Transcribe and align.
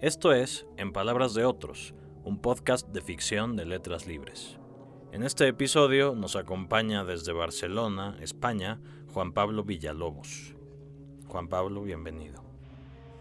Esto 0.00 0.32
es 0.32 0.66
En 0.76 0.92
Palabras 0.92 1.34
de 1.34 1.44
Otros, 1.44 1.94
un 2.24 2.40
podcast 2.40 2.88
de 2.88 3.00
ficción 3.00 3.56
de 3.56 3.64
letras 3.64 4.06
libres. 4.06 4.58
En 5.12 5.22
este 5.22 5.46
episodio 5.46 6.14
nos 6.14 6.34
acompaña 6.34 7.04
desde 7.04 7.32
Barcelona, 7.32 8.16
España, 8.20 8.80
Juan 9.12 9.32
Pablo 9.32 9.62
Villalobos. 9.62 10.56
Juan 11.28 11.48
Pablo, 11.48 11.82
bienvenido. 11.82 12.42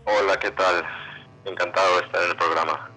Hola, 0.06 0.38
¿qué 0.40 0.52
tal? 0.52 0.84
Encantado 1.46 2.00
de 2.00 2.06
estar 2.06 2.24
en 2.24 2.32
el 2.32 2.38
programa. 2.38 2.92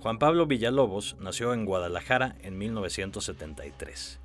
Juan 0.00 0.18
Pablo 0.18 0.46
Villalobos 0.46 1.16
nació 1.20 1.54
en 1.54 1.64
Guadalajara 1.64 2.36
en 2.40 2.58
1973. 2.58 4.20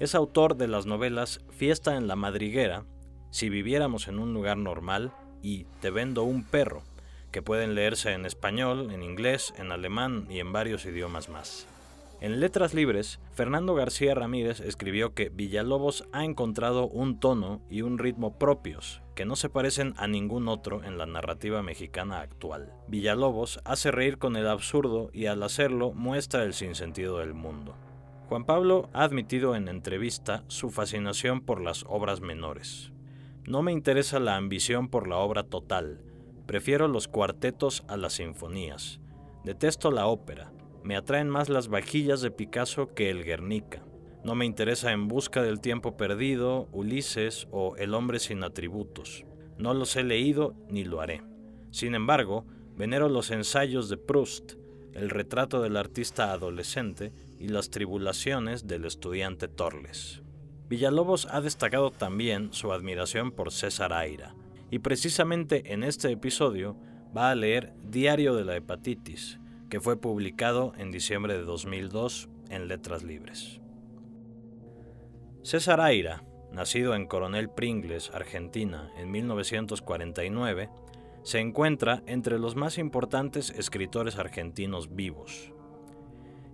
Es 0.00 0.14
autor 0.14 0.56
de 0.56 0.66
las 0.66 0.86
novelas 0.86 1.40
Fiesta 1.50 1.96
en 1.96 2.08
la 2.08 2.16
Madriguera, 2.16 2.84
Si 3.30 3.48
viviéramos 3.48 4.08
en 4.08 4.18
un 4.18 4.34
lugar 4.34 4.56
normal 4.56 5.12
y 5.40 5.64
Te 5.80 5.90
vendo 5.90 6.24
un 6.24 6.44
perro, 6.44 6.82
que 7.30 7.42
pueden 7.42 7.74
leerse 7.74 8.12
en 8.12 8.26
español, 8.26 8.90
en 8.92 9.02
inglés, 9.02 9.54
en 9.56 9.72
alemán 9.72 10.26
y 10.28 10.40
en 10.40 10.52
varios 10.52 10.84
idiomas 10.84 11.28
más. 11.28 11.66
En 12.20 12.38
Letras 12.38 12.74
Libres, 12.74 13.18
Fernando 13.32 13.74
García 13.74 14.14
Ramírez 14.14 14.60
escribió 14.60 15.14
que 15.14 15.30
Villalobos 15.30 16.04
ha 16.12 16.24
encontrado 16.26 16.86
un 16.86 17.18
tono 17.18 17.62
y 17.70 17.80
un 17.80 17.96
ritmo 17.96 18.38
propios 18.38 19.00
que 19.14 19.24
no 19.24 19.36
se 19.36 19.48
parecen 19.48 19.94
a 19.96 20.06
ningún 20.06 20.46
otro 20.46 20.84
en 20.84 20.98
la 20.98 21.06
narrativa 21.06 21.62
mexicana 21.62 22.20
actual. 22.20 22.74
Villalobos 22.88 23.60
hace 23.64 23.90
reír 23.90 24.18
con 24.18 24.36
el 24.36 24.48
absurdo 24.48 25.08
y 25.14 25.26
al 25.26 25.42
hacerlo 25.42 25.92
muestra 25.92 26.44
el 26.44 26.52
sinsentido 26.52 27.18
del 27.18 27.32
mundo. 27.32 27.74
Juan 28.28 28.44
Pablo 28.44 28.90
ha 28.92 29.02
admitido 29.02 29.56
en 29.56 29.68
entrevista 29.68 30.44
su 30.48 30.70
fascinación 30.70 31.40
por 31.40 31.62
las 31.62 31.86
obras 31.88 32.20
menores. 32.20 32.92
No 33.46 33.62
me 33.62 33.72
interesa 33.72 34.20
la 34.20 34.36
ambición 34.36 34.88
por 34.88 35.08
la 35.08 35.16
obra 35.16 35.44
total, 35.44 36.02
prefiero 36.50 36.88
los 36.88 37.06
cuartetos 37.06 37.84
a 37.86 37.96
las 37.96 38.14
sinfonías. 38.14 38.98
Detesto 39.44 39.92
la 39.92 40.08
ópera, 40.08 40.50
me 40.82 40.96
atraen 40.96 41.28
más 41.28 41.48
las 41.48 41.68
vajillas 41.68 42.22
de 42.22 42.32
Picasso 42.32 42.92
que 42.92 43.08
el 43.08 43.22
Guernica. 43.22 43.84
No 44.24 44.34
me 44.34 44.46
interesa 44.46 44.90
En 44.90 45.06
Busca 45.06 45.44
del 45.44 45.60
Tiempo 45.60 45.96
Perdido, 45.96 46.68
Ulises 46.72 47.46
o 47.52 47.76
El 47.76 47.94
Hombre 47.94 48.18
sin 48.18 48.42
Atributos. 48.42 49.24
No 49.58 49.74
los 49.74 49.94
he 49.94 50.02
leído 50.02 50.56
ni 50.68 50.82
lo 50.82 51.00
haré. 51.00 51.22
Sin 51.70 51.94
embargo, 51.94 52.44
venero 52.76 53.08
los 53.08 53.30
ensayos 53.30 53.88
de 53.88 53.98
Proust, 53.98 54.54
el 54.92 55.08
retrato 55.08 55.62
del 55.62 55.76
artista 55.76 56.32
adolescente 56.32 57.12
y 57.38 57.46
las 57.46 57.70
tribulaciones 57.70 58.66
del 58.66 58.86
estudiante 58.86 59.46
Torles. 59.46 60.22
Villalobos 60.68 61.28
ha 61.30 61.40
destacado 61.42 61.92
también 61.92 62.52
su 62.52 62.72
admiración 62.72 63.30
por 63.30 63.52
César 63.52 63.92
Aira, 63.92 64.34
y 64.70 64.78
precisamente 64.78 65.72
en 65.72 65.82
este 65.82 66.10
episodio 66.12 66.76
va 67.16 67.30
a 67.30 67.34
leer 67.34 67.72
Diario 67.82 68.34
de 68.34 68.44
la 68.44 68.56
Hepatitis, 68.56 69.40
que 69.68 69.80
fue 69.80 70.00
publicado 70.00 70.72
en 70.78 70.90
diciembre 70.90 71.36
de 71.36 71.42
2002 71.42 72.28
en 72.50 72.68
Letras 72.68 73.02
Libres. 73.02 73.60
César 75.42 75.80
Aira, 75.80 76.22
nacido 76.52 76.94
en 76.94 77.06
Coronel 77.06 77.48
Pringles, 77.48 78.10
Argentina, 78.12 78.92
en 78.96 79.10
1949, 79.10 80.68
se 81.22 81.38
encuentra 81.40 82.02
entre 82.06 82.38
los 82.38 82.56
más 82.56 82.78
importantes 82.78 83.50
escritores 83.50 84.18
argentinos 84.18 84.94
vivos. 84.94 85.52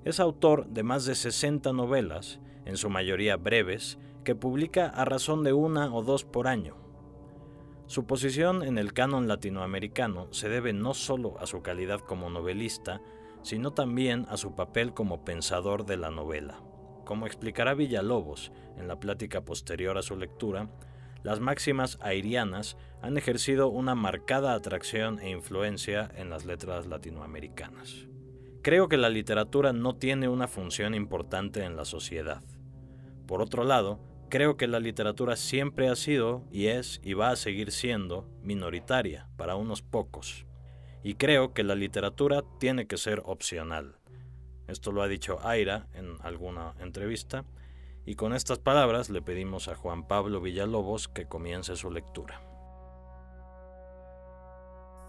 Es 0.04 0.20
autor 0.20 0.66
de 0.68 0.82
más 0.82 1.04
de 1.04 1.14
60 1.14 1.72
novelas, 1.72 2.40
en 2.64 2.76
su 2.76 2.90
mayoría 2.90 3.36
breves, 3.36 3.98
que 4.24 4.34
publica 4.34 4.88
a 4.88 5.04
razón 5.04 5.44
de 5.44 5.52
una 5.52 5.94
o 5.94 6.02
dos 6.02 6.24
por 6.24 6.48
año. 6.48 6.85
Su 7.86 8.04
posición 8.04 8.64
en 8.64 8.78
el 8.78 8.92
canon 8.92 9.28
latinoamericano 9.28 10.26
se 10.32 10.48
debe 10.48 10.72
no 10.72 10.92
solo 10.92 11.38
a 11.38 11.46
su 11.46 11.62
calidad 11.62 12.00
como 12.00 12.28
novelista, 12.28 13.00
sino 13.42 13.72
también 13.72 14.26
a 14.28 14.36
su 14.36 14.56
papel 14.56 14.92
como 14.92 15.24
pensador 15.24 15.86
de 15.86 15.96
la 15.96 16.10
novela. 16.10 16.60
Como 17.04 17.26
explicará 17.26 17.74
Villalobos 17.74 18.50
en 18.76 18.88
la 18.88 18.98
plática 18.98 19.44
posterior 19.44 19.96
a 19.98 20.02
su 20.02 20.16
lectura, 20.16 20.68
las 21.22 21.38
máximas 21.38 21.96
airianas 22.00 22.76
han 23.02 23.16
ejercido 23.16 23.68
una 23.68 23.94
marcada 23.94 24.54
atracción 24.54 25.20
e 25.20 25.30
influencia 25.30 26.10
en 26.16 26.28
las 26.28 26.44
letras 26.44 26.86
latinoamericanas. 26.86 28.08
Creo 28.62 28.88
que 28.88 28.96
la 28.96 29.10
literatura 29.10 29.72
no 29.72 29.94
tiene 29.94 30.28
una 30.28 30.48
función 30.48 30.92
importante 30.92 31.62
en 31.62 31.76
la 31.76 31.84
sociedad. 31.84 32.42
Por 33.28 33.40
otro 33.40 33.62
lado, 33.62 34.00
creo 34.28 34.56
que 34.56 34.66
la 34.66 34.80
literatura 34.80 35.36
siempre 35.36 35.88
ha 35.88 35.96
sido 35.96 36.44
y 36.50 36.66
es 36.66 37.00
y 37.02 37.14
va 37.14 37.30
a 37.30 37.36
seguir 37.36 37.72
siendo 37.72 38.28
minoritaria 38.42 39.28
para 39.36 39.56
unos 39.56 39.82
pocos. 39.82 40.46
Y 41.02 41.14
creo 41.14 41.54
que 41.54 41.64
la 41.64 41.74
literatura 41.74 42.42
tiene 42.58 42.86
que 42.86 42.96
ser 42.96 43.22
opcional. 43.24 43.96
Esto 44.68 44.90
lo 44.92 45.02
ha 45.02 45.08
dicho 45.08 45.38
Aira 45.46 45.86
en 45.94 46.16
alguna 46.22 46.74
entrevista. 46.80 47.44
Y 48.04 48.14
con 48.14 48.34
estas 48.34 48.58
palabras 48.58 49.10
le 49.10 49.22
pedimos 49.22 49.68
a 49.68 49.74
Juan 49.74 50.06
Pablo 50.06 50.40
Villalobos 50.40 51.08
que 51.08 51.26
comience 51.26 51.76
su 51.76 51.90
lectura. 51.90 52.40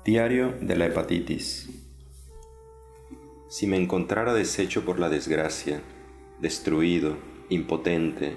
Diario 0.04 0.54
de 0.62 0.76
la 0.76 0.86
hepatitis. 0.86 1.70
Si 3.50 3.68
me 3.68 3.78
encontrara 3.78 4.34
deshecho 4.34 4.84
por 4.86 5.00
la 5.00 5.10
desgracia, 5.10 5.82
destruido, 6.40 7.18
impotente, 7.50 8.36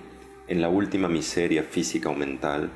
en 0.51 0.61
la 0.61 0.69
última 0.69 1.09
miseria 1.09 1.63
física 1.63 2.09
o 2.09 2.15
mental, 2.15 2.71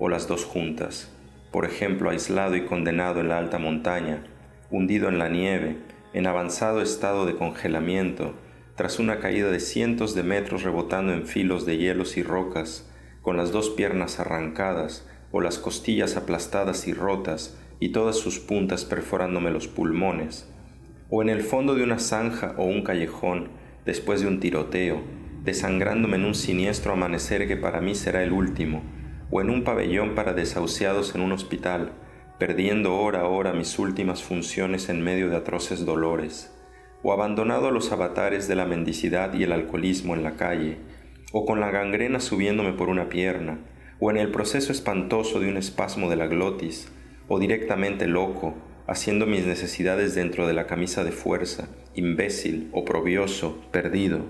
o 0.00 0.08
las 0.08 0.26
dos 0.26 0.44
juntas, 0.44 1.14
por 1.52 1.64
ejemplo, 1.64 2.10
aislado 2.10 2.56
y 2.56 2.64
condenado 2.64 3.20
en 3.20 3.28
la 3.28 3.38
alta 3.38 3.60
montaña, 3.60 4.24
hundido 4.72 5.08
en 5.08 5.20
la 5.20 5.28
nieve, 5.28 5.76
en 6.12 6.26
avanzado 6.26 6.82
estado 6.82 7.24
de 7.24 7.36
congelamiento, 7.36 8.34
tras 8.74 8.98
una 8.98 9.20
caída 9.20 9.48
de 9.48 9.60
cientos 9.60 10.16
de 10.16 10.24
metros 10.24 10.64
rebotando 10.64 11.12
en 11.12 11.24
filos 11.24 11.64
de 11.64 11.78
hielos 11.78 12.16
y 12.16 12.24
rocas, 12.24 12.90
con 13.22 13.36
las 13.36 13.52
dos 13.52 13.70
piernas 13.70 14.18
arrancadas, 14.18 15.06
o 15.30 15.40
las 15.40 15.58
costillas 15.58 16.16
aplastadas 16.16 16.88
y 16.88 16.94
rotas, 16.94 17.56
y 17.78 17.90
todas 17.90 18.16
sus 18.16 18.40
puntas 18.40 18.84
perforándome 18.84 19.52
los 19.52 19.68
pulmones, 19.68 20.52
o 21.10 21.22
en 21.22 21.28
el 21.28 21.42
fondo 21.42 21.76
de 21.76 21.84
una 21.84 22.00
zanja 22.00 22.56
o 22.58 22.64
un 22.64 22.82
callejón, 22.82 23.50
después 23.86 24.20
de 24.20 24.26
un 24.26 24.40
tiroteo, 24.40 25.00
desangrándome 25.48 26.16
en 26.16 26.26
un 26.26 26.34
siniestro 26.34 26.92
amanecer 26.92 27.48
que 27.48 27.56
para 27.56 27.80
mí 27.80 27.94
será 27.94 28.22
el 28.22 28.32
último, 28.32 28.82
o 29.30 29.40
en 29.40 29.48
un 29.48 29.64
pabellón 29.64 30.14
para 30.14 30.34
desahuciados 30.34 31.14
en 31.14 31.22
un 31.22 31.32
hospital, 31.32 31.92
perdiendo 32.38 32.94
hora 32.98 33.22
a 33.22 33.28
hora 33.28 33.54
mis 33.54 33.78
últimas 33.78 34.22
funciones 34.22 34.90
en 34.90 35.02
medio 35.02 35.30
de 35.30 35.36
atroces 35.36 35.86
dolores, 35.86 36.54
o 37.02 37.14
abandonado 37.14 37.68
a 37.68 37.70
los 37.70 37.90
avatares 37.92 38.46
de 38.46 38.56
la 38.56 38.66
mendicidad 38.66 39.32
y 39.32 39.42
el 39.42 39.52
alcoholismo 39.52 40.14
en 40.14 40.22
la 40.22 40.36
calle, 40.36 40.76
o 41.32 41.46
con 41.46 41.60
la 41.60 41.70
gangrena 41.70 42.20
subiéndome 42.20 42.74
por 42.74 42.90
una 42.90 43.08
pierna, 43.08 43.58
o 44.00 44.10
en 44.10 44.18
el 44.18 44.30
proceso 44.30 44.70
espantoso 44.70 45.40
de 45.40 45.48
un 45.48 45.56
espasmo 45.56 46.10
de 46.10 46.16
la 46.16 46.26
glotis, 46.26 46.92
o 47.26 47.38
directamente 47.38 48.06
loco, 48.06 48.54
haciendo 48.86 49.24
mis 49.24 49.46
necesidades 49.46 50.14
dentro 50.14 50.46
de 50.46 50.52
la 50.52 50.66
camisa 50.66 51.04
de 51.04 51.12
fuerza, 51.12 51.70
imbécil, 51.94 52.68
oprobioso, 52.72 53.62
perdido. 53.72 54.26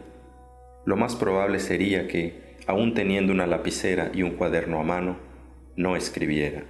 Lo 0.88 0.96
más 0.96 1.16
probable 1.16 1.58
sería 1.58 2.08
que, 2.08 2.56
aun 2.66 2.94
teniendo 2.94 3.30
una 3.30 3.46
lapicera 3.46 4.10
y 4.14 4.22
un 4.22 4.30
cuaderno 4.30 4.80
a 4.80 4.84
mano, 4.84 5.18
no 5.76 5.96
escribiera. 5.96 6.62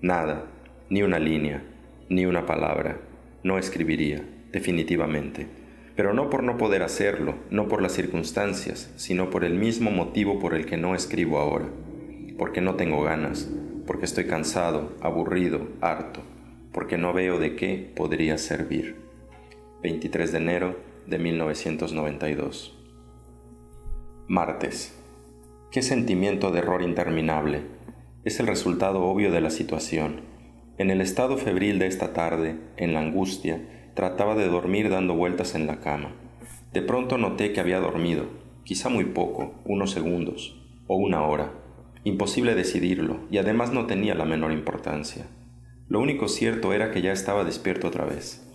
Nada, 0.00 0.46
ni 0.88 1.02
una 1.02 1.18
línea, 1.18 1.62
ni 2.08 2.24
una 2.24 2.46
palabra, 2.46 2.96
no 3.44 3.58
escribiría, 3.58 4.24
definitivamente. 4.50 5.46
Pero 5.94 6.14
no 6.14 6.30
por 6.30 6.42
no 6.42 6.56
poder 6.56 6.82
hacerlo, 6.82 7.34
no 7.50 7.68
por 7.68 7.82
las 7.82 7.92
circunstancias, 7.92 8.94
sino 8.96 9.28
por 9.28 9.44
el 9.44 9.52
mismo 9.52 9.90
motivo 9.90 10.38
por 10.38 10.54
el 10.54 10.64
que 10.64 10.78
no 10.78 10.94
escribo 10.94 11.38
ahora. 11.38 11.66
Porque 12.38 12.62
no 12.62 12.76
tengo 12.76 13.02
ganas, 13.02 13.46
porque 13.86 14.06
estoy 14.06 14.24
cansado, 14.24 14.96
aburrido, 15.02 15.68
harto 15.82 16.22
porque 16.72 16.96
no 16.96 17.12
veo 17.12 17.38
de 17.38 17.56
qué 17.56 17.92
podría 17.94 18.38
servir. 18.38 18.94
23 19.82 20.32
de 20.32 20.38
enero 20.38 20.76
de 21.06 21.18
1992. 21.18 22.79
Martes. 24.32 24.96
Qué 25.72 25.82
sentimiento 25.82 26.52
de 26.52 26.60
error 26.60 26.82
interminable. 26.82 27.62
Es 28.22 28.38
el 28.38 28.46
resultado 28.46 29.02
obvio 29.02 29.32
de 29.32 29.40
la 29.40 29.50
situación. 29.50 30.20
En 30.78 30.92
el 30.92 31.00
estado 31.00 31.36
febril 31.36 31.80
de 31.80 31.88
esta 31.88 32.12
tarde, 32.12 32.54
en 32.76 32.94
la 32.94 33.00
angustia, 33.00 33.90
trataba 33.96 34.36
de 34.36 34.46
dormir 34.46 34.88
dando 34.88 35.16
vueltas 35.16 35.56
en 35.56 35.66
la 35.66 35.80
cama. 35.80 36.12
De 36.72 36.80
pronto 36.80 37.18
noté 37.18 37.52
que 37.52 37.58
había 37.58 37.80
dormido, 37.80 38.26
quizá 38.62 38.88
muy 38.88 39.06
poco, 39.06 39.54
unos 39.64 39.90
segundos, 39.90 40.62
o 40.86 40.94
una 40.94 41.24
hora. 41.24 41.50
Imposible 42.04 42.54
decidirlo, 42.54 43.26
y 43.32 43.38
además 43.38 43.72
no 43.72 43.86
tenía 43.86 44.14
la 44.14 44.26
menor 44.26 44.52
importancia. 44.52 45.26
Lo 45.88 45.98
único 45.98 46.28
cierto 46.28 46.72
era 46.72 46.92
que 46.92 47.02
ya 47.02 47.10
estaba 47.10 47.42
despierto 47.42 47.88
otra 47.88 48.04
vez. 48.04 48.48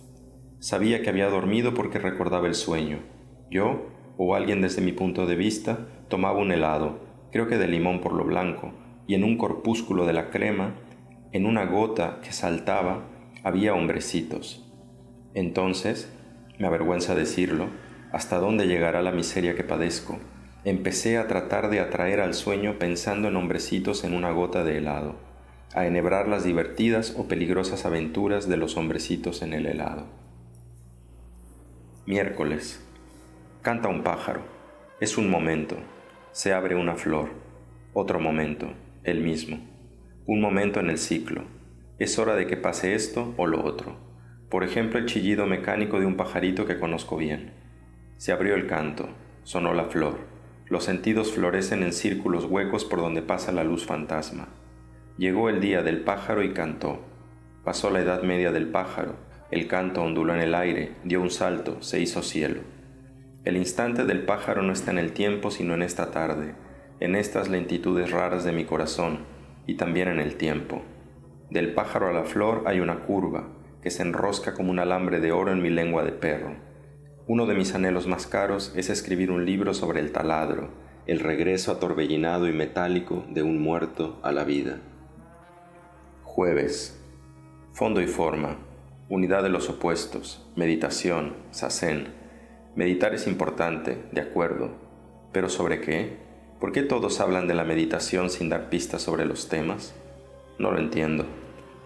Sabía 0.58 1.02
que 1.02 1.10
había 1.10 1.28
dormido 1.28 1.74
porque 1.74 1.98
recordaba 1.98 2.46
el 2.46 2.54
sueño. 2.54 3.00
Yo, 3.50 3.94
o 4.16 4.34
alguien 4.34 4.60
desde 4.60 4.82
mi 4.82 4.92
punto 4.92 5.26
de 5.26 5.36
vista, 5.36 5.78
tomaba 6.08 6.38
un 6.38 6.52
helado, 6.52 7.00
creo 7.32 7.48
que 7.48 7.58
de 7.58 7.68
limón 7.68 8.00
por 8.00 8.12
lo 8.12 8.24
blanco, 8.24 8.72
y 9.06 9.14
en 9.14 9.24
un 9.24 9.36
corpúsculo 9.36 10.06
de 10.06 10.12
la 10.12 10.30
crema, 10.30 10.74
en 11.32 11.46
una 11.46 11.64
gota 11.66 12.20
que 12.22 12.32
saltaba, 12.32 13.04
había 13.44 13.74
hombrecitos. 13.74 14.64
Entonces, 15.34 16.10
me 16.58 16.66
avergüenza 16.66 17.14
decirlo, 17.14 17.68
hasta 18.12 18.38
dónde 18.38 18.66
llegará 18.66 19.02
la 19.02 19.12
miseria 19.12 19.54
que 19.54 19.64
padezco. 19.64 20.18
Empecé 20.64 21.18
a 21.18 21.28
tratar 21.28 21.68
de 21.70 21.80
atraer 21.80 22.20
al 22.20 22.34
sueño 22.34 22.78
pensando 22.78 23.28
en 23.28 23.36
hombrecitos 23.36 24.04
en 24.04 24.14
una 24.14 24.30
gota 24.30 24.64
de 24.64 24.78
helado, 24.78 25.16
a 25.74 25.86
enhebrar 25.86 26.26
las 26.26 26.42
divertidas 26.42 27.14
o 27.18 27.28
peligrosas 27.28 27.84
aventuras 27.84 28.48
de 28.48 28.56
los 28.56 28.76
hombrecitos 28.76 29.42
en 29.42 29.52
el 29.52 29.66
helado. 29.66 30.06
Miércoles. 32.06 32.85
Canta 33.66 33.88
un 33.88 34.04
pájaro. 34.04 34.42
Es 35.00 35.18
un 35.18 35.28
momento. 35.28 35.74
Se 36.30 36.52
abre 36.52 36.76
una 36.76 36.94
flor. 36.94 37.30
Otro 37.94 38.20
momento. 38.20 38.68
El 39.02 39.22
mismo. 39.22 39.58
Un 40.24 40.40
momento 40.40 40.78
en 40.78 40.88
el 40.88 40.98
ciclo. 40.98 41.42
Es 41.98 42.16
hora 42.20 42.36
de 42.36 42.46
que 42.46 42.56
pase 42.56 42.94
esto 42.94 43.34
o 43.36 43.48
lo 43.48 43.64
otro. 43.64 43.96
Por 44.50 44.62
ejemplo, 44.62 45.00
el 45.00 45.06
chillido 45.06 45.46
mecánico 45.46 45.98
de 45.98 46.06
un 46.06 46.16
pajarito 46.16 46.64
que 46.64 46.78
conozco 46.78 47.16
bien. 47.16 47.54
Se 48.18 48.30
abrió 48.30 48.54
el 48.54 48.68
canto. 48.68 49.08
Sonó 49.42 49.74
la 49.74 49.86
flor. 49.86 50.18
Los 50.68 50.84
sentidos 50.84 51.32
florecen 51.32 51.82
en 51.82 51.92
círculos 51.92 52.44
huecos 52.44 52.84
por 52.84 53.00
donde 53.00 53.22
pasa 53.22 53.50
la 53.50 53.64
luz 53.64 53.84
fantasma. 53.84 54.46
Llegó 55.18 55.48
el 55.48 55.60
día 55.60 55.82
del 55.82 56.02
pájaro 56.04 56.44
y 56.44 56.52
cantó. 56.52 57.00
Pasó 57.64 57.90
la 57.90 57.98
edad 57.98 58.22
media 58.22 58.52
del 58.52 58.68
pájaro 58.68 59.26
el 59.50 59.68
canto 59.68 60.02
onduló 60.02 60.34
en 60.34 60.40
el 60.40 60.56
aire, 60.56 60.96
dio 61.04 61.20
un 61.20 61.30
salto, 61.30 61.80
se 61.80 62.00
hizo 62.00 62.20
cielo. 62.20 62.62
El 63.46 63.56
instante 63.56 64.04
del 64.04 64.24
pájaro 64.24 64.62
no 64.62 64.72
está 64.72 64.90
en 64.90 64.98
el 64.98 65.12
tiempo, 65.12 65.52
sino 65.52 65.72
en 65.74 65.82
esta 65.82 66.10
tarde, 66.10 66.56
en 66.98 67.14
estas 67.14 67.48
lentitudes 67.48 68.10
raras 68.10 68.42
de 68.42 68.50
mi 68.50 68.64
corazón, 68.64 69.20
y 69.68 69.76
también 69.76 70.08
en 70.08 70.18
el 70.18 70.34
tiempo. 70.34 70.82
Del 71.48 71.72
pájaro 71.72 72.08
a 72.08 72.12
la 72.12 72.24
flor 72.24 72.64
hay 72.66 72.80
una 72.80 73.02
curva, 73.04 73.48
que 73.80 73.92
se 73.92 74.02
enrosca 74.02 74.52
como 74.52 74.72
un 74.72 74.80
alambre 74.80 75.20
de 75.20 75.30
oro 75.30 75.52
en 75.52 75.62
mi 75.62 75.70
lengua 75.70 76.02
de 76.02 76.10
perro. 76.10 76.56
Uno 77.28 77.46
de 77.46 77.54
mis 77.54 77.72
anhelos 77.72 78.08
más 78.08 78.26
caros 78.26 78.72
es 78.74 78.90
escribir 78.90 79.30
un 79.30 79.46
libro 79.46 79.74
sobre 79.74 80.00
el 80.00 80.10
taladro, 80.10 80.70
el 81.06 81.20
regreso 81.20 81.70
atorbellinado 81.70 82.48
y 82.48 82.52
metálico 82.52 83.24
de 83.30 83.44
un 83.44 83.62
muerto 83.62 84.18
a 84.24 84.32
la 84.32 84.42
vida. 84.42 84.80
Jueves. 86.24 87.00
Fondo 87.72 88.00
y 88.00 88.08
forma 88.08 88.56
unidad 89.08 89.44
de 89.44 89.50
los 89.50 89.70
opuestos, 89.70 90.44
meditación, 90.56 91.36
sasen. 91.52 92.25
Meditar 92.76 93.14
es 93.14 93.26
importante, 93.26 94.04
de 94.12 94.20
acuerdo, 94.20 94.70
pero 95.32 95.48
¿sobre 95.48 95.80
qué? 95.80 96.18
¿Por 96.60 96.72
qué 96.72 96.82
todos 96.82 97.20
hablan 97.20 97.48
de 97.48 97.54
la 97.54 97.64
meditación 97.64 98.28
sin 98.28 98.50
dar 98.50 98.68
pistas 98.68 99.00
sobre 99.00 99.24
los 99.24 99.48
temas? 99.48 99.94
No 100.58 100.70
lo 100.72 100.78
entiendo. 100.78 101.24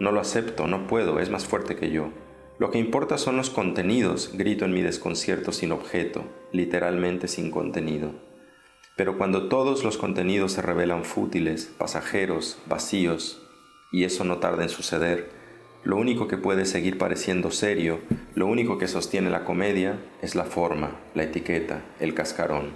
No 0.01 0.11
lo 0.11 0.19
acepto, 0.19 0.67
no 0.67 0.89
puedo, 0.89 1.21
es 1.21 1.31
más 1.31 1.47
fuerte 1.47 1.77
que 1.77 1.93
yo. 1.93 2.11
Lo 2.59 2.73
que 2.73 2.79
importa 2.79 3.19
son 3.19 3.37
los 3.37 3.51
contenidos, 3.51 4.33
grito 4.35 4.65
en 4.65 4.73
mi 4.73 4.83
desconcierto 4.83 5.53
sin 5.53 5.71
objeto, 5.71 6.25
literalmente 6.51 7.29
sin 7.29 7.53
contenido. 7.53 8.11
Pero 8.97 9.17
cuando 9.17 9.49
todos 9.49 9.85
los 9.85 9.97
contenidos 9.97 10.53
se 10.53 10.63
revelan 10.63 11.05
fútiles, 11.05 11.67
pasajeros, 11.79 12.59
vacíos, 12.67 13.47
y 13.93 14.03
eso 14.03 14.25
no 14.25 14.39
tarda 14.39 14.65
en 14.65 14.69
suceder, 14.69 15.31
lo 15.83 15.97
único 15.97 16.29
que 16.29 16.37
puede 16.37 16.67
seguir 16.67 16.99
pareciendo 16.99 17.51
serio, 17.51 18.01
lo 18.35 18.47
único 18.47 18.77
que 18.77 18.87
sostiene 18.87 19.31
la 19.31 19.45
comedia, 19.45 19.99
es 20.21 20.35
la 20.35 20.45
forma, 20.45 20.97
la 21.15 21.23
etiqueta, 21.23 21.83
el 22.01 22.13
cascarón. 22.13 22.73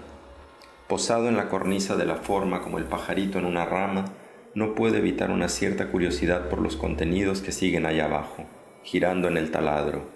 Posado 0.89 1.29
en 1.29 1.37
la 1.37 1.49
cornisa 1.49 1.97
de 1.97 2.07
la 2.07 2.17
forma 2.17 2.63
como 2.63 2.79
el 2.79 2.85
pajarito 2.85 3.39
en 3.39 3.45
una 3.45 3.67
rama, 3.67 4.07
no 4.55 4.75
puede 4.75 4.99
evitar 4.99 5.31
una 5.31 5.49
cierta 5.49 5.89
curiosidad 5.89 6.49
por 6.49 6.61
los 6.61 6.77
contenidos 6.77 7.43
que 7.43 7.53
siguen 7.53 7.85
allá 7.85 8.07
abajo, 8.07 8.45
girando 8.83 9.29
en 9.29 9.37
el 9.37 9.51
taladro. 9.51 10.07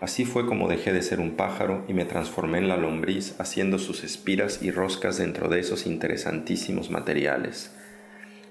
Así 0.00 0.24
fue 0.24 0.46
como 0.46 0.68
dejé 0.68 0.92
de 0.92 1.02
ser 1.02 1.20
un 1.20 1.32
pájaro 1.32 1.84
y 1.88 1.94
me 1.94 2.04
transformé 2.04 2.58
en 2.58 2.68
la 2.68 2.76
lombriz 2.76 3.38
haciendo 3.38 3.78
sus 3.78 4.04
espiras 4.04 4.62
y 4.62 4.70
roscas 4.70 5.18
dentro 5.18 5.48
de 5.48 5.60
esos 5.60 5.86
interesantísimos 5.86 6.90
materiales. 6.90 7.74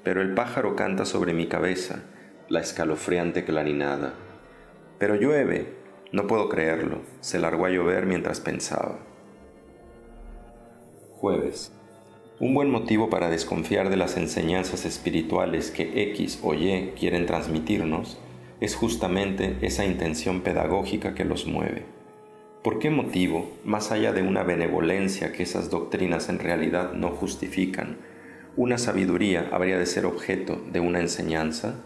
Pero 0.04 0.22
el 0.22 0.34
pájaro 0.34 0.76
canta 0.76 1.06
sobre 1.06 1.34
mi 1.34 1.48
cabeza, 1.48 2.04
la 2.50 2.60
escalofriante 2.60 3.46
clarinada. 3.46 4.14
Pero 5.00 5.16
llueve, 5.16 5.74
no 6.12 6.28
puedo 6.28 6.50
creerlo, 6.50 7.02
se 7.22 7.40
largó 7.40 7.66
a 7.66 7.70
llover 7.70 8.06
mientras 8.06 8.40
pensaba. 8.40 9.00
Jueves. 11.12 11.72
Un 12.40 12.54
buen 12.54 12.70
motivo 12.70 13.10
para 13.10 13.30
desconfiar 13.30 13.90
de 13.90 13.98
las 13.98 14.18
enseñanzas 14.18 14.86
espirituales 14.86 15.72
que 15.72 16.04
X 16.12 16.40
o 16.44 16.54
Y 16.54 16.94
quieren 17.00 17.26
transmitirnos 17.26 18.20
es 18.60 18.76
justamente 18.76 19.58
esa 19.62 19.86
intención 19.86 20.42
pedagógica 20.42 21.16
que 21.16 21.26
los 21.26 21.48
mueve. 21.48 21.86
¿Por 22.64 22.80
qué 22.80 22.90
motivo, 22.90 23.52
más 23.66 23.92
allá 23.92 24.14
de 24.14 24.22
una 24.22 24.44
benevolencia 24.44 25.32
que 25.32 25.44
esas 25.44 25.70
doctrinas 25.70 26.30
en 26.30 26.40
realidad 26.40 26.94
no 26.94 27.10
justifican, 27.10 27.98
una 28.56 28.78
sabiduría 28.78 29.50
habría 29.52 29.78
de 29.78 29.86
ser 29.86 30.06
objeto 30.06 30.62
de 30.72 30.80
una 30.80 31.00
enseñanza? 31.00 31.84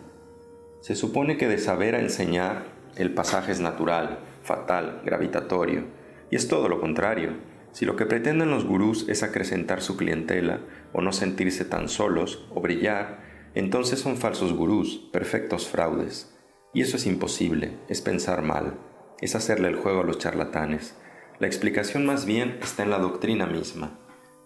Se 0.81 0.95
supone 0.95 1.37
que 1.37 1.47
de 1.47 1.57
saber 1.57 1.95
a 1.95 1.99
enseñar 1.99 2.77
el 2.97 3.13
pasaje 3.13 3.51
es 3.51 3.59
natural, 3.59 4.19
fatal, 4.41 5.01
gravitatorio, 5.05 5.85
y 6.31 6.35
es 6.35 6.47
todo 6.47 6.67
lo 6.69 6.79
contrario. 6.79 7.33
Si 7.71 7.85
lo 7.85 7.95
que 7.95 8.05
pretenden 8.05 8.49
los 8.49 8.65
gurús 8.65 9.07
es 9.07 9.21
acrecentar 9.21 9.81
su 9.81 9.97
clientela, 9.97 10.61
o 10.93 11.01
no 11.01 11.11
sentirse 11.11 11.65
tan 11.65 11.89
solos, 11.89 12.47
o 12.53 12.61
brillar, 12.61 13.19
entonces 13.53 13.99
son 13.99 14.17
falsos 14.17 14.53
gurús, 14.53 15.09
perfectos 15.11 15.67
fraudes. 15.67 16.35
Y 16.73 16.81
eso 16.81 16.97
es 16.97 17.05
imposible, 17.05 17.77
es 17.87 18.01
pensar 18.01 18.41
mal, 18.41 18.79
es 19.21 19.35
hacerle 19.35 19.67
el 19.67 19.75
juego 19.75 20.01
a 20.01 20.05
los 20.05 20.17
charlatanes. 20.17 20.95
La 21.39 21.47
explicación 21.47 22.05
más 22.05 22.25
bien 22.25 22.57
está 22.61 22.83
en 22.83 22.89
la 22.89 22.99
doctrina 22.99 23.45
misma. 23.45 23.99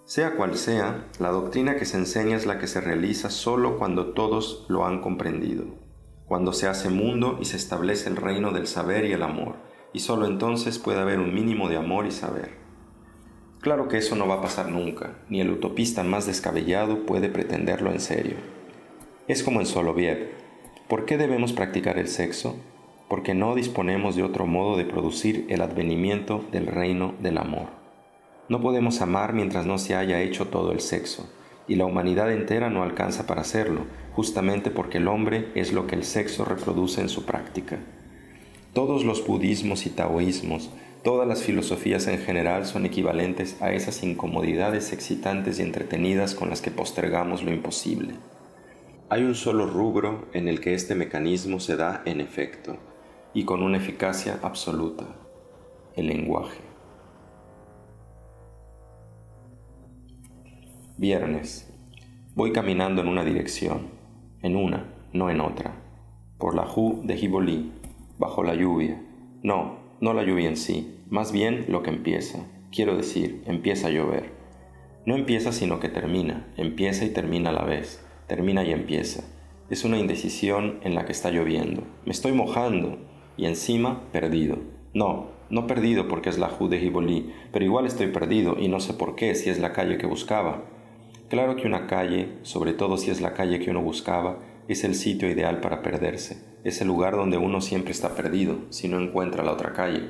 Sea 0.03 0.35
cual 0.35 0.57
sea, 0.57 1.07
la 1.19 1.29
doctrina 1.29 1.75
que 1.75 1.85
se 1.85 1.97
enseña 1.97 2.35
es 2.35 2.45
la 2.45 2.57
que 2.57 2.67
se 2.67 2.81
realiza 2.81 3.29
solo 3.29 3.77
cuando 3.77 4.13
todos 4.13 4.65
lo 4.67 4.85
han 4.85 4.99
comprendido 4.99 5.80
cuando 6.31 6.53
se 6.53 6.69
hace 6.69 6.87
mundo 6.87 7.39
y 7.41 7.43
se 7.43 7.57
establece 7.57 8.07
el 8.07 8.15
reino 8.15 8.51
del 8.51 8.65
saber 8.65 9.03
y 9.03 9.11
el 9.11 9.21
amor, 9.21 9.55
y 9.91 9.99
solo 9.99 10.27
entonces 10.27 10.79
puede 10.79 11.01
haber 11.01 11.19
un 11.19 11.33
mínimo 11.33 11.67
de 11.67 11.75
amor 11.75 12.05
y 12.05 12.11
saber. 12.11 12.51
Claro 13.59 13.89
que 13.89 13.97
eso 13.97 14.15
no 14.15 14.29
va 14.29 14.35
a 14.35 14.41
pasar 14.41 14.69
nunca, 14.69 15.17
ni 15.27 15.41
el 15.41 15.49
utopista 15.49 16.03
más 16.03 16.25
descabellado 16.25 17.05
puede 17.05 17.27
pretenderlo 17.27 17.91
en 17.91 17.99
serio. 17.99 18.37
Es 19.27 19.43
como 19.43 19.59
en 19.59 19.65
Soloviev. 19.65 20.31
¿Por 20.87 21.03
qué 21.03 21.17
debemos 21.17 21.51
practicar 21.51 21.97
el 21.97 22.07
sexo? 22.07 22.55
Porque 23.09 23.33
no 23.33 23.53
disponemos 23.53 24.15
de 24.15 24.23
otro 24.23 24.45
modo 24.45 24.77
de 24.77 24.85
producir 24.85 25.45
el 25.49 25.59
advenimiento 25.59 26.45
del 26.53 26.67
reino 26.67 27.13
del 27.19 27.39
amor. 27.39 27.67
No 28.47 28.61
podemos 28.61 29.01
amar 29.01 29.33
mientras 29.33 29.65
no 29.65 29.77
se 29.77 29.95
haya 29.95 30.21
hecho 30.21 30.47
todo 30.47 30.71
el 30.71 30.79
sexo, 30.79 31.29
y 31.67 31.75
la 31.75 31.85
humanidad 31.85 32.31
entera 32.31 32.69
no 32.69 32.83
alcanza 32.83 33.27
para 33.27 33.41
hacerlo, 33.41 33.85
justamente 34.13 34.71
porque 34.71 34.97
el 34.97 35.07
hombre 35.07 35.49
es 35.55 35.73
lo 35.73 35.87
que 35.87 35.95
el 35.95 36.03
sexo 36.03 36.45
reproduce 36.45 37.01
en 37.01 37.09
su 37.09 37.25
práctica. 37.25 37.79
Todos 38.73 39.03
los 39.03 39.25
budismos 39.25 39.85
y 39.85 39.89
taoísmos, 39.89 40.69
todas 41.03 41.27
las 41.27 41.43
filosofías 41.43 42.07
en 42.07 42.19
general 42.19 42.65
son 42.65 42.85
equivalentes 42.85 43.61
a 43.61 43.71
esas 43.71 44.03
incomodidades 44.03 44.93
excitantes 44.93 45.59
y 45.59 45.63
entretenidas 45.63 46.35
con 46.35 46.49
las 46.49 46.61
que 46.61 46.71
postergamos 46.71 47.43
lo 47.43 47.51
imposible. 47.51 48.13
Hay 49.09 49.23
un 49.23 49.35
solo 49.35 49.67
rubro 49.67 50.27
en 50.33 50.47
el 50.47 50.61
que 50.61 50.73
este 50.73 50.95
mecanismo 50.95 51.59
se 51.59 51.75
da 51.75 52.01
en 52.05 52.21
efecto, 52.21 52.77
y 53.33 53.43
con 53.45 53.63
una 53.63 53.77
eficacia 53.77 54.39
absoluta, 54.41 55.05
el 55.95 56.07
lenguaje. 56.07 56.70
Viernes. 61.01 61.67
Voy 62.35 62.51
caminando 62.51 63.01
en 63.01 63.07
una 63.07 63.23
dirección 63.23 63.89
en 64.43 64.55
una, 64.55 64.93
no 65.13 65.31
en 65.31 65.41
otra, 65.41 65.81
por 66.37 66.53
la 66.53 66.67
Ju 66.67 67.01
de 67.03 67.17
Gibolí, 67.17 67.71
bajo 68.19 68.43
la 68.43 68.53
lluvia. 68.53 69.01
No, 69.41 69.79
no 69.99 70.13
la 70.13 70.21
lluvia 70.21 70.47
en 70.47 70.57
sí, 70.57 70.99
más 71.09 71.31
bien 71.31 71.65
lo 71.69 71.81
que 71.81 71.89
empieza, 71.89 72.45
quiero 72.71 72.95
decir, 72.95 73.41
empieza 73.47 73.87
a 73.87 73.89
llover. 73.89 74.31
No 75.07 75.15
empieza 75.15 75.51
sino 75.51 75.79
que 75.79 75.89
termina, 75.89 76.53
empieza 76.55 77.03
y 77.03 77.09
termina 77.09 77.49
a 77.49 77.53
la 77.53 77.63
vez, 77.63 78.05
termina 78.27 78.63
y 78.63 78.71
empieza. 78.71 79.23
Es 79.71 79.83
una 79.83 79.97
indecisión 79.97 80.81
en 80.83 80.93
la 80.93 81.05
que 81.05 81.13
está 81.13 81.31
lloviendo. 81.31 81.81
Me 82.05 82.11
estoy 82.11 82.33
mojando 82.33 82.99
y 83.37 83.47
encima 83.47 84.03
perdido. 84.11 84.59
No, 84.93 85.31
no 85.49 85.65
perdido 85.65 86.07
porque 86.07 86.29
es 86.29 86.37
la 86.37 86.49
Ju 86.49 86.67
de 86.67 86.77
Gibolí, 86.77 87.33
pero 87.51 87.65
igual 87.65 87.87
estoy 87.87 88.05
perdido 88.11 88.57
y 88.59 88.67
no 88.67 88.79
sé 88.79 88.93
por 88.93 89.15
qué 89.15 89.33
si 89.33 89.49
es 89.49 89.57
la 89.57 89.73
calle 89.73 89.97
que 89.97 90.05
buscaba. 90.05 90.63
Claro 91.31 91.55
que 91.55 91.65
una 91.65 91.87
calle, 91.87 92.27
sobre 92.41 92.73
todo 92.73 92.97
si 92.97 93.09
es 93.09 93.21
la 93.21 93.31
calle 93.31 93.61
que 93.61 93.71
uno 93.71 93.81
buscaba, 93.81 94.39
es 94.67 94.83
el 94.83 94.95
sitio 94.95 95.29
ideal 95.29 95.61
para 95.61 95.81
perderse, 95.81 96.43
es 96.65 96.81
el 96.81 96.89
lugar 96.89 97.15
donde 97.15 97.37
uno 97.37 97.61
siempre 97.61 97.93
está 97.93 98.15
perdido 98.15 98.57
si 98.67 98.89
no 98.89 98.99
encuentra 98.99 99.41
la 99.41 99.53
otra 99.53 99.71
calle. 99.71 100.09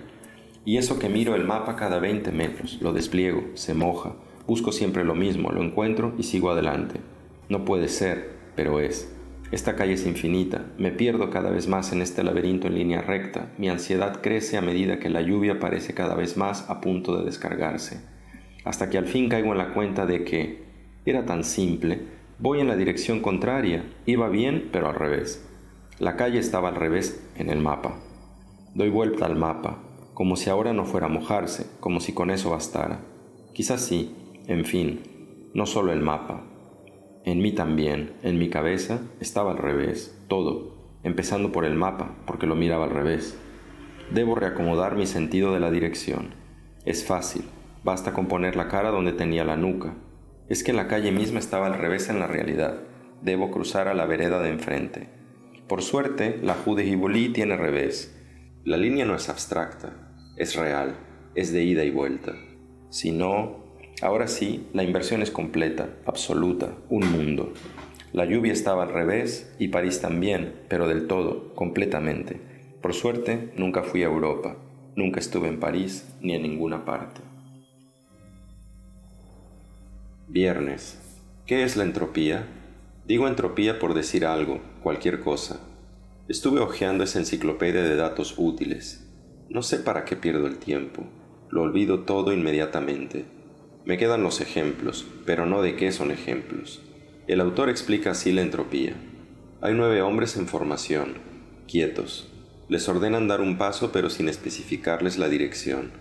Y 0.66 0.78
eso 0.78 0.98
que 0.98 1.10
miro 1.10 1.36
el 1.36 1.44
mapa 1.44 1.76
cada 1.76 2.00
20 2.00 2.32
metros, 2.32 2.80
lo 2.82 2.92
despliego, 2.92 3.44
se 3.54 3.76
moja, 3.76 4.16
busco 4.48 4.72
siempre 4.72 5.04
lo 5.04 5.14
mismo, 5.14 5.52
lo 5.52 5.62
encuentro 5.62 6.16
y 6.18 6.24
sigo 6.24 6.50
adelante. 6.50 7.02
No 7.50 7.66
puede 7.66 7.88
ser, 7.88 8.32
pero 8.56 8.80
es. 8.80 9.16
Esta 9.52 9.76
calle 9.76 9.94
es 9.94 10.08
infinita, 10.08 10.72
me 10.80 10.90
pierdo 10.90 11.30
cada 11.30 11.52
vez 11.52 11.68
más 11.68 11.94
en 11.94 12.02
este 12.02 12.24
laberinto 12.24 12.66
en 12.66 12.74
línea 12.74 13.04
recta, 13.04 13.52
mi 13.60 13.70
ansiedad 13.70 14.24
crece 14.24 14.58
a 14.58 14.62
medida 14.64 14.98
que 14.98 15.12
la 15.12 15.22
lluvia 15.22 15.60
parece 15.60 15.94
cada 15.94 16.16
vez 16.16 16.36
más 16.36 16.68
a 16.68 16.82
punto 16.82 17.16
de 17.16 17.26
descargarse, 17.26 18.02
hasta 18.64 18.90
que 18.90 18.98
al 18.98 19.06
fin 19.06 19.30
caigo 19.30 19.52
en 19.52 19.60
la 19.60 19.76
cuenta 19.76 20.08
de 20.08 20.24
que 20.24 20.71
era 21.06 21.26
tan 21.26 21.44
simple, 21.44 22.08
voy 22.40 22.60
en 22.60 22.68
la 22.68 22.76
dirección 22.76 23.22
contraria, 23.22 23.86
iba 24.06 24.30
bien 24.30 24.70
pero 24.72 24.88
al 24.88 24.96
revés. 24.96 25.48
La 26.00 26.16
calle 26.16 26.40
estaba 26.40 26.70
al 26.70 26.76
revés 26.76 27.28
en 27.36 27.50
el 27.50 27.60
mapa. 27.60 28.00
Doy 28.74 28.90
vuelta 28.90 29.26
al 29.26 29.36
mapa, 29.36 29.80
como 30.14 30.36
si 30.36 30.50
ahora 30.50 30.74
no 30.74 30.86
fuera 30.86 31.08
a 31.08 31.10
mojarse, 31.10 31.68
como 31.80 32.00
si 32.00 32.14
con 32.14 32.32
eso 32.32 32.50
bastara. 32.50 33.00
Quizás 33.54 33.82
sí, 33.82 34.16
en 34.48 34.66
fin, 34.66 35.02
no 35.54 35.66
solo 35.66 35.92
el 35.92 36.02
mapa, 36.02 36.46
en 37.24 37.40
mí 37.40 37.52
también, 37.52 38.14
en 38.24 38.40
mi 38.40 38.50
cabeza, 38.50 39.00
estaba 39.20 39.52
al 39.52 39.60
revés, 39.60 40.20
todo, 40.28 40.74
empezando 41.04 41.52
por 41.52 41.66
el 41.66 41.76
mapa, 41.76 42.16
porque 42.26 42.48
lo 42.48 42.56
miraba 42.56 42.86
al 42.86 42.90
revés. 42.90 43.38
Debo 44.10 44.34
reacomodar 44.34 44.96
mi 44.96 45.06
sentido 45.06 45.54
de 45.54 45.60
la 45.60 45.70
dirección. 45.70 46.34
Es 46.84 47.06
fácil, 47.06 47.44
basta 47.84 48.12
con 48.14 48.26
poner 48.26 48.56
la 48.56 48.70
cara 48.70 48.90
donde 48.90 49.14
tenía 49.14 49.44
la 49.44 49.56
nuca. 49.56 49.94
Es 50.50 50.64
que 50.64 50.74
la 50.74 50.88
calle 50.88 51.12
misma 51.12 51.40
estaba 51.40 51.68
al 51.68 51.78
revés 51.78 52.10
en 52.10 52.20
la 52.20 52.28
realidad. 52.28 52.82
Debo 53.22 53.52
cruzar 53.52 53.88
a 53.88 53.94
la 53.94 54.06
vereda 54.06 54.42
de 54.42 54.50
enfrente. 54.50 55.10
Por 55.68 55.82
suerte, 55.82 56.40
la 56.42 56.56
Jude 56.56 56.84
tiene 57.34 57.56
revés. 57.56 58.18
La 58.66 58.78
línea 58.78 59.06
no 59.06 59.16
es 59.16 59.30
abstracta, 59.30 60.14
es 60.38 60.56
real, 60.56 60.96
es 61.36 61.52
de 61.54 61.64
ida 61.64 61.84
y 61.84 61.92
vuelta. 61.92 62.34
Si 62.90 63.12
no, 63.12 63.62
Ahora 64.02 64.28
sí, 64.28 64.68
la 64.74 64.82
inversión 64.82 65.22
es 65.22 65.30
completa, 65.30 65.90
absoluta, 66.08 66.74
un 66.90 67.12
mundo. 67.12 67.54
La 68.14 68.26
lluvia 68.26 68.52
estaba 68.52 68.82
al 68.82 68.90
revés 68.92 69.56
y 69.60 69.68
París 69.68 70.02
también, 70.02 70.56
pero 70.70 70.88
del 70.88 71.06
todo, 71.06 71.54
completamente. 71.54 72.42
Por 72.82 72.96
suerte, 72.96 73.52
nunca 73.58 73.84
fui 73.84 74.02
a 74.02 74.08
Europa, 74.08 74.58
nunca 74.96 75.20
estuve 75.20 75.50
en 75.50 75.60
París 75.60 76.12
ni 76.20 76.34
en 76.34 76.42
ninguna 76.42 76.84
parte. 76.84 77.22
Viernes. 80.34 80.98
¿Qué 81.46 81.64
es 81.64 81.76
la 81.76 81.84
entropía? 81.84 82.48
Digo 83.06 83.28
entropía 83.28 83.80
por 83.80 83.94
decir 83.94 84.26
algo, 84.26 84.62
cualquier 84.82 85.20
cosa. 85.20 85.60
Estuve 86.30 86.62
hojeando 86.62 87.04
esa 87.04 87.20
enciclopedia 87.20 87.84
de 87.84 87.98
datos 87.98 88.36
útiles. 88.38 89.06
No 89.50 89.62
sé 89.62 89.80
para 89.80 90.06
qué 90.06 90.16
pierdo 90.16 90.48
el 90.48 90.58
tiempo. 90.58 91.04
Lo 91.50 91.64
olvido 91.64 92.06
todo 92.06 92.32
inmediatamente 92.32 93.26
me 93.84 93.98
quedan 93.98 94.22
los 94.22 94.42
ejemplos, 94.42 95.08
pero 95.26 95.48
no 95.48 95.62
de 95.62 95.76
qué 95.76 95.92
son 95.92 96.12
ejemplos. 96.12 96.82
El 97.28 97.42
autor 97.42 97.70
explica 97.70 98.12
así 98.12 98.32
la 98.32 98.42
entropía. 98.42 98.94
Hay 99.60 99.74
nueve 99.74 100.04
hombres 100.04 100.38
en 100.38 100.48
formación, 100.48 101.16
quietos. 101.68 102.32
Les 102.70 102.88
ordenan 102.88 103.28
dar 103.28 103.42
un 103.42 103.58
paso 103.58 103.92
pero 103.92 104.10
sin 104.10 104.30
especificarles 104.30 105.18
la 105.18 105.30
dirección. 105.30 105.92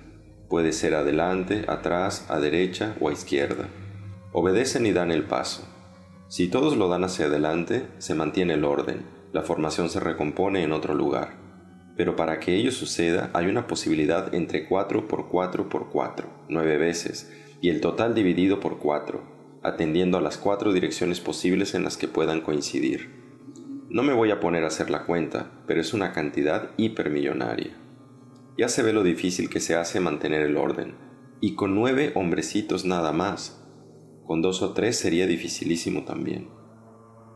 Puede 0.48 0.72
ser 0.72 0.94
adelante, 0.94 1.64
atrás, 1.68 2.26
a 2.28 2.38
derecha 2.38 2.94
o 3.00 3.08
a 3.08 3.12
izquierda. 3.12 3.68
Obedecen 4.32 4.86
y 4.86 4.92
dan 4.92 5.10
el 5.10 5.24
paso. 5.24 5.66
Si 6.28 6.46
todos 6.46 6.76
lo 6.76 6.88
dan 6.88 7.02
hacia 7.02 7.26
adelante, 7.26 7.88
se 7.98 8.14
mantiene 8.14 8.54
el 8.54 8.64
orden, 8.64 9.04
la 9.32 9.42
formación 9.42 9.90
se 9.90 9.98
recompone 9.98 10.62
en 10.62 10.72
otro 10.72 10.94
lugar. 10.94 11.38
Pero 11.96 12.14
para 12.14 12.38
que 12.38 12.54
ello 12.54 12.70
suceda 12.70 13.30
hay 13.34 13.46
una 13.46 13.66
posibilidad 13.66 14.32
entre 14.34 14.68
4 14.68 15.08
por 15.08 15.28
4 15.28 15.68
por 15.68 15.88
4, 15.88 16.28
nueve 16.48 16.78
veces, 16.78 17.32
y 17.60 17.70
el 17.70 17.80
total 17.80 18.14
dividido 18.14 18.60
por 18.60 18.78
4, 18.78 19.60
atendiendo 19.62 20.18
a 20.18 20.20
las 20.20 20.38
cuatro 20.38 20.72
direcciones 20.72 21.20
posibles 21.20 21.74
en 21.74 21.84
las 21.84 21.96
que 21.96 22.08
puedan 22.08 22.40
coincidir. 22.40 23.20
No 23.88 24.04
me 24.04 24.12
voy 24.12 24.30
a 24.30 24.38
poner 24.38 24.62
a 24.62 24.68
hacer 24.68 24.88
la 24.88 25.04
cuenta, 25.04 25.50
pero 25.66 25.80
es 25.80 25.92
una 25.92 26.12
cantidad 26.12 26.70
hipermillonaria. 26.76 27.76
Ya 28.56 28.68
se 28.68 28.82
ve 28.82 28.92
lo 28.92 29.02
difícil 29.02 29.50
que 29.50 29.58
se 29.58 29.74
hace 29.74 29.98
mantener 29.98 30.42
el 30.42 30.56
orden, 30.56 30.94
y 31.40 31.56
con 31.56 31.74
nueve 31.74 32.12
hombrecitos 32.14 32.84
nada 32.84 33.12
más. 33.12 33.59
Con 34.30 34.42
dos 34.42 34.62
o 34.62 34.74
tres 34.74 34.96
sería 34.96 35.26
dificilísimo 35.26 36.04
también. 36.04 36.50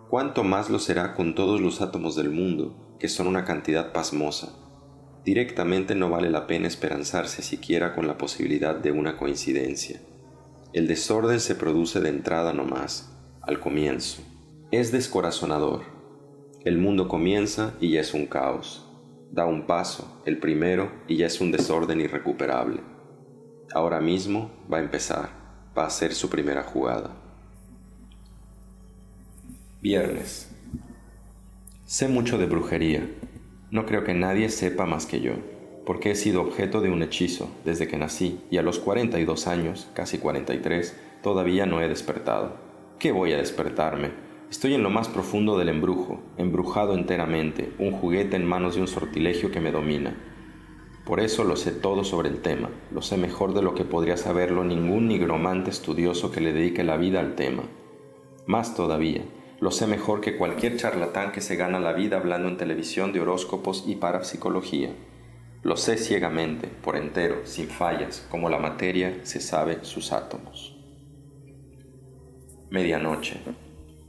¿Cuánto 0.08 0.44
más 0.44 0.70
lo 0.70 0.78
será 0.78 1.16
con 1.16 1.34
todos 1.34 1.60
los 1.60 1.80
átomos 1.80 2.14
del 2.14 2.30
mundo, 2.30 2.96
que 3.00 3.08
son 3.08 3.26
una 3.26 3.44
cantidad 3.44 3.90
pasmosa? 3.90 4.54
Directamente 5.24 5.96
no 5.96 6.08
vale 6.08 6.30
la 6.30 6.46
pena 6.46 6.68
esperanzarse 6.68 7.42
siquiera 7.42 7.96
con 7.96 8.06
la 8.06 8.16
posibilidad 8.16 8.76
de 8.76 8.92
una 8.92 9.16
coincidencia. 9.16 10.02
El 10.72 10.86
desorden 10.86 11.40
se 11.40 11.56
produce 11.56 11.98
de 12.00 12.10
entrada 12.10 12.52
nomás, 12.52 13.12
al 13.42 13.58
comienzo. 13.58 14.22
Es 14.70 14.92
descorazonador. 14.92 15.82
El 16.64 16.78
mundo 16.78 17.08
comienza 17.08 17.74
y 17.80 17.90
ya 17.90 18.02
es 18.02 18.14
un 18.14 18.26
caos. 18.26 18.88
Da 19.32 19.46
un 19.46 19.66
paso, 19.66 20.22
el 20.26 20.38
primero, 20.38 20.92
y 21.08 21.16
ya 21.16 21.26
es 21.26 21.40
un 21.40 21.50
desorden 21.50 22.00
irrecuperable. 22.00 22.82
Ahora 23.74 24.00
mismo 24.00 24.52
va 24.72 24.76
a 24.76 24.82
empezar, 24.82 25.43
va 25.76 25.86
a 25.86 25.90
ser 25.90 26.14
su 26.14 26.30
primera 26.30 26.62
jugada. 26.62 27.10
Viernes. 29.80 30.50
Sé 31.86 32.08
mucho 32.08 32.38
de 32.38 32.46
brujería. 32.46 33.08
No 33.70 33.86
creo 33.86 34.04
que 34.04 34.14
nadie 34.14 34.48
sepa 34.48 34.86
más 34.86 35.06
que 35.06 35.20
yo 35.20 35.34
porque 35.84 36.10
he 36.10 36.14
sido 36.14 36.40
objeto 36.40 36.80
de 36.80 36.90
un 36.90 37.02
hechizo 37.02 37.50
desde 37.64 37.86
que 37.86 37.98
nací 37.98 38.40
y 38.50 38.56
a 38.56 38.62
los 38.62 38.78
42 38.78 39.46
años, 39.46 39.88
casi 39.94 40.18
43, 40.18 40.96
todavía 41.22 41.66
no 41.66 41.80
he 41.80 41.88
despertado. 41.88 42.56
¿Qué 42.98 43.12
voy 43.12 43.32
a 43.32 43.38
despertarme? 43.38 44.12
Estoy 44.50 44.74
en 44.74 44.82
lo 44.82 44.90
más 44.90 45.08
profundo 45.08 45.58
del 45.58 45.68
embrujo, 45.68 46.22
embrujado 46.38 46.94
enteramente, 46.94 47.72
un 47.78 47.92
juguete 47.92 48.36
en 48.36 48.46
manos 48.46 48.76
de 48.76 48.82
un 48.82 48.88
sortilegio 48.88 49.50
que 49.50 49.60
me 49.60 49.72
domina. 49.72 50.16
Por 51.04 51.20
eso 51.20 51.44
lo 51.44 51.56
sé 51.56 51.70
todo 51.70 52.02
sobre 52.02 52.30
el 52.30 52.40
tema, 52.40 52.70
lo 52.90 53.02
sé 53.02 53.18
mejor 53.18 53.52
de 53.52 53.60
lo 53.60 53.74
que 53.74 53.84
podría 53.84 54.16
saberlo 54.16 54.64
ningún 54.64 55.06
nigromante 55.06 55.68
estudioso 55.68 56.30
que 56.30 56.40
le 56.40 56.54
dedique 56.54 56.82
la 56.82 56.96
vida 56.96 57.20
al 57.20 57.34
tema. 57.34 57.64
Más 58.46 58.74
todavía, 58.74 59.22
lo 59.60 59.70
sé 59.70 59.86
mejor 59.86 60.22
que 60.22 60.36
cualquier 60.36 60.78
charlatán 60.78 61.32
que 61.32 61.42
se 61.42 61.56
gana 61.56 61.78
la 61.78 61.92
vida 61.92 62.16
hablando 62.16 62.48
en 62.48 62.56
televisión 62.56 63.12
de 63.12 63.20
horóscopos 63.20 63.84
y 63.86 63.96
parapsicología. 63.96 64.90
Lo 65.62 65.76
sé 65.76 65.98
ciegamente, 65.98 66.68
por 66.68 66.96
entero, 66.96 67.42
sin 67.44 67.68
fallas, 67.68 68.26
como 68.30 68.48
la 68.48 68.58
materia 68.58 69.20
se 69.24 69.40
sabe 69.40 69.78
sus 69.82 70.12
átomos. 70.12 70.76
Medianoche. 72.70 73.40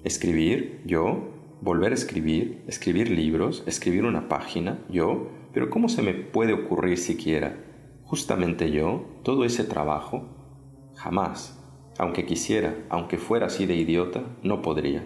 ¿Escribir? 0.03 0.81
¿Yo? 0.85 1.29
¿Volver 1.61 1.91
a 1.91 1.95
escribir? 1.95 2.63
¿Escribir 2.67 3.09
libros? 3.09 3.63
¿Escribir 3.65 4.05
una 4.05 4.27
página? 4.27 4.79
¿Yo? 4.89 5.29
Pero 5.55 5.69
¿cómo 5.69 5.87
se 5.87 6.01
me 6.01 6.13
puede 6.13 6.51
ocurrir 6.51 6.97
siquiera? 6.97 7.55
¿Justamente 8.03 8.71
yo? 8.71 9.05
¿Todo 9.23 9.45
ese 9.45 9.63
trabajo? 9.63 10.25
Jamás. 10.95 11.57
Aunque 11.97 12.25
quisiera, 12.25 12.75
aunque 12.89 13.17
fuera 13.17 13.45
así 13.45 13.65
de 13.65 13.75
idiota, 13.75 14.21
no 14.43 14.61
podría. 14.61 15.05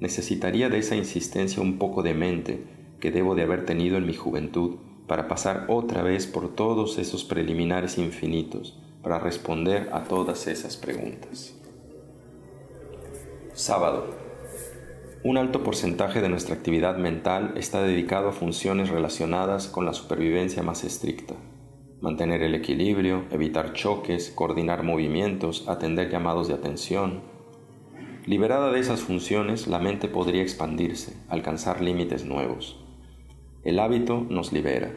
Necesitaría 0.00 0.68
de 0.68 0.78
esa 0.78 0.96
insistencia 0.96 1.62
un 1.62 1.78
poco 1.78 2.02
de 2.02 2.14
mente 2.14 2.64
que 2.98 3.12
debo 3.12 3.36
de 3.36 3.44
haber 3.44 3.64
tenido 3.64 3.96
en 3.96 4.06
mi 4.06 4.14
juventud 4.14 4.74
para 5.06 5.28
pasar 5.28 5.66
otra 5.68 6.02
vez 6.02 6.26
por 6.26 6.52
todos 6.52 6.98
esos 6.98 7.22
preliminares 7.22 7.96
infinitos, 7.96 8.76
para 9.04 9.20
responder 9.20 9.88
a 9.92 10.02
todas 10.02 10.48
esas 10.48 10.76
preguntas. 10.76 11.54
Sábado. 13.52 14.25
Un 15.28 15.38
alto 15.38 15.64
porcentaje 15.64 16.20
de 16.20 16.28
nuestra 16.28 16.54
actividad 16.54 16.98
mental 16.98 17.54
está 17.56 17.82
dedicado 17.82 18.28
a 18.28 18.32
funciones 18.32 18.90
relacionadas 18.90 19.66
con 19.66 19.84
la 19.84 19.92
supervivencia 19.92 20.62
más 20.62 20.84
estricta. 20.84 21.34
Mantener 22.00 22.44
el 22.44 22.54
equilibrio, 22.54 23.24
evitar 23.32 23.72
choques, 23.72 24.30
coordinar 24.30 24.84
movimientos, 24.84 25.68
atender 25.68 26.10
llamados 26.10 26.46
de 26.46 26.54
atención. 26.54 27.22
Liberada 28.24 28.70
de 28.70 28.78
esas 28.78 29.00
funciones, 29.00 29.66
la 29.66 29.80
mente 29.80 30.06
podría 30.06 30.42
expandirse, 30.42 31.16
alcanzar 31.28 31.80
límites 31.80 32.24
nuevos. 32.24 32.78
El 33.64 33.80
hábito 33.80 34.24
nos 34.30 34.52
libera. 34.52 34.92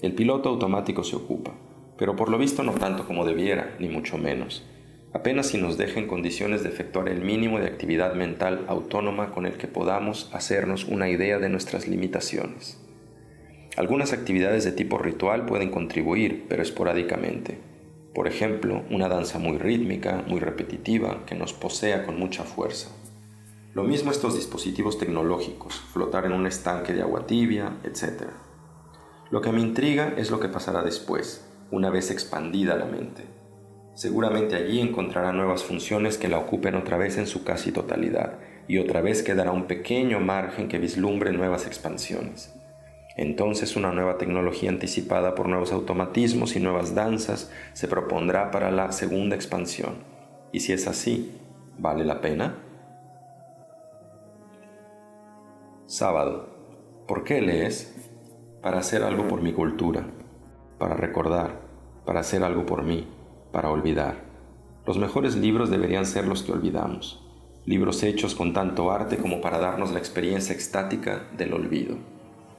El 0.00 0.14
piloto 0.14 0.48
automático 0.48 1.04
se 1.04 1.16
ocupa, 1.16 1.52
pero 1.98 2.16
por 2.16 2.30
lo 2.30 2.38
visto 2.38 2.62
no 2.62 2.72
tanto 2.72 3.06
como 3.06 3.26
debiera, 3.26 3.76
ni 3.78 3.90
mucho 3.90 4.16
menos. 4.16 4.64
Apenas 5.14 5.46
si 5.46 5.58
nos 5.58 5.78
deja 5.78 6.00
en 6.00 6.08
condiciones 6.08 6.64
de 6.64 6.70
efectuar 6.70 7.08
el 7.08 7.20
mínimo 7.20 7.60
de 7.60 7.68
actividad 7.68 8.14
mental 8.14 8.64
autónoma 8.66 9.30
con 9.30 9.46
el 9.46 9.56
que 9.56 9.68
podamos 9.68 10.28
hacernos 10.34 10.86
una 10.86 11.08
idea 11.08 11.38
de 11.38 11.48
nuestras 11.48 11.86
limitaciones. 11.86 12.80
Algunas 13.76 14.12
actividades 14.12 14.64
de 14.64 14.72
tipo 14.72 14.98
ritual 14.98 15.46
pueden 15.46 15.70
contribuir, 15.70 16.46
pero 16.48 16.62
esporádicamente. 16.62 17.58
Por 18.12 18.26
ejemplo, 18.26 18.82
una 18.90 19.08
danza 19.08 19.38
muy 19.38 19.56
rítmica, 19.56 20.24
muy 20.26 20.40
repetitiva, 20.40 21.24
que 21.26 21.36
nos 21.36 21.52
posea 21.52 22.04
con 22.04 22.18
mucha 22.18 22.42
fuerza. 22.42 22.90
Lo 23.72 23.84
mismo 23.84 24.10
estos 24.10 24.34
dispositivos 24.34 24.98
tecnológicos, 24.98 25.80
flotar 25.92 26.26
en 26.26 26.32
un 26.32 26.48
estanque 26.48 26.92
de 26.92 27.02
agua 27.02 27.24
tibia, 27.26 27.76
etc. 27.84 28.30
Lo 29.30 29.40
que 29.40 29.52
me 29.52 29.60
intriga 29.60 30.12
es 30.16 30.32
lo 30.32 30.40
que 30.40 30.48
pasará 30.48 30.82
después, 30.82 31.48
una 31.70 31.90
vez 31.90 32.10
expandida 32.10 32.74
la 32.74 32.86
mente. 32.86 33.33
Seguramente 33.94 34.56
allí 34.56 34.80
encontrará 34.80 35.32
nuevas 35.32 35.62
funciones 35.62 36.18
que 36.18 36.28
la 36.28 36.38
ocupen 36.38 36.74
otra 36.74 36.96
vez 36.96 37.16
en 37.16 37.28
su 37.28 37.44
casi 37.44 37.70
totalidad, 37.70 38.38
y 38.66 38.78
otra 38.78 39.00
vez 39.00 39.22
quedará 39.22 39.52
un 39.52 39.66
pequeño 39.66 40.18
margen 40.18 40.68
que 40.68 40.78
vislumbre 40.80 41.32
nuevas 41.32 41.66
expansiones. 41.66 42.52
Entonces 43.16 43.76
una 43.76 43.92
nueva 43.92 44.18
tecnología 44.18 44.70
anticipada 44.70 45.36
por 45.36 45.48
nuevos 45.48 45.72
automatismos 45.72 46.56
y 46.56 46.60
nuevas 46.60 46.96
danzas 46.96 47.52
se 47.72 47.86
propondrá 47.86 48.50
para 48.50 48.72
la 48.72 48.90
segunda 48.90 49.36
expansión. 49.36 49.98
Y 50.50 50.60
si 50.60 50.72
es 50.72 50.88
así, 50.88 51.38
¿vale 51.78 52.04
la 52.04 52.20
pena? 52.20 52.56
Sábado. 55.86 56.48
¿Por 57.06 57.22
qué 57.22 57.40
lees? 57.40 57.94
Para 58.60 58.78
hacer 58.78 59.04
algo 59.04 59.28
por 59.28 59.42
mi 59.42 59.52
cultura, 59.52 60.06
para 60.78 60.96
recordar, 60.96 61.60
para 62.04 62.20
hacer 62.20 62.42
algo 62.42 62.66
por 62.66 62.82
mí, 62.82 63.06
para 63.54 63.70
olvidar. 63.70 64.16
Los 64.84 64.98
mejores 64.98 65.36
libros 65.36 65.70
deberían 65.70 66.06
ser 66.06 66.26
los 66.26 66.42
que 66.42 66.50
olvidamos, 66.50 67.24
libros 67.64 68.02
hechos 68.02 68.34
con 68.34 68.52
tanto 68.52 68.90
arte 68.90 69.16
como 69.16 69.40
para 69.40 69.58
darnos 69.58 69.92
la 69.92 70.00
experiencia 70.00 70.52
extática 70.52 71.28
del 71.36 71.54
olvido. 71.54 71.96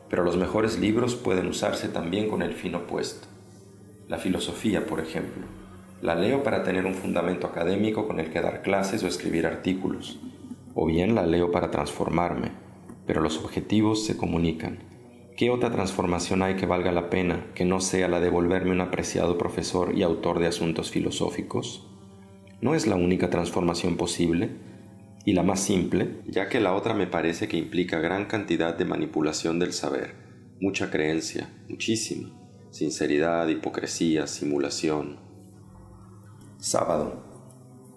Pero 0.09 0.23
los 0.23 0.37
mejores 0.37 0.79
libros 0.79 1.15
pueden 1.15 1.47
usarse 1.47 1.89
también 1.89 2.29
con 2.29 2.41
el 2.41 2.53
fin 2.53 2.75
opuesto. 2.75 3.27
La 4.07 4.17
filosofía, 4.19 4.85
por 4.85 5.01
ejemplo. 5.01 5.43
La 6.01 6.15
leo 6.15 6.43
para 6.43 6.63
tener 6.63 6.85
un 6.85 6.93
fundamento 6.93 7.45
académico 7.45 8.07
con 8.07 8.21
el 8.21 8.29
que 8.29 8.39
dar 8.39 8.61
clases 8.61 9.03
o 9.03 9.07
escribir 9.07 9.45
artículos. 9.45 10.17
O 10.75 10.85
bien 10.85 11.13
la 11.13 11.25
leo 11.25 11.51
para 11.51 11.71
transformarme, 11.71 12.51
pero 13.05 13.19
los 13.19 13.37
objetivos 13.43 14.05
se 14.05 14.15
comunican. 14.15 14.94
¿Qué 15.37 15.49
otra 15.49 15.69
transformación 15.69 16.41
hay 16.43 16.55
que 16.55 16.65
valga 16.65 16.93
la 16.93 17.09
pena 17.09 17.47
que 17.55 17.65
no 17.65 17.81
sea 17.81 18.07
la 18.07 18.21
de 18.21 18.29
volverme 18.29 18.71
un 18.71 18.79
apreciado 18.79 19.37
profesor 19.37 19.93
y 19.93 20.01
autor 20.01 20.39
de 20.39 20.47
asuntos 20.47 20.91
filosóficos? 20.91 21.85
¿No 22.61 22.73
es 22.73 22.87
la 22.87 22.95
única 22.95 23.29
transformación 23.29 23.97
posible? 23.97 24.51
Y 25.25 25.33
la 25.33 25.43
más 25.43 25.59
simple, 25.59 26.21
ya 26.25 26.47
que 26.47 26.61
la 26.61 26.73
otra 26.73 26.93
me 26.93 27.05
parece 27.05 27.49
que 27.49 27.57
implica 27.57 27.99
gran 27.99 28.27
cantidad 28.27 28.77
de 28.77 28.85
manipulación 28.85 29.59
del 29.59 29.73
saber, 29.73 30.13
mucha 30.61 30.89
creencia, 30.89 31.49
muchísima, 31.67 32.29
sinceridad, 32.71 33.49
hipocresía, 33.49 34.27
simulación. 34.27 35.17
Sábado. 36.59 37.25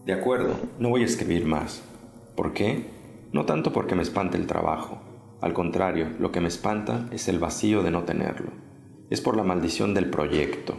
De 0.05 0.13
acuerdo, 0.13 0.57
no 0.81 0.89
voy 0.89 1.03
a 1.03 1.07
escribir 1.07 1.45
más. 1.45 1.85
¿Por 2.35 2.53
qué? 2.53 2.87
No 3.33 3.45
tanto 3.47 3.73
porque 3.73 3.95
me 3.95 4.03
espante 4.03 4.37
el 4.37 4.49
trabajo. 4.49 5.08
Al 5.41 5.53
contrario, 5.53 6.09
lo 6.19 6.33
que 6.33 6.41
me 6.41 6.49
espanta 6.49 7.09
es 7.13 7.29
el 7.29 7.39
vacío 7.39 7.83
de 7.83 7.91
no 7.91 8.05
tenerlo. 8.05 8.51
Es 9.11 9.21
por 9.21 9.37
la 9.37 9.45
maldición 9.45 9.95
del 9.95 10.11
proyecto, 10.11 10.75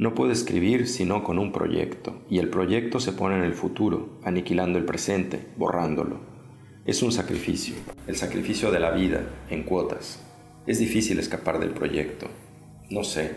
no 0.00 0.14
puedo 0.14 0.32
escribir 0.32 0.88
sino 0.88 1.22
con 1.22 1.38
un 1.38 1.52
proyecto, 1.52 2.22
y 2.30 2.38
el 2.38 2.48
proyecto 2.48 3.00
se 3.00 3.12
pone 3.12 3.36
en 3.36 3.44
el 3.44 3.52
futuro, 3.52 4.18
aniquilando 4.24 4.78
el 4.78 4.86
presente, 4.86 5.48
borrándolo. 5.58 6.20
Es 6.86 7.02
un 7.02 7.12
sacrificio, 7.12 7.74
el 8.06 8.16
sacrificio 8.16 8.70
de 8.70 8.80
la 8.80 8.92
vida, 8.92 9.26
en 9.50 9.62
cuotas. 9.62 10.26
Es 10.66 10.78
difícil 10.78 11.18
escapar 11.18 11.60
del 11.60 11.72
proyecto. 11.72 12.28
No 12.88 13.04
sé. 13.04 13.32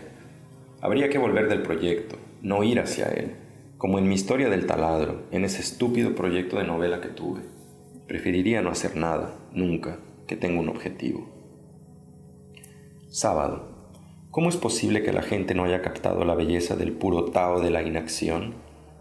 Habría 0.80 1.10
que 1.10 1.18
volver 1.18 1.50
del 1.50 1.60
proyecto, 1.60 2.16
no 2.40 2.64
ir 2.64 2.80
hacia 2.80 3.08
él, 3.08 3.36
como 3.76 3.98
en 3.98 4.08
mi 4.08 4.14
historia 4.14 4.48
del 4.48 4.64
taladro, 4.64 5.26
en 5.32 5.44
ese 5.44 5.60
estúpido 5.60 6.14
proyecto 6.14 6.56
de 6.56 6.64
novela 6.64 7.02
que 7.02 7.08
tuve. 7.08 7.42
Preferiría 8.08 8.62
no 8.62 8.70
hacer 8.70 8.96
nada, 8.96 9.36
nunca, 9.52 9.98
que 10.26 10.36
tenga 10.36 10.60
un 10.60 10.68
objetivo. 10.68 11.28
Sábado, 13.08 13.74
¿Cómo 14.34 14.48
es 14.48 14.56
posible 14.56 15.04
que 15.04 15.12
la 15.12 15.22
gente 15.22 15.54
no 15.54 15.62
haya 15.62 15.80
captado 15.80 16.24
la 16.24 16.34
belleza 16.34 16.74
del 16.74 16.90
puro 16.90 17.26
Tao 17.26 17.60
de 17.60 17.70
la 17.70 17.84
inacción? 17.84 18.54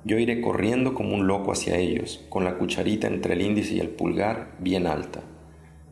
Yo 0.05 0.19
iré 0.19 0.41
corriendo 0.41 0.93
como 0.93 1.15
un 1.15 1.25
loco 1.25 1.51
hacia 1.51 1.77
ellos, 1.77 2.23
con 2.29 2.43
la 2.43 2.59
cucharita 2.59 3.07
entre 3.07 3.33
el 3.33 3.41
índice 3.41 3.73
y 3.73 3.79
el 3.79 3.89
pulgar 3.89 4.55
bien 4.59 4.85
alta. 4.85 5.23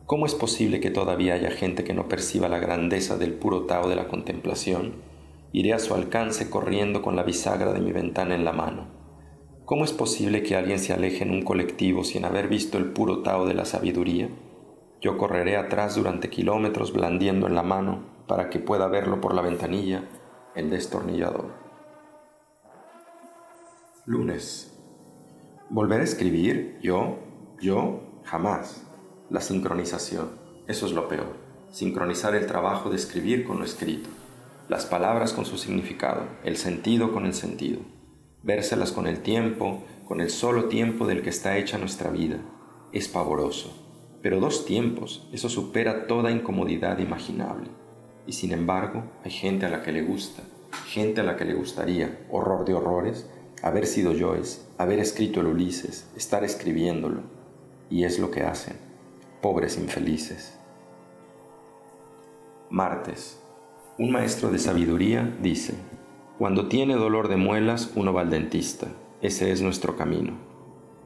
¿Cómo 0.06 0.26
es 0.26 0.36
posible 0.36 0.78
que 0.78 0.92
todavía 0.92 1.34
haya 1.34 1.50
gente 1.50 1.82
que 1.82 1.92
no 1.92 2.06
perciba 2.06 2.48
la 2.48 2.60
grandeza 2.60 3.16
del 3.18 3.32
puro 3.32 3.62
Tao 3.62 3.88
de 3.88 3.96
la 3.96 4.06
contemplación? 4.06 4.92
Iré 5.50 5.72
a 5.72 5.80
su 5.80 5.92
alcance 5.92 6.48
corriendo 6.48 7.02
con 7.02 7.16
la 7.16 7.24
bisagra 7.24 7.72
de 7.72 7.80
mi 7.80 7.90
ventana 7.90 8.36
en 8.36 8.44
la 8.44 8.52
mano. 8.52 8.86
¿Cómo 9.64 9.84
es 9.84 9.92
posible 9.92 10.44
que 10.44 10.54
alguien 10.54 10.78
se 10.78 10.92
aleje 10.92 11.24
en 11.24 11.32
un 11.32 11.42
colectivo 11.42 12.04
sin 12.04 12.24
haber 12.24 12.46
visto 12.46 12.78
el 12.78 12.92
puro 12.92 13.22
Tao 13.22 13.44
de 13.44 13.54
la 13.54 13.64
sabiduría? 13.64 14.28
Yo 15.02 15.18
correré 15.18 15.56
atrás 15.56 15.96
durante 15.96 16.30
kilómetros 16.30 16.92
blandiendo 16.92 17.48
en 17.48 17.56
la 17.56 17.64
mano 17.64 18.04
para 18.28 18.50
que 18.50 18.60
pueda 18.60 18.86
verlo 18.86 19.20
por 19.20 19.34
la 19.34 19.42
ventanilla 19.42 20.04
el 20.54 20.70
destornillador. 20.70 21.46
Lunes. 24.06 24.78
¿Volver 25.70 26.02
a 26.02 26.04
escribir? 26.04 26.78
¿Yo? 26.80 27.18
¿Yo? 27.60 28.20
Jamás. 28.22 28.86
La 29.28 29.40
sincronización. 29.40 30.38
Eso 30.68 30.86
es 30.86 30.92
lo 30.92 31.08
peor. 31.08 31.36
Sincronizar 31.72 32.36
el 32.36 32.46
trabajo 32.46 32.88
de 32.88 32.94
escribir 32.94 33.44
con 33.44 33.58
lo 33.58 33.64
escrito. 33.64 34.08
Las 34.68 34.86
palabras 34.86 35.32
con 35.32 35.44
su 35.44 35.58
significado, 35.58 36.26
el 36.44 36.56
sentido 36.56 37.12
con 37.12 37.26
el 37.26 37.34
sentido. 37.34 37.80
Vérselas 38.44 38.92
con 38.92 39.08
el 39.08 39.20
tiempo, 39.20 39.82
con 40.06 40.20
el 40.20 40.30
solo 40.30 40.66
tiempo 40.66 41.08
del 41.08 41.22
que 41.22 41.30
está 41.30 41.56
hecha 41.56 41.76
nuestra 41.76 42.10
vida. 42.10 42.36
Es 42.92 43.08
pavoroso. 43.08 43.81
Pero 44.22 44.38
dos 44.38 44.64
tiempos, 44.64 45.28
eso 45.32 45.48
supera 45.48 46.06
toda 46.06 46.30
incomodidad 46.30 46.98
imaginable. 46.98 47.68
Y 48.26 48.32
sin 48.32 48.52
embargo, 48.52 49.04
hay 49.24 49.32
gente 49.32 49.66
a 49.66 49.68
la 49.68 49.82
que 49.82 49.90
le 49.90 50.02
gusta, 50.02 50.42
gente 50.86 51.20
a 51.20 51.24
la 51.24 51.36
que 51.36 51.44
le 51.44 51.54
gustaría, 51.54 52.24
horror 52.30 52.64
de 52.64 52.74
horrores, 52.74 53.28
haber 53.62 53.86
sido 53.86 54.12
Joyce, 54.18 54.62
haber 54.78 55.00
escrito 55.00 55.40
el 55.40 55.48
Ulises, 55.48 56.08
estar 56.16 56.44
escribiéndolo. 56.44 57.22
Y 57.90 58.04
es 58.04 58.18
lo 58.20 58.30
que 58.30 58.42
hacen, 58.42 58.76
pobres 59.40 59.76
infelices. 59.76 60.56
Martes. 62.70 63.38
Un 63.98 64.12
maestro 64.12 64.50
de 64.50 64.58
sabiduría 64.58 65.36
dice, 65.42 65.74
cuando 66.38 66.68
tiene 66.68 66.94
dolor 66.94 67.28
de 67.28 67.36
muelas 67.36 67.92
uno 67.94 68.12
va 68.12 68.22
al 68.22 68.30
dentista, 68.30 68.86
ese 69.20 69.52
es 69.52 69.62
nuestro 69.62 69.96
camino. 69.96 70.32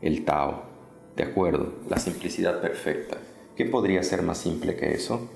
El 0.00 0.24
Tao. 0.24 0.75
De 1.16 1.22
acuerdo, 1.22 1.72
la 1.88 1.98
simplicidad 1.98 2.60
perfecta. 2.60 3.16
¿Qué 3.56 3.64
podría 3.64 4.02
ser 4.02 4.20
más 4.20 4.36
simple 4.36 4.76
que 4.76 4.92
eso? 4.92 5.30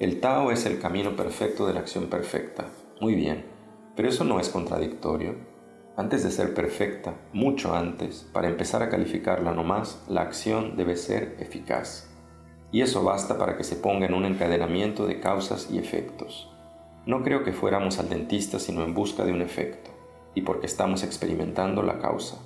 El 0.00 0.18
Tao 0.18 0.50
es 0.50 0.66
el 0.66 0.80
camino 0.80 1.14
perfecto 1.14 1.64
de 1.64 1.74
la 1.74 1.80
acción 1.80 2.06
perfecta. 2.06 2.66
Muy 3.00 3.14
bien, 3.14 3.44
pero 3.94 4.08
eso 4.08 4.24
no 4.24 4.40
es 4.40 4.48
contradictorio. 4.48 5.36
Antes 5.96 6.24
de 6.24 6.32
ser 6.32 6.54
perfecta, 6.54 7.14
mucho 7.32 7.72
antes, 7.72 8.28
para 8.32 8.48
empezar 8.48 8.82
a 8.82 8.88
calificarla 8.88 9.52
nomás, 9.52 10.02
la 10.08 10.22
acción 10.22 10.76
debe 10.76 10.96
ser 10.96 11.36
eficaz. 11.38 12.10
Y 12.72 12.80
eso 12.80 13.04
basta 13.04 13.38
para 13.38 13.56
que 13.56 13.62
se 13.62 13.76
ponga 13.76 14.06
en 14.06 14.14
un 14.14 14.24
encadenamiento 14.24 15.06
de 15.06 15.20
causas 15.20 15.68
y 15.70 15.78
efectos. 15.78 16.50
No 17.06 17.22
creo 17.22 17.44
que 17.44 17.52
fuéramos 17.52 18.00
al 18.00 18.08
dentista 18.08 18.58
sino 18.58 18.82
en 18.82 18.92
busca 18.92 19.24
de 19.24 19.30
un 19.30 19.42
efecto, 19.42 19.92
y 20.34 20.42
porque 20.42 20.66
estamos 20.66 21.04
experimentando 21.04 21.82
la 21.82 22.00
causa. 22.00 22.38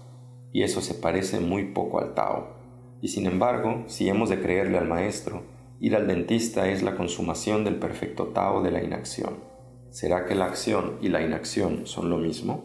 Y 0.53 0.63
eso 0.63 0.83
se 0.83 0.93
parece 0.93 1.41
muy 1.41 1.73
poco 1.73 2.01
al 2.01 2.13
Tao. 2.13 2.56
Y 3.01 3.09
sin 3.09 3.27
embargo, 3.27 3.85
si 3.87 4.09
hemos 4.09 4.31
de 4.31 4.41
creerle 4.41 4.79
al 4.79 4.89
maestro, 4.89 5.43
Ir 5.79 5.95
al 5.95 6.07
dentista 6.07 6.71
es 6.71 6.83
la 6.83 6.97
consumación 6.97 7.63
del 7.65 7.77
perfecto 7.77 8.29
Tao 8.29 8.63
de 8.63 8.71
la 8.71 8.83
inacción. 8.83 9.35
¿Será 9.91 10.25
que 10.25 10.35
la 10.35 10.47
acción 10.47 10.95
y 11.03 11.09
la 11.09 11.23
inacción 11.23 11.87
son 11.87 12.09
lo 12.09 12.17
mismo? 12.17 12.65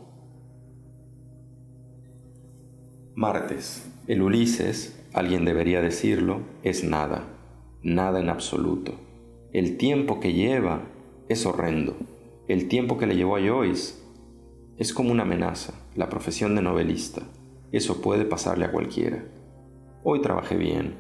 Martes. 3.14 3.92
El 4.08 4.22
Ulises, 4.22 4.98
alguien 5.14 5.44
debería 5.44 5.82
decirlo, 5.82 6.40
es 6.64 6.86
nada, 6.86 7.28
nada 7.84 8.22
en 8.22 8.30
absoluto. 8.30 8.94
El 9.52 9.76
tiempo 9.78 10.22
que 10.22 10.34
lleva 10.34 10.84
es 11.28 11.46
horrendo. 11.46 11.98
El 12.48 12.70
tiempo 12.70 12.98
que 12.98 13.08
le 13.08 13.18
llevó 13.18 13.36
a 13.36 13.42
Joyce 13.42 13.96
es 14.78 14.94
como 14.94 15.12
una 15.12 15.24
amenaza, 15.24 15.74
la 15.96 16.08
profesión 16.08 16.56
de 16.56 16.62
novelista. 16.62 17.22
Eso 17.74 18.02
puede 18.02 18.24
pasarle 18.24 18.66
a 18.66 18.72
cualquiera. 18.72 19.26
Hoy 20.04 20.20
trabajé 20.24 20.58
bien, 20.58 20.96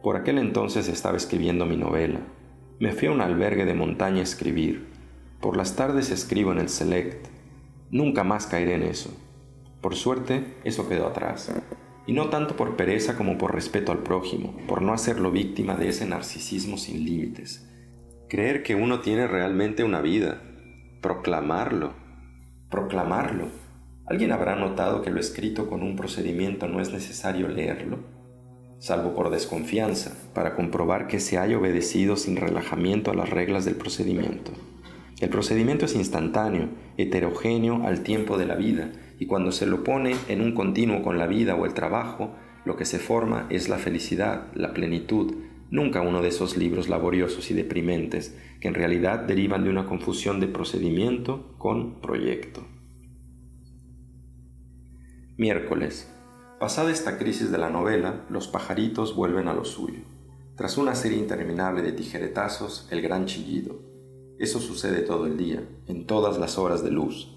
por 0.00 0.16
aquel 0.16 0.38
entonces 0.38 0.86
estaba 0.86 1.16
escribiendo 1.16 1.66
mi 1.66 1.76
novela. 1.76 2.20
Me 2.78 2.92
fui 2.92 3.08
a 3.08 3.10
un 3.10 3.20
albergue 3.20 3.64
de 3.64 3.74
montaña 3.74 4.20
a 4.20 4.22
escribir. 4.22 4.86
Por 5.40 5.56
las 5.56 5.74
tardes 5.74 6.12
escribo 6.12 6.52
en 6.52 6.60
el 6.60 6.68
Select. 6.68 7.26
Nunca 7.90 8.22
más 8.22 8.46
caeré 8.46 8.74
en 8.74 8.84
eso. 8.84 9.10
Por 9.80 9.96
suerte, 9.96 10.54
eso 10.62 10.88
quedó 10.88 11.08
atrás. 11.08 11.52
Y 12.06 12.12
no 12.12 12.28
tanto 12.28 12.54
por 12.54 12.76
pereza 12.76 13.16
como 13.16 13.38
por 13.38 13.52
respeto 13.52 13.90
al 13.90 14.04
prójimo, 14.04 14.56
por 14.68 14.82
no 14.82 14.92
hacerlo 14.92 15.32
víctima 15.32 15.74
de 15.74 15.88
ese 15.88 16.06
narcisismo 16.06 16.76
sin 16.76 17.04
límites. 17.04 17.68
Creer 18.28 18.62
que 18.62 18.76
uno 18.76 19.00
tiene 19.00 19.26
realmente 19.26 19.82
una 19.82 20.00
vida. 20.00 20.40
Proclamarlo. 21.00 21.92
Proclamarlo. 22.70 23.48
¿Alguien 24.06 24.30
habrá 24.30 24.54
notado 24.54 25.02
que 25.02 25.10
lo 25.10 25.18
escrito 25.18 25.68
con 25.68 25.82
un 25.82 25.96
procedimiento 25.96 26.68
no 26.68 26.80
es 26.80 26.92
necesario 26.92 27.48
leerlo? 27.48 28.13
Salvo 28.84 29.14
por 29.14 29.30
desconfianza, 29.30 30.14
para 30.34 30.54
comprobar 30.54 31.06
que 31.06 31.18
se 31.18 31.38
haya 31.38 31.56
obedecido 31.56 32.16
sin 32.16 32.36
relajamiento 32.36 33.10
a 33.10 33.14
las 33.14 33.30
reglas 33.30 33.64
del 33.64 33.76
procedimiento. 33.76 34.52
El 35.20 35.30
procedimiento 35.30 35.86
es 35.86 35.94
instantáneo, 35.94 36.68
heterogéneo 36.98 37.86
al 37.86 38.02
tiempo 38.02 38.36
de 38.36 38.44
la 38.44 38.56
vida, 38.56 38.92
y 39.18 39.24
cuando 39.24 39.52
se 39.52 39.64
lo 39.64 39.84
pone 39.84 40.14
en 40.28 40.42
un 40.42 40.52
continuo 40.52 41.00
con 41.00 41.16
la 41.16 41.26
vida 41.26 41.54
o 41.54 41.64
el 41.64 41.72
trabajo, 41.72 42.36
Lo 42.66 42.76
que 42.76 42.86
se 42.86 42.98
forma 42.98 43.46
es 43.50 43.68
la 43.68 43.76
felicidad, 43.76 44.50
la 44.54 44.72
plenitud, 44.72 45.34
nunca 45.70 46.00
uno 46.00 46.22
de 46.22 46.28
esos 46.28 46.56
libros 46.56 46.88
laboriosos 46.88 47.50
y 47.50 47.54
deprimentes 47.54 48.38
que 48.60 48.68
en 48.68 48.74
realidad 48.74 49.18
derivan 49.20 49.64
de 49.64 49.70
una 49.70 49.84
confusión 49.84 50.40
de 50.40 50.48
procedimiento 50.48 51.54
con 51.58 52.00
proyecto. 52.00 52.66
Miércoles. 55.36 56.13
Pasada 56.64 56.90
esta 56.90 57.18
crisis 57.18 57.52
de 57.52 57.58
la 57.58 57.68
novela, 57.68 58.24
los 58.30 58.48
pajaritos 58.48 59.14
vuelven 59.14 59.48
a 59.48 59.52
lo 59.52 59.66
suyo. 59.66 60.00
Tras 60.56 60.78
una 60.78 60.94
serie 60.94 61.18
interminable 61.18 61.82
de 61.82 61.92
tijeretazos, 61.92 62.88
el 62.90 63.02
gran 63.02 63.26
chillido. 63.26 63.82
Eso 64.38 64.60
sucede 64.60 65.02
todo 65.02 65.26
el 65.26 65.36
día, 65.36 65.62
en 65.86 66.06
todas 66.06 66.38
las 66.38 66.56
horas 66.56 66.82
de 66.82 66.90
luz. 66.90 67.36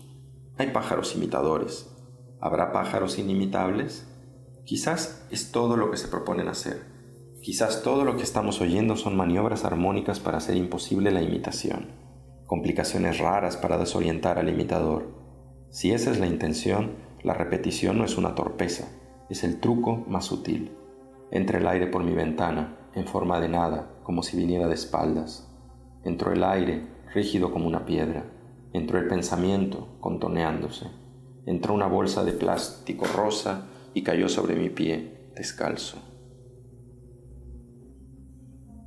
Hay 0.58 0.68
pájaros 0.68 1.14
imitadores. 1.14 1.94
¿Habrá 2.40 2.72
pájaros 2.72 3.20
inimitables? 3.20 4.08
Quizás 4.64 5.28
es 5.30 5.52
todo 5.52 5.76
lo 5.76 5.92
que 5.92 5.98
se 5.98 6.08
proponen 6.08 6.48
hacer. 6.48 6.86
Quizás 7.42 7.84
todo 7.84 8.06
lo 8.06 8.16
que 8.16 8.24
estamos 8.24 8.62
oyendo 8.62 8.96
son 8.96 9.18
maniobras 9.18 9.66
armónicas 9.66 10.22
para 10.22 10.38
hacer 10.38 10.56
imposible 10.56 11.12
la 11.12 11.22
imitación, 11.22 11.92
complicaciones 12.46 13.18
raras 13.18 13.58
para 13.58 13.78
desorientar 13.78 14.40
al 14.40 14.48
imitador. 14.48 15.10
Si 15.70 15.92
esa 15.92 16.12
es 16.12 16.20
la 16.22 16.28
intención, 16.28 16.92
la 17.24 17.34
repetición 17.34 17.98
no 17.98 18.06
es 18.06 18.18
una 18.18 18.34
torpeza, 18.34 18.88
es 19.30 19.44
el 19.44 19.60
truco 19.60 20.06
más 20.08 20.26
sutil. 20.26 20.72
Entra 21.32 21.60
el 21.60 21.68
aire 21.68 21.88
por 21.88 22.04
mi 22.04 22.14
ventana, 22.14 22.78
en 22.94 23.06
forma 23.06 23.40
de 23.40 23.50
nada, 23.50 23.90
como 24.04 24.24
si 24.24 24.38
viniera 24.38 24.68
de 24.68 24.74
espaldas. 24.74 25.48
Entró 26.04 26.32
el 26.32 26.44
aire, 26.44 26.88
rígido 27.14 27.52
como 27.52 27.68
una 27.68 27.86
piedra. 27.86 28.26
Entró 28.74 28.98
el 28.98 29.08
pensamiento, 29.08 29.98
contoneándose. 30.00 30.88
Entró 31.46 31.74
una 31.74 31.88
bolsa 31.88 32.24
de 32.24 32.32
plástico 32.32 33.06
rosa 33.06 33.68
y 33.94 34.04
cayó 34.04 34.30
sobre 34.30 34.56
mi 34.56 34.70
pie, 34.70 35.32
descalzo. 35.36 35.98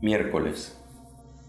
Miércoles. 0.00 0.76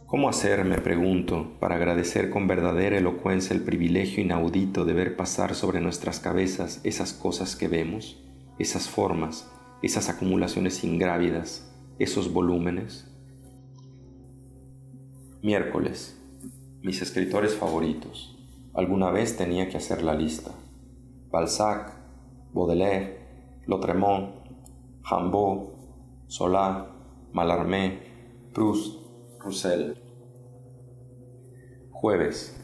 ¿Cómo 0.08 0.28
hacer, 0.28 0.66
me 0.66 0.78
pregunto, 0.80 1.54
para 1.62 1.76
agradecer 1.76 2.30
con 2.30 2.46
verdadera 2.46 2.98
elocuencia 2.98 3.56
el 3.56 3.64
privilegio 3.64 4.22
inaudito 4.22 4.84
de 4.84 4.92
ver 4.92 5.16
pasar 5.16 5.56
sobre 5.56 5.80
nuestras 5.80 6.20
cabezas 6.20 6.82
esas 6.84 7.14
cosas 7.14 7.56
que 7.56 7.70
vemos, 7.70 8.22
esas 8.60 8.90
formas, 8.90 9.50
esas 9.82 10.10
acumulaciones 10.10 10.84
ingrávidas, 10.84 11.72
esos 12.00 12.32
volúmenes? 12.32 13.08
Miércoles. 15.42 16.18
Mis 16.82 17.02
escritores 17.02 17.56
favoritos. 17.56 18.38
Alguna 18.74 19.12
vez 19.12 19.38
tenía 19.38 19.70
que 19.70 19.78
hacer 19.78 20.04
la 20.04 20.14
lista. 20.14 20.52
Balzac, 21.32 21.94
Baudelaire, 22.54 23.20
Lautremont, 23.66 24.36
Rimbaud, 25.04 25.70
Solá, 26.28 26.92
Mallarmé, 27.34 28.00
Proust, 28.54 29.00
Roussel. 29.40 29.98
Jueves. 31.92 32.58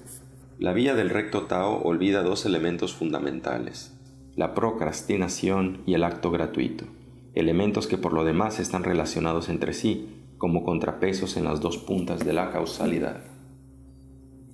La 0.59 0.73
vía 0.73 0.95
del 0.95 1.09
recto 1.09 1.45
Tao 1.45 1.81
olvida 1.83 2.23
dos 2.23 2.45
elementos 2.45 2.93
fundamentales, 2.93 3.96
la 4.37 4.53
procrastinación 4.53 5.81
y 5.87 5.95
el 5.95 6.03
acto 6.03 6.29
gratuito, 6.29 6.85
elementos 7.33 7.87
que 7.87 7.97
por 7.97 8.13
lo 8.13 8.23
demás 8.23 8.59
están 8.59 8.83
relacionados 8.83 9.49
entre 9.49 9.73
sí 9.73 10.09
como 10.37 10.63
contrapesos 10.63 11.37
en 11.37 11.43
las 11.43 11.59
dos 11.59 11.79
puntas 11.79 12.23
de 12.23 12.33
la 12.33 12.51
causalidad. 12.51 13.23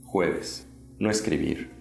Jueves. 0.06 0.70
No 1.00 1.10
escribir. 1.10 1.72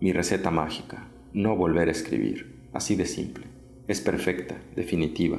Mi 0.00 0.12
receta 0.12 0.50
mágica. 0.50 1.08
No 1.32 1.54
volver 1.54 1.86
a 1.86 1.92
escribir. 1.92 2.68
Así 2.72 2.96
de 2.96 3.06
simple. 3.06 3.46
Es 3.86 4.00
perfecta, 4.00 4.60
definitiva, 4.74 5.38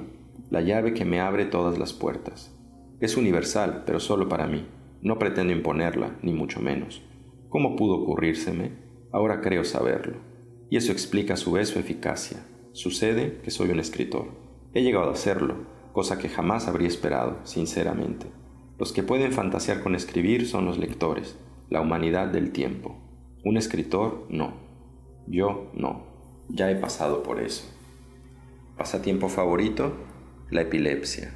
la 0.50 0.62
llave 0.62 0.94
que 0.94 1.04
me 1.04 1.20
abre 1.20 1.44
todas 1.44 1.78
las 1.78 1.92
puertas. 1.92 2.56
Es 3.02 3.18
universal, 3.18 3.84
pero 3.86 4.00
solo 4.00 4.30
para 4.30 4.48
mí. 4.48 4.66
No 5.02 5.20
pretendo 5.20 5.52
imponerla, 5.52 6.16
ni 6.22 6.32
mucho 6.32 6.62
menos. 6.62 7.02
¿Cómo 7.50 7.76
pudo 7.76 7.96
ocurrírseme? 7.96 8.72
Ahora 9.12 9.42
creo 9.42 9.66
saberlo. 9.66 10.33
Y 10.74 10.78
eso 10.78 10.92
explica 10.92 11.36
a 11.36 11.38
su 11.38 11.52
vez 11.52 11.70
su 11.70 11.78
eficacia. 11.78 12.44
Sucede 12.72 13.40
que 13.44 13.52
soy 13.52 13.70
un 13.70 13.80
escritor. 13.80 14.30
He 14.74 14.82
llegado 14.82 15.12
a 15.12 15.16
serlo, 15.16 15.68
cosa 15.92 16.18
que 16.18 16.30
jamás 16.30 16.68
habría 16.68 16.88
esperado, 16.88 17.38
sinceramente. 17.44 18.26
Los 18.80 18.92
que 18.92 19.04
pueden 19.04 19.34
fantasear 19.34 19.84
con 19.84 19.94
escribir 19.94 20.48
son 20.48 20.66
los 20.66 20.80
lectores, 20.80 21.38
la 21.70 21.80
humanidad 21.80 22.30
del 22.30 22.52
tiempo. 22.52 22.98
Un 23.46 23.58
escritor, 23.58 24.26
no. 24.32 24.56
Yo, 25.28 25.70
no. 25.76 26.08
Ya 26.50 26.72
he 26.72 26.76
pasado 26.76 27.22
por 27.22 27.40
eso. 27.40 27.66
Pasatiempo 28.76 29.30
favorito, 29.30 29.94
la 30.50 30.62
epilepsia. 30.62 31.36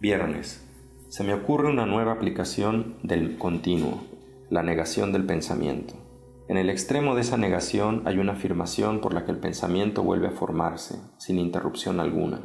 Viernes. 0.00 0.66
Se 1.10 1.22
me 1.22 1.32
ocurre 1.32 1.70
una 1.70 1.86
nueva 1.86 2.10
aplicación 2.10 2.96
del 3.04 3.38
continuo, 3.38 4.02
la 4.50 4.64
negación 4.64 5.12
del 5.12 5.22
pensamiento. 5.26 6.05
En 6.48 6.56
el 6.56 6.70
extremo 6.70 7.14
de 7.14 7.22
esa 7.22 7.36
negación 7.36 8.02
hay 8.04 8.18
una 8.18 8.32
afirmación 8.32 9.00
por 9.00 9.14
la 9.14 9.24
que 9.24 9.32
el 9.32 9.38
pensamiento 9.38 10.02
vuelve 10.02 10.28
a 10.28 10.32
formarse, 10.32 11.00
sin 11.18 11.38
interrupción 11.38 12.00
alguna. 12.00 12.40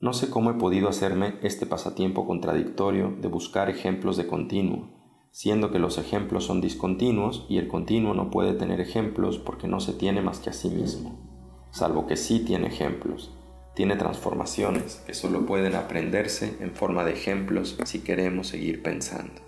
No 0.00 0.12
sé 0.12 0.30
cómo 0.30 0.50
he 0.50 0.54
podido 0.54 0.88
hacerme 0.88 1.38
este 1.42 1.66
pasatiempo 1.66 2.26
contradictorio 2.26 3.16
de 3.20 3.28
buscar 3.28 3.70
ejemplos 3.70 4.16
de 4.16 4.26
continuo, 4.26 5.28
siendo 5.30 5.70
que 5.70 5.78
los 5.78 5.98
ejemplos 5.98 6.44
son 6.44 6.60
discontinuos 6.60 7.46
y 7.48 7.58
el 7.58 7.68
continuo 7.68 8.14
no 8.14 8.30
puede 8.30 8.54
tener 8.54 8.80
ejemplos 8.80 9.38
porque 9.38 9.68
no 9.68 9.80
se 9.80 9.92
tiene 9.92 10.22
más 10.22 10.40
que 10.40 10.50
a 10.50 10.52
sí 10.52 10.68
mismo 10.68 11.28
salvo 11.70 12.06
que 12.06 12.16
sí 12.16 12.40
tiene 12.40 12.68
ejemplos. 12.68 13.34
Tiene 13.74 13.96
transformaciones 13.96 15.02
que 15.06 15.14
solo 15.14 15.46
pueden 15.46 15.76
aprenderse 15.76 16.56
en 16.60 16.74
forma 16.74 17.04
de 17.04 17.12
ejemplos 17.12 17.78
si 17.84 18.00
queremos 18.00 18.48
seguir 18.48 18.82
pensando. 18.82 19.40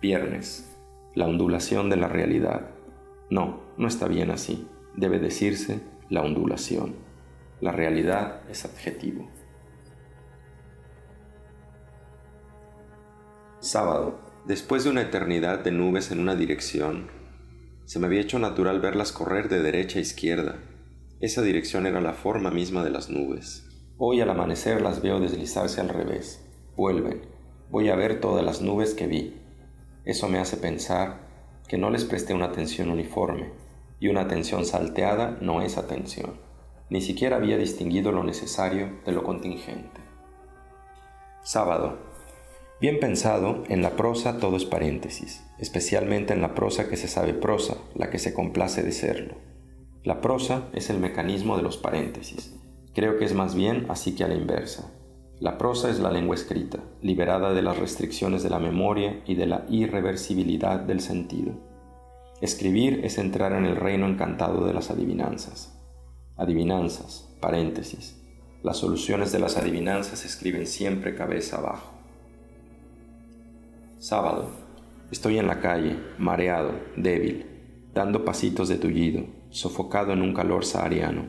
Viernes. 0.00 0.73
La 1.14 1.26
ondulación 1.26 1.90
de 1.90 1.96
la 1.96 2.08
realidad. 2.08 2.70
No, 3.30 3.60
no 3.76 3.86
está 3.86 4.08
bien 4.08 4.30
así. 4.30 4.66
Debe 4.96 5.20
decirse 5.20 5.80
la 6.08 6.22
ondulación. 6.22 6.96
La 7.60 7.70
realidad 7.70 8.42
es 8.50 8.64
adjetivo. 8.64 9.28
Sábado. 13.60 14.18
Después 14.44 14.84
de 14.84 14.90
una 14.90 15.02
eternidad 15.02 15.60
de 15.60 15.70
nubes 15.70 16.10
en 16.10 16.20
una 16.20 16.34
dirección, 16.34 17.08
se 17.84 17.98
me 17.98 18.06
había 18.06 18.20
hecho 18.20 18.38
natural 18.38 18.80
verlas 18.80 19.12
correr 19.12 19.48
de 19.48 19.62
derecha 19.62 19.98
a 20.00 20.02
izquierda. 20.02 20.58
Esa 21.20 21.42
dirección 21.42 21.86
era 21.86 22.00
la 22.00 22.12
forma 22.12 22.50
misma 22.50 22.82
de 22.82 22.90
las 22.90 23.08
nubes. 23.08 23.68
Hoy 23.96 24.20
al 24.20 24.30
amanecer 24.30 24.82
las 24.82 25.00
veo 25.00 25.20
deslizarse 25.20 25.80
al 25.80 25.88
revés. 25.88 26.44
Vuelven. 26.76 27.22
Voy 27.70 27.88
a 27.88 27.94
ver 27.94 28.20
todas 28.20 28.44
las 28.44 28.60
nubes 28.60 28.94
que 28.94 29.06
vi. 29.06 29.43
Eso 30.04 30.28
me 30.28 30.38
hace 30.38 30.56
pensar 30.56 31.28
que 31.68 31.78
no 31.78 31.90
les 31.90 32.04
presté 32.04 32.34
una 32.34 32.46
atención 32.46 32.90
uniforme, 32.90 33.52
y 34.00 34.08
una 34.08 34.22
atención 34.22 34.66
salteada 34.66 35.38
no 35.40 35.62
es 35.62 35.78
atención. 35.78 36.40
Ni 36.90 37.00
siquiera 37.00 37.36
había 37.36 37.56
distinguido 37.56 38.12
lo 38.12 38.24
necesario 38.24 39.00
de 39.06 39.12
lo 39.12 39.22
contingente. 39.22 40.00
Sábado, 41.42 41.98
Bien 42.80 42.98
pensado, 42.98 43.62
en 43.68 43.82
la 43.82 43.96
prosa 43.96 44.38
todo 44.38 44.56
es 44.56 44.64
paréntesis, 44.64 45.42
especialmente 45.58 46.34
en 46.34 46.42
la 46.42 46.54
prosa 46.54 46.88
que 46.88 46.96
se 46.96 47.08
sabe 47.08 47.32
prosa, 47.32 47.76
la 47.94 48.10
que 48.10 48.18
se 48.18 48.34
complace 48.34 48.82
de 48.82 48.90
serlo. 48.92 49.36
La 50.02 50.20
prosa 50.20 50.68
es 50.74 50.90
el 50.90 50.98
mecanismo 50.98 51.56
de 51.56 51.62
los 51.62 51.78
paréntesis. 51.78 52.54
Creo 52.92 53.16
que 53.16 53.24
es 53.24 53.32
más 53.32 53.54
bien 53.54 53.86
así 53.88 54.14
que 54.14 54.24
a 54.24 54.28
la 54.28 54.34
inversa. 54.34 54.92
La 55.44 55.58
prosa 55.58 55.90
es 55.90 56.00
la 56.00 56.10
lengua 56.10 56.34
escrita, 56.34 56.78
liberada 57.02 57.52
de 57.52 57.60
las 57.60 57.78
restricciones 57.78 58.42
de 58.42 58.48
la 58.48 58.58
memoria 58.58 59.20
y 59.26 59.34
de 59.34 59.44
la 59.44 59.66
irreversibilidad 59.68 60.80
del 60.80 61.00
sentido. 61.00 61.52
Escribir 62.40 63.02
es 63.04 63.18
entrar 63.18 63.52
en 63.52 63.66
el 63.66 63.76
reino 63.76 64.06
encantado 64.06 64.64
de 64.64 64.72
las 64.72 64.90
adivinanzas. 64.90 65.78
Adivinanzas, 66.38 67.28
paréntesis. 67.42 68.18
Las 68.62 68.78
soluciones 68.78 69.32
de 69.32 69.38
las 69.38 69.58
adivinanzas 69.58 70.20
se 70.20 70.28
escriben 70.28 70.66
siempre 70.66 71.14
cabeza 71.14 71.58
abajo. 71.58 71.92
Sábado. 73.98 74.48
Estoy 75.10 75.36
en 75.36 75.46
la 75.46 75.60
calle, 75.60 75.98
mareado, 76.16 76.72
débil, 76.96 77.44
dando 77.92 78.24
pasitos 78.24 78.70
de 78.70 78.78
tullido, 78.78 79.26
sofocado 79.50 80.14
en 80.14 80.22
un 80.22 80.32
calor 80.32 80.64
sahariano, 80.64 81.26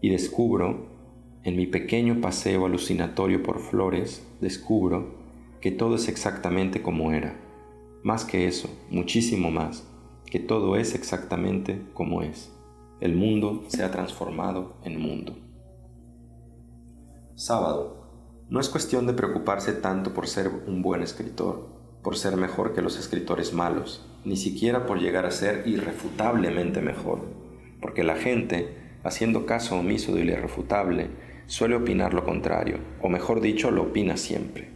y 0.00 0.08
descubro, 0.08 0.99
en 1.44 1.56
mi 1.56 1.66
pequeño 1.66 2.20
paseo 2.20 2.66
alucinatorio 2.66 3.42
por 3.42 3.60
flores, 3.60 4.26
descubro 4.40 5.14
que 5.60 5.70
todo 5.70 5.96
es 5.96 6.08
exactamente 6.08 6.82
como 6.82 7.12
era. 7.12 7.34
Más 8.02 8.24
que 8.24 8.46
eso, 8.46 8.68
muchísimo 8.90 9.50
más, 9.50 9.86
que 10.26 10.38
todo 10.38 10.76
es 10.76 10.94
exactamente 10.94 11.82
como 11.94 12.22
es. 12.22 12.52
El 13.00 13.14
mundo 13.14 13.64
se 13.68 13.82
ha 13.82 13.90
transformado 13.90 14.76
en 14.84 15.00
mundo. 15.00 15.36
Sábado. 17.34 17.98
No 18.48 18.58
es 18.58 18.68
cuestión 18.68 19.06
de 19.06 19.12
preocuparse 19.12 19.72
tanto 19.72 20.12
por 20.12 20.26
ser 20.26 20.50
un 20.66 20.82
buen 20.82 21.02
escritor 21.02 21.80
por 22.02 22.16
ser 22.16 22.36
mejor 22.36 22.74
que 22.74 22.82
los 22.82 22.98
escritores 22.98 23.52
malos, 23.52 24.06
ni 24.24 24.36
siquiera 24.36 24.86
por 24.86 25.00
llegar 25.00 25.26
a 25.26 25.30
ser 25.30 25.66
irrefutablemente 25.66 26.80
mejor, 26.80 27.20
porque 27.80 28.04
la 28.04 28.16
gente 28.16 28.76
haciendo 29.04 29.46
caso 29.46 29.78
omiso 29.78 30.14
de 30.14 30.24
lo 30.24 30.32
irrefutable, 30.32 31.10
suele 31.50 31.74
opinar 31.74 32.14
lo 32.14 32.22
contrario, 32.22 32.78
o 33.00 33.08
mejor 33.08 33.40
dicho, 33.40 33.72
lo 33.72 33.82
opina 33.82 34.16
siempre. 34.16 34.68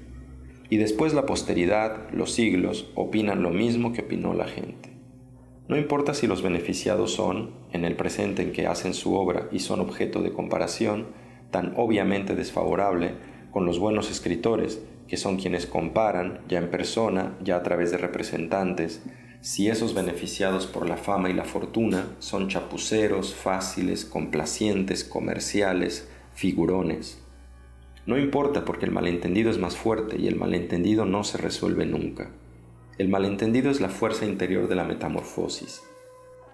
Y 0.70 0.76
después 0.76 1.14
la 1.14 1.24
posteridad, 1.24 2.10
los 2.10 2.32
siglos, 2.32 2.90
opinan 2.96 3.44
lo 3.44 3.50
mismo 3.50 3.92
que 3.92 4.00
opinó 4.00 4.34
la 4.34 4.48
gente. 4.48 4.90
No 5.68 5.76
importa 5.76 6.14
si 6.14 6.26
los 6.26 6.42
beneficiados 6.42 7.12
son, 7.12 7.52
en 7.72 7.84
el 7.84 7.94
presente 7.94 8.42
en 8.42 8.50
que 8.50 8.66
hacen 8.66 8.92
su 8.92 9.14
obra 9.14 9.48
y 9.52 9.60
son 9.60 9.78
objeto 9.78 10.20
de 10.20 10.32
comparación, 10.32 11.06
tan 11.52 11.74
obviamente 11.76 12.34
desfavorable, 12.34 13.12
con 13.52 13.66
los 13.66 13.78
buenos 13.78 14.10
escritores, 14.10 14.82
que 15.06 15.16
son 15.16 15.37
quienes 15.37 15.66
comparan, 15.66 16.40
ya 16.48 16.58
en 16.58 16.70
persona, 16.70 17.38
ya 17.40 17.54
a 17.54 17.62
través 17.62 17.92
de 17.92 17.98
representantes, 17.98 19.00
si 19.42 19.68
esos 19.68 19.94
beneficiados 19.94 20.66
por 20.66 20.88
la 20.88 20.96
fama 20.96 21.30
y 21.30 21.34
la 21.34 21.44
fortuna 21.44 22.16
son 22.18 22.48
chapuceros, 22.48 23.32
fáciles, 23.32 24.04
complacientes, 24.04 25.04
comerciales, 25.04 26.08
figurones. 26.35 27.23
No 28.07 28.18
importa 28.18 28.64
porque 28.64 28.85
el 28.85 28.92
malentendido 28.92 29.51
es 29.51 29.59
más 29.59 29.77
fuerte 29.77 30.16
y 30.18 30.27
el 30.29 30.37
malentendido 30.37 31.07
no 31.07 31.25
se 31.25 31.38
resuelve 31.38 31.87
nunca. 31.87 32.31
El 32.99 33.09
malentendido 33.09 33.70
es 33.70 33.81
la 33.81 33.88
fuerza 33.88 34.27
interior 34.27 34.68
de 34.68 34.75
la 34.75 34.85
metamorfosis. 34.85 35.83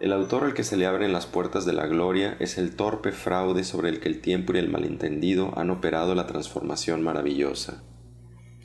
El 0.01 0.13
autor 0.13 0.45
al 0.45 0.55
que 0.55 0.65
se 0.65 0.79
le 0.79 0.87
abren 0.87 1.13
las 1.13 1.27
puertas 1.27 1.67
de 1.67 1.75
la 1.75 1.87
gloria 1.87 2.37
es 2.41 2.57
el 2.57 2.75
torpe 2.75 3.13
fraude 3.13 3.65
sobre 3.65 3.91
el 3.91 4.01
que 4.01 4.09
el 4.09 4.21
tiempo 4.21 4.55
y 4.55 4.59
el 4.59 4.71
malentendido 4.71 5.53
han 5.59 5.71
operado 5.71 6.15
la 6.15 6.27
transformación 6.27 7.03
maravillosa. 7.03 7.83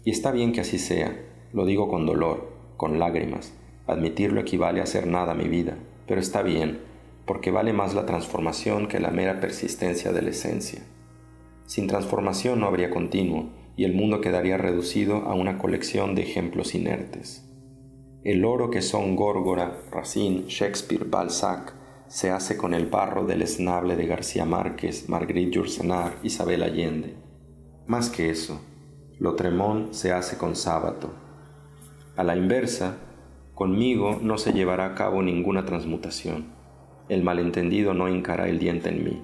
Y 0.05 0.11
está 0.11 0.31
bien 0.31 0.53
que 0.53 0.61
así 0.61 0.77
sea, 0.77 1.19
lo 1.51 1.65
digo 1.65 1.89
con 1.89 2.05
dolor, 2.05 2.53
con 2.77 2.99
lágrimas. 2.99 3.53
Admitirlo 3.87 4.39
equivale 4.39 4.79
a 4.79 4.83
hacer 4.83 5.07
nada 5.07 5.33
a 5.33 5.35
mi 5.35 5.49
vida, 5.49 5.77
pero 6.07 6.21
está 6.21 6.41
bien, 6.41 6.79
porque 7.25 7.51
vale 7.51 7.73
más 7.73 7.95
la 7.95 8.05
transformación 8.05 8.87
que 8.87 8.99
la 8.99 9.11
mera 9.11 9.41
persistencia 9.41 10.13
de 10.13 10.21
la 10.21 10.29
esencia. 10.29 10.83
Sin 11.65 11.87
transformación 11.87 12.59
no 12.59 12.67
habría 12.67 12.89
continuo, 12.89 13.49
y 13.75 13.83
el 13.83 13.93
mundo 13.93 14.21
quedaría 14.21 14.57
reducido 14.57 15.17
a 15.25 15.33
una 15.33 15.57
colección 15.57 16.15
de 16.15 16.21
ejemplos 16.21 16.75
inertes. 16.75 17.49
El 18.23 18.45
oro 18.45 18.71
que 18.71 18.81
son 18.81 19.15
Górgora, 19.15 19.81
Racine, 19.91 20.45
Shakespeare, 20.47 21.05
Balzac, 21.05 21.73
se 22.07 22.31
hace 22.31 22.55
con 22.55 22.73
el 22.73 22.85
barro 22.85 23.25
del 23.25 23.41
esnable 23.41 23.95
de 23.95 24.07
García 24.07 24.45
Márquez, 24.45 25.09
Marguerite 25.09 25.51
Yourcenar, 25.51 26.13
Isabel 26.23 26.63
Allende. 26.63 27.15
Más 27.87 28.09
que 28.09 28.29
eso, 28.29 28.61
lo 29.19 29.35
tremón 29.35 29.93
se 29.93 30.11
hace 30.11 30.37
con 30.37 30.55
sábato. 30.55 31.13
A 32.15 32.23
la 32.23 32.35
inversa, 32.35 32.97
conmigo 33.53 34.19
no 34.21 34.37
se 34.37 34.53
llevará 34.53 34.85
a 34.85 34.95
cabo 34.95 35.21
ninguna 35.21 35.65
transmutación. 35.65 36.53
El 37.09 37.23
malentendido 37.23 37.93
no 37.93 38.09
hincará 38.09 38.47
el 38.47 38.59
diente 38.59 38.89
en 38.89 39.03
mí. 39.03 39.23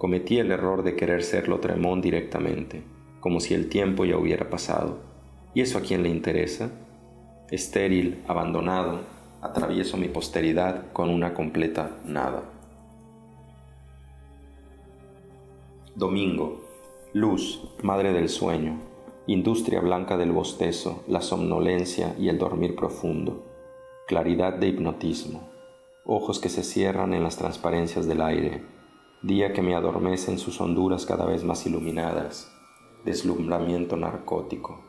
Cometí 0.00 0.38
el 0.38 0.50
error 0.50 0.82
de 0.82 0.96
querer 0.96 1.22
ser 1.22 1.46
lo 1.46 1.60
tremón 1.60 2.00
directamente, 2.00 2.82
como 3.20 3.38
si 3.38 3.52
el 3.52 3.68
tiempo 3.68 4.06
ya 4.06 4.16
hubiera 4.16 4.48
pasado. 4.48 5.00
¿Y 5.52 5.60
eso 5.60 5.76
a 5.76 5.82
quién 5.82 6.02
le 6.02 6.08
interesa? 6.08 6.70
Estéril, 7.50 8.24
abandonado, 8.26 9.00
atravieso 9.42 9.98
mi 9.98 10.08
posteridad 10.08 10.90
con 10.94 11.10
una 11.10 11.34
completa 11.34 11.98
nada. 12.06 12.44
Domingo. 15.94 16.62
Luz, 17.12 17.60
madre 17.82 18.14
del 18.14 18.30
sueño, 18.30 18.80
industria 19.26 19.80
blanca 19.80 20.16
del 20.16 20.32
bostezo, 20.32 21.04
la 21.08 21.20
somnolencia 21.20 22.14
y 22.18 22.30
el 22.30 22.38
dormir 22.38 22.74
profundo, 22.74 23.44
claridad 24.08 24.54
de 24.54 24.68
hipnotismo, 24.68 25.42
ojos 26.06 26.38
que 26.38 26.48
se 26.48 26.62
cierran 26.62 27.12
en 27.12 27.22
las 27.22 27.36
transparencias 27.36 28.06
del 28.06 28.22
aire, 28.22 28.79
día 29.22 29.52
que 29.52 29.60
me 29.60 29.74
adormece 29.74 30.30
en 30.30 30.38
sus 30.38 30.60
honduras 30.60 31.04
cada 31.04 31.26
vez 31.26 31.44
más 31.44 31.66
iluminadas, 31.66 32.50
deslumbramiento 33.04 33.96
narcótico. 33.96 34.80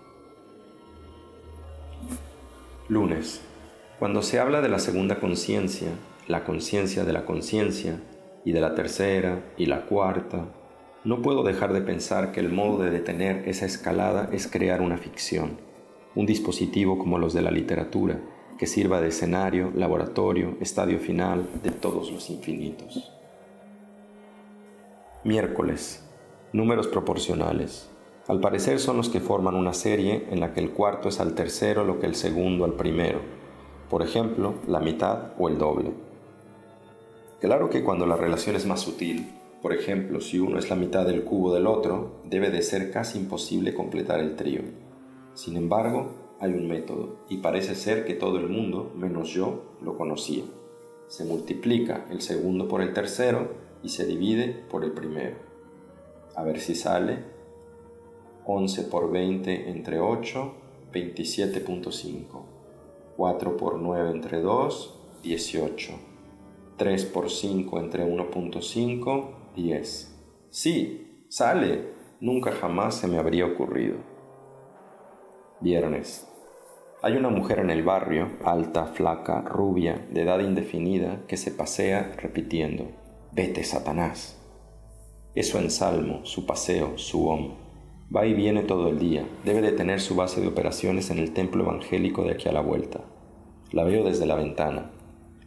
Lunes. 2.88 3.42
Cuando 4.00 4.22
se 4.22 4.40
habla 4.40 4.62
de 4.62 4.70
la 4.70 4.80
segunda 4.80 5.20
conciencia, 5.20 5.90
la 6.28 6.44
conciencia 6.44 7.04
de 7.04 7.14
la 7.14 7.26
conciencia, 7.26 8.02
y 8.44 8.54
de 8.54 8.62
la 8.62 8.74
tercera 8.74 9.54
y 9.58 9.68
la 9.68 9.86
cuarta, 9.86 10.48
no 11.04 11.22
puedo 11.22 11.44
dejar 11.44 11.74
de 11.74 11.82
pensar 11.82 12.32
que 12.32 12.40
el 12.40 12.50
modo 12.50 12.84
de 12.84 12.92
detener 12.92 13.48
esa 13.48 13.66
escalada 13.66 14.30
es 14.32 14.48
crear 14.48 14.82
una 14.82 14.98
ficción, 14.98 15.58
un 16.16 16.26
dispositivo 16.26 16.98
como 16.98 17.18
los 17.18 17.34
de 17.34 17.42
la 17.42 17.52
literatura, 17.52 18.20
que 18.58 18.68
sirva 18.68 19.02
de 19.02 19.10
escenario, 19.10 19.72
laboratorio, 19.76 20.58
estadio 20.60 21.00
final 21.00 21.48
de 21.64 21.72
todos 21.72 22.12
los 22.12 22.30
infinitos. 22.30 23.12
Miércoles. 25.24 26.04
Números 26.52 26.88
proporcionales. 26.88 27.88
Al 28.28 28.40
parecer 28.40 28.80
son 28.80 28.98
los 28.98 29.08
que 29.08 29.20
forman 29.20 29.54
una 29.54 29.76
serie 29.76 30.26
en 30.32 30.40
la 30.40 30.52
que 30.52 30.62
el 30.62 30.72
cuarto 30.72 31.10
es 31.10 31.20
al 31.20 31.36
tercero 31.36 31.84
lo 31.84 32.00
que 32.00 32.08
el 32.08 32.16
segundo 32.16 32.66
al 32.66 32.74
primero. 32.74 33.20
Por 33.88 34.02
ejemplo, 34.02 34.56
la 34.68 34.80
mitad 34.80 35.34
o 35.38 35.48
el 35.48 35.60
doble. 35.60 35.92
Claro 37.40 37.70
que 37.70 37.84
cuando 37.84 38.08
la 38.08 38.16
relación 38.16 38.56
es 38.56 38.66
más 38.66 38.82
sutil, 38.82 39.32
por 39.62 39.74
ejemplo, 39.74 40.22
si 40.22 40.40
uno 40.40 40.58
es 40.58 40.72
la 40.72 40.76
mitad 40.76 41.06
del 41.06 41.24
cubo 41.24 41.54
del 41.54 41.68
otro, 41.68 42.24
debe 42.24 42.50
de 42.50 42.64
ser 42.64 42.90
casi 42.90 43.20
imposible 43.20 43.76
completar 43.76 44.20
el 44.22 44.36
trío. 44.36 44.62
Sin 45.36 45.56
embargo, 45.56 46.14
hay 46.40 46.52
un 46.52 46.68
método, 46.68 47.18
y 47.30 47.38
parece 47.38 47.76
ser 47.76 48.06
que 48.06 48.16
todo 48.16 48.40
el 48.40 48.50
mundo, 48.50 48.92
menos 48.96 49.30
yo, 49.30 49.76
lo 49.84 50.00
conocía. 50.00 50.46
Se 51.10 51.26
multiplica 51.26 52.08
el 52.10 52.22
segundo 52.22 52.68
por 52.68 52.82
el 52.82 52.94
tercero 52.94 53.71
y 53.84 53.90
se 53.90 54.06
divide 54.06 54.48
por 54.70 54.84
el 54.84 54.92
primero. 54.92 55.38
A 56.36 56.44
ver 56.44 56.60
si 56.60 56.76
sale. 56.76 57.24
11 58.46 58.84
por 58.84 59.12
20 59.12 59.70
entre 59.70 60.00
8, 60.00 60.54
27.5. 60.92 62.26
4 63.18 63.58
por 63.58 63.80
9 63.80 64.12
entre 64.12 64.42
2, 64.42 65.00
18. 65.24 65.94
3 66.78 67.06
por 67.06 67.30
5 67.30 67.80
entre 67.80 68.06
1.5, 68.06 69.30
10. 69.56 70.22
Sí, 70.50 71.26
sale. 71.30 71.92
Nunca 72.20 72.52
jamás 72.52 72.96
se 72.96 73.08
me 73.08 73.18
habría 73.18 73.46
ocurrido. 73.46 73.98
Viernes. 75.60 76.28
Hay 77.04 77.18
una 77.18 77.30
mujer 77.30 77.60
en 77.60 77.72
el 77.72 77.82
barrio, 77.82 78.30
alta, 78.44 78.86
flaca, 78.86 79.42
rubia, 79.42 80.06
de 80.12 80.22
edad 80.22 80.40
indefinida, 80.40 81.24
que 81.28 81.36
se 81.36 81.50
pasea 81.50 82.16
repitiendo, 82.18 82.92
Vete, 83.34 83.64
Satanás. 83.64 84.38
Es 85.36 85.48
su 85.48 85.58
ensalmo, 85.58 86.20
su 86.26 86.46
paseo, 86.46 86.98
su 86.98 87.30
om. 87.30 87.54
Va 88.14 88.26
y 88.26 88.34
viene 88.34 88.62
todo 88.62 88.90
el 88.90 89.00
día. 89.00 89.26
Debe 89.46 89.62
de 89.62 89.72
tener 89.72 90.02
su 90.02 90.18
base 90.18 90.42
de 90.42 90.48
operaciones 90.48 91.12
en 91.12 91.18
el 91.18 91.32
templo 91.32 91.64
evangélico 91.64 92.26
de 92.26 92.32
aquí 92.32 92.50
a 92.50 92.52
la 92.52 92.60
vuelta. 92.60 93.00
La 93.72 93.86
veo 93.86 94.04
desde 94.04 94.26
la 94.26 94.36
ventana. 94.36 94.92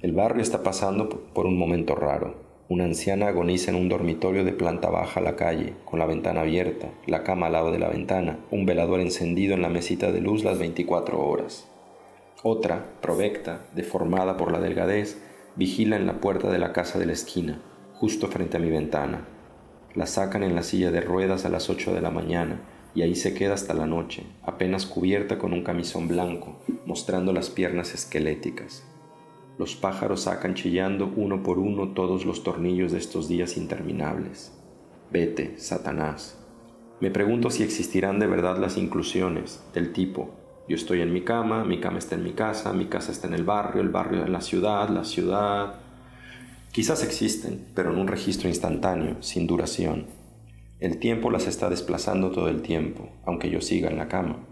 El 0.00 0.12
barrio 0.12 0.40
está 0.40 0.62
pasando 0.62 1.10
por 1.10 1.44
un 1.44 1.58
momento 1.58 1.94
raro. 1.94 2.36
Una 2.70 2.84
anciana 2.84 3.28
agoniza 3.28 3.70
en 3.70 3.76
un 3.76 3.90
dormitorio 3.90 4.44
de 4.44 4.52
planta 4.52 4.88
baja 4.88 5.20
a 5.20 5.22
la 5.22 5.36
calle, 5.36 5.74
con 5.84 5.98
la 5.98 6.06
ventana 6.06 6.40
abierta, 6.40 6.88
la 7.06 7.22
cama 7.22 7.48
al 7.48 7.52
lado 7.52 7.70
de 7.70 7.80
la 7.80 7.90
ventana, 7.90 8.38
un 8.50 8.64
velador 8.64 9.00
encendido 9.00 9.52
en 9.52 9.60
la 9.60 9.68
mesita 9.68 10.10
de 10.10 10.22
luz 10.22 10.42
las 10.42 10.58
24 10.58 11.20
horas. 11.20 11.68
Otra, 12.42 12.94
provecta, 13.02 13.66
deformada 13.74 14.38
por 14.38 14.52
la 14.52 14.60
delgadez, 14.60 15.22
vigila 15.54 15.96
en 15.96 16.06
la 16.06 16.20
puerta 16.22 16.50
de 16.50 16.58
la 16.58 16.72
casa 16.72 16.98
de 16.98 17.04
la 17.04 17.12
esquina, 17.12 17.60
justo 18.04 18.28
frente 18.28 18.58
a 18.58 18.60
mi 18.60 18.68
ventana. 18.68 19.26
La 19.94 20.04
sacan 20.04 20.42
en 20.42 20.54
la 20.54 20.62
silla 20.62 20.90
de 20.90 21.00
ruedas 21.00 21.46
a 21.46 21.48
las 21.48 21.70
8 21.70 21.94
de 21.94 22.02
la 22.02 22.10
mañana 22.10 22.60
y 22.94 23.00
ahí 23.00 23.14
se 23.14 23.32
queda 23.32 23.54
hasta 23.54 23.72
la 23.72 23.86
noche, 23.86 24.26
apenas 24.42 24.84
cubierta 24.84 25.38
con 25.38 25.54
un 25.54 25.64
camisón 25.64 26.06
blanco, 26.06 26.58
mostrando 26.84 27.32
las 27.32 27.48
piernas 27.48 27.94
esqueléticas. 27.94 28.84
Los 29.56 29.74
pájaros 29.74 30.24
sacan 30.24 30.52
chillando 30.52 31.14
uno 31.16 31.42
por 31.42 31.58
uno 31.58 31.94
todos 31.94 32.26
los 32.26 32.44
tornillos 32.44 32.92
de 32.92 32.98
estos 32.98 33.26
días 33.26 33.56
interminables. 33.56 34.52
Vete, 35.10 35.58
Satanás. 35.58 36.38
Me 37.00 37.10
pregunto 37.10 37.48
si 37.48 37.62
existirán 37.62 38.18
de 38.18 38.26
verdad 38.26 38.58
las 38.58 38.76
inclusiones 38.76 39.64
del 39.72 39.94
tipo, 39.94 40.34
yo 40.68 40.76
estoy 40.76 41.00
en 41.00 41.10
mi 41.10 41.22
cama, 41.22 41.64
mi 41.64 41.80
cama 41.80 41.98
está 41.98 42.16
en 42.16 42.22
mi 42.24 42.32
casa, 42.32 42.74
mi 42.74 42.84
casa 42.84 43.12
está 43.12 43.28
en 43.28 43.34
el 43.34 43.44
barrio, 43.44 43.80
el 43.80 43.88
barrio 43.88 44.26
en 44.26 44.32
la 44.32 44.42
ciudad, 44.42 44.90
la 44.90 45.04
ciudad. 45.04 45.83
Quizás 46.74 47.04
existen, 47.04 47.68
pero 47.72 47.92
en 47.92 48.00
un 48.00 48.08
registro 48.08 48.48
instantáneo, 48.48 49.22
sin 49.22 49.46
duración. 49.46 50.06
El 50.80 50.98
tiempo 50.98 51.30
las 51.30 51.46
está 51.46 51.70
desplazando 51.70 52.32
todo 52.32 52.48
el 52.48 52.62
tiempo, 52.62 53.10
aunque 53.24 53.48
yo 53.48 53.60
siga 53.60 53.88
en 53.88 53.96
la 53.96 54.08
cama. 54.08 54.44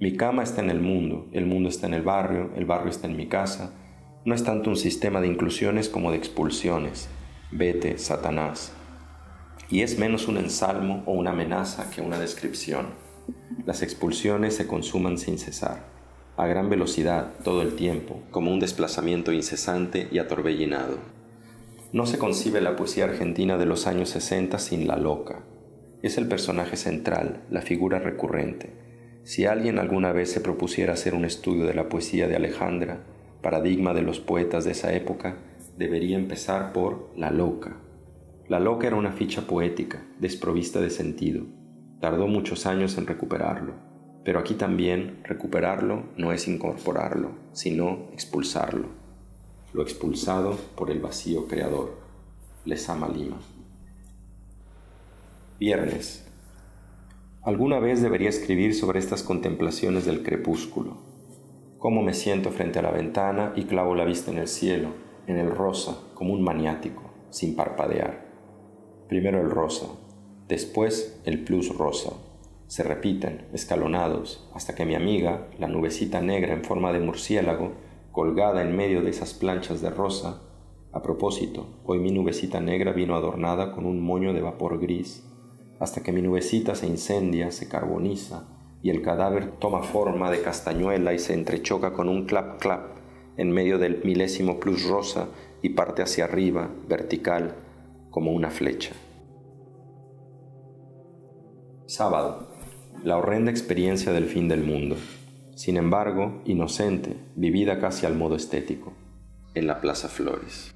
Mi 0.00 0.16
cama 0.16 0.42
está 0.42 0.62
en 0.62 0.70
el 0.70 0.80
mundo, 0.80 1.28
el 1.32 1.44
mundo 1.44 1.68
está 1.68 1.86
en 1.86 1.92
el 1.92 2.00
barrio, 2.00 2.52
el 2.56 2.64
barrio 2.64 2.88
está 2.88 3.06
en 3.06 3.18
mi 3.18 3.26
casa, 3.26 3.74
no 4.24 4.34
es 4.34 4.44
tanto 4.44 4.70
un 4.70 4.78
sistema 4.78 5.20
de 5.20 5.26
inclusiones 5.26 5.90
como 5.90 6.10
de 6.10 6.16
expulsiones. 6.16 7.10
Vete, 7.52 7.98
Satanás. 7.98 8.72
Y 9.68 9.82
es 9.82 9.98
menos 9.98 10.26
un 10.26 10.38
ensalmo 10.38 11.02
o 11.04 11.12
una 11.12 11.32
amenaza 11.32 11.90
que 11.90 12.00
una 12.00 12.18
descripción. 12.18 12.86
Las 13.66 13.82
expulsiones 13.82 14.56
se 14.56 14.66
consuman 14.66 15.18
sin 15.18 15.36
cesar, 15.36 15.84
a 16.38 16.46
gran 16.46 16.70
velocidad 16.70 17.34
todo 17.44 17.60
el 17.60 17.76
tiempo, 17.76 18.22
como 18.30 18.50
un 18.50 18.58
desplazamiento 18.58 19.32
incesante 19.32 20.08
y 20.10 20.18
atorbellinado. 20.18 21.18
No 21.90 22.04
se 22.04 22.18
concibe 22.18 22.60
la 22.60 22.76
poesía 22.76 23.04
argentina 23.04 23.56
de 23.56 23.64
los 23.64 23.86
años 23.86 24.10
60 24.10 24.58
sin 24.58 24.86
la 24.86 24.96
loca. 24.96 25.44
Es 26.02 26.18
el 26.18 26.28
personaje 26.28 26.76
central, 26.76 27.44
la 27.48 27.62
figura 27.62 27.98
recurrente. 27.98 28.74
Si 29.22 29.46
alguien 29.46 29.78
alguna 29.78 30.12
vez 30.12 30.30
se 30.30 30.42
propusiera 30.42 30.92
hacer 30.92 31.14
un 31.14 31.24
estudio 31.24 31.64
de 31.64 31.72
la 31.72 31.88
poesía 31.88 32.28
de 32.28 32.36
Alejandra, 32.36 33.04
paradigma 33.40 33.94
de 33.94 34.02
los 34.02 34.20
poetas 34.20 34.66
de 34.66 34.72
esa 34.72 34.92
época, 34.92 35.38
debería 35.78 36.18
empezar 36.18 36.74
por 36.74 37.10
La 37.16 37.30
loca. 37.30 37.78
La 38.48 38.60
loca 38.60 38.86
era 38.86 38.96
una 38.96 39.12
ficha 39.12 39.46
poética, 39.46 40.04
desprovista 40.20 40.82
de 40.82 40.90
sentido. 40.90 41.46
Tardó 42.02 42.26
muchos 42.26 42.66
años 42.66 42.98
en 42.98 43.06
recuperarlo, 43.06 43.72
pero 44.26 44.40
aquí 44.40 44.52
también 44.52 45.20
recuperarlo 45.24 46.02
no 46.18 46.34
es 46.34 46.48
incorporarlo, 46.48 47.30
sino 47.52 48.10
expulsarlo 48.12 48.97
lo 49.72 49.82
expulsado 49.82 50.56
por 50.76 50.90
el 50.90 51.00
vacío 51.00 51.46
creador. 51.46 51.96
Les 52.64 52.88
ama 52.88 53.08
Lima. 53.08 53.36
Viernes. 55.60 56.26
Alguna 57.42 57.78
vez 57.78 58.02
debería 58.02 58.28
escribir 58.28 58.74
sobre 58.74 58.98
estas 58.98 59.22
contemplaciones 59.22 60.04
del 60.06 60.22
crepúsculo. 60.22 60.96
Cómo 61.78 62.02
me 62.02 62.14
siento 62.14 62.50
frente 62.50 62.78
a 62.78 62.82
la 62.82 62.90
ventana 62.90 63.52
y 63.56 63.64
clavo 63.64 63.94
la 63.94 64.04
vista 64.04 64.30
en 64.30 64.38
el 64.38 64.48
cielo, 64.48 64.90
en 65.26 65.36
el 65.36 65.50
rosa, 65.50 65.98
como 66.14 66.32
un 66.32 66.42
maniático, 66.42 67.02
sin 67.30 67.54
parpadear. 67.54 68.26
Primero 69.08 69.40
el 69.40 69.50
rosa, 69.50 69.86
después 70.48 71.20
el 71.24 71.44
plus 71.44 71.76
rosa. 71.76 72.10
Se 72.66 72.82
repiten, 72.82 73.46
escalonados, 73.52 74.48
hasta 74.54 74.74
que 74.74 74.84
mi 74.84 74.94
amiga, 74.94 75.46
la 75.58 75.68
nubecita 75.68 76.20
negra 76.20 76.52
en 76.52 76.64
forma 76.64 76.92
de 76.92 77.00
murciélago, 77.00 77.72
colgada 78.18 78.62
en 78.62 78.76
medio 78.76 79.00
de 79.00 79.10
esas 79.10 79.32
planchas 79.32 79.80
de 79.80 79.90
rosa. 79.90 80.42
A 80.90 81.02
propósito, 81.02 81.68
hoy 81.84 82.00
mi 82.00 82.10
nubecita 82.10 82.60
negra 82.60 82.90
vino 82.90 83.14
adornada 83.14 83.70
con 83.70 83.86
un 83.86 84.00
moño 84.00 84.32
de 84.32 84.40
vapor 84.40 84.80
gris, 84.80 85.24
hasta 85.78 86.02
que 86.02 86.10
mi 86.10 86.20
nubecita 86.20 86.74
se 86.74 86.88
incendia, 86.88 87.52
se 87.52 87.68
carboniza, 87.68 88.48
y 88.82 88.90
el 88.90 89.02
cadáver 89.02 89.52
toma 89.60 89.84
forma 89.84 90.32
de 90.32 90.42
castañuela 90.42 91.14
y 91.14 91.20
se 91.20 91.32
entrechoca 91.32 91.92
con 91.92 92.08
un 92.08 92.26
clap 92.26 92.60
clap 92.60 92.96
en 93.36 93.52
medio 93.52 93.78
del 93.78 94.02
milésimo 94.02 94.58
plus 94.58 94.88
rosa 94.88 95.28
y 95.62 95.68
parte 95.68 96.02
hacia 96.02 96.24
arriba, 96.24 96.70
vertical, 96.88 97.54
como 98.10 98.32
una 98.32 98.50
flecha. 98.50 98.96
Sábado. 101.86 102.48
La 103.04 103.16
horrenda 103.16 103.52
experiencia 103.52 104.10
del 104.10 104.24
fin 104.24 104.48
del 104.48 104.64
mundo 104.64 104.96
sin 105.58 105.76
embargo, 105.76 106.40
inocente, 106.44 107.16
vivida 107.34 107.80
casi 107.80 108.06
al 108.06 108.14
modo 108.14 108.36
estético, 108.36 108.92
en 109.54 109.66
la 109.66 109.80
Plaza 109.80 110.06
Flores. 110.06 110.72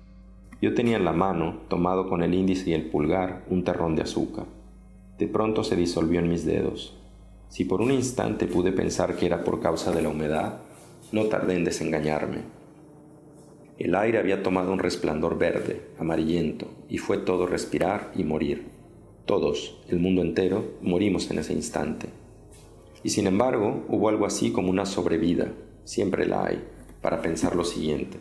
Yo 0.60 0.74
tenía 0.74 0.96
en 0.96 1.04
la 1.04 1.12
mano, 1.12 1.60
tomado 1.68 2.08
con 2.08 2.20
el 2.24 2.34
índice 2.34 2.70
y 2.70 2.72
el 2.72 2.90
pulgar, 2.90 3.44
un 3.48 3.62
terrón 3.62 3.94
de 3.94 4.02
azúcar. 4.02 4.46
De 5.18 5.28
pronto 5.28 5.62
se 5.62 5.76
disolvió 5.76 6.18
en 6.18 6.28
mis 6.28 6.44
dedos. 6.44 6.98
Si 7.48 7.64
por 7.64 7.80
un 7.80 7.92
instante 7.92 8.48
pude 8.48 8.72
pensar 8.72 9.14
que 9.14 9.26
era 9.26 9.44
por 9.44 9.60
causa 9.60 9.92
de 9.92 10.02
la 10.02 10.08
humedad, 10.08 10.62
no 11.12 11.26
tardé 11.26 11.54
en 11.54 11.62
desengañarme. 11.62 12.38
El 13.78 13.94
aire 13.94 14.18
había 14.18 14.42
tomado 14.42 14.72
un 14.72 14.80
resplandor 14.80 15.38
verde, 15.38 15.90
amarillento, 15.96 16.66
y 16.88 16.98
fue 16.98 17.18
todo 17.18 17.46
respirar 17.46 18.10
y 18.16 18.24
morir. 18.24 18.66
Todos, 19.26 19.80
el 19.88 20.00
mundo 20.00 20.22
entero, 20.22 20.72
morimos 20.82 21.30
en 21.30 21.38
ese 21.38 21.52
instante. 21.52 22.08
Y 23.04 23.10
sin 23.10 23.26
embargo, 23.26 23.84
hubo 23.88 24.08
algo 24.08 24.26
así 24.26 24.52
como 24.52 24.70
una 24.70 24.86
sobrevida, 24.86 25.52
siempre 25.84 26.26
la 26.26 26.46
hay, 26.46 26.62
para 27.00 27.20
pensar 27.20 27.56
lo 27.56 27.64
siguiente. 27.64 28.18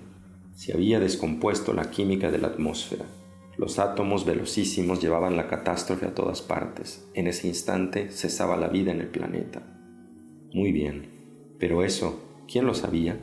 Se 0.56 0.74
había 0.74 1.00
descompuesto 1.00 1.74
la 1.74 1.92
química 1.92 2.32
de 2.32 2.40
la 2.40 2.48
atmósfera. 2.48 3.06
Los 3.58 3.78
átomos 3.78 4.26
velocísimos 4.26 5.02
llevaban 5.02 5.38
la 5.38 5.48
catástrofe 5.48 6.08
a 6.08 6.16
todas 6.16 6.42
partes. 6.42 7.08
En 7.14 7.28
ese 7.28 7.48
instante 7.48 8.10
cesaba 8.10 8.58
la 8.58 8.70
vida 8.70 8.92
en 8.92 9.02
el 9.02 9.08
planeta. 9.08 9.62
Muy 10.54 10.72
bien, 10.72 11.56
pero 11.60 11.84
eso, 11.84 12.20
¿quién 12.52 12.66
lo 12.66 12.74
sabía? 12.74 13.20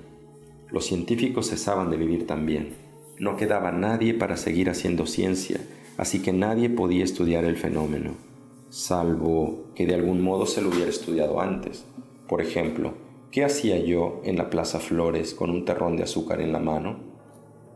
Los 0.70 0.86
científicos 0.86 1.50
cesaban 1.50 1.90
de 1.90 1.96
vivir 1.96 2.26
también. 2.26 2.74
No 3.18 3.36
quedaba 3.36 3.72
nadie 3.72 4.14
para 4.14 4.36
seguir 4.36 4.70
haciendo 4.70 5.06
ciencia, 5.06 5.60
así 5.96 6.22
que 6.22 6.32
nadie 6.32 6.70
podía 6.70 7.02
estudiar 7.02 7.44
el 7.44 7.56
fenómeno 7.56 8.27
salvo 8.70 9.70
que 9.74 9.86
de 9.86 9.94
algún 9.94 10.22
modo 10.22 10.46
se 10.46 10.60
lo 10.60 10.68
hubiera 10.68 10.90
estudiado 10.90 11.40
antes. 11.40 11.84
Por 12.28 12.40
ejemplo, 12.40 12.94
¿qué 13.30 13.44
hacía 13.44 13.78
yo 13.78 14.20
en 14.24 14.36
la 14.36 14.50
Plaza 14.50 14.78
Flores 14.80 15.34
con 15.34 15.50
un 15.50 15.64
terrón 15.64 15.96
de 15.96 16.02
azúcar 16.02 16.40
en 16.40 16.52
la 16.52 16.58
mano? 16.58 16.98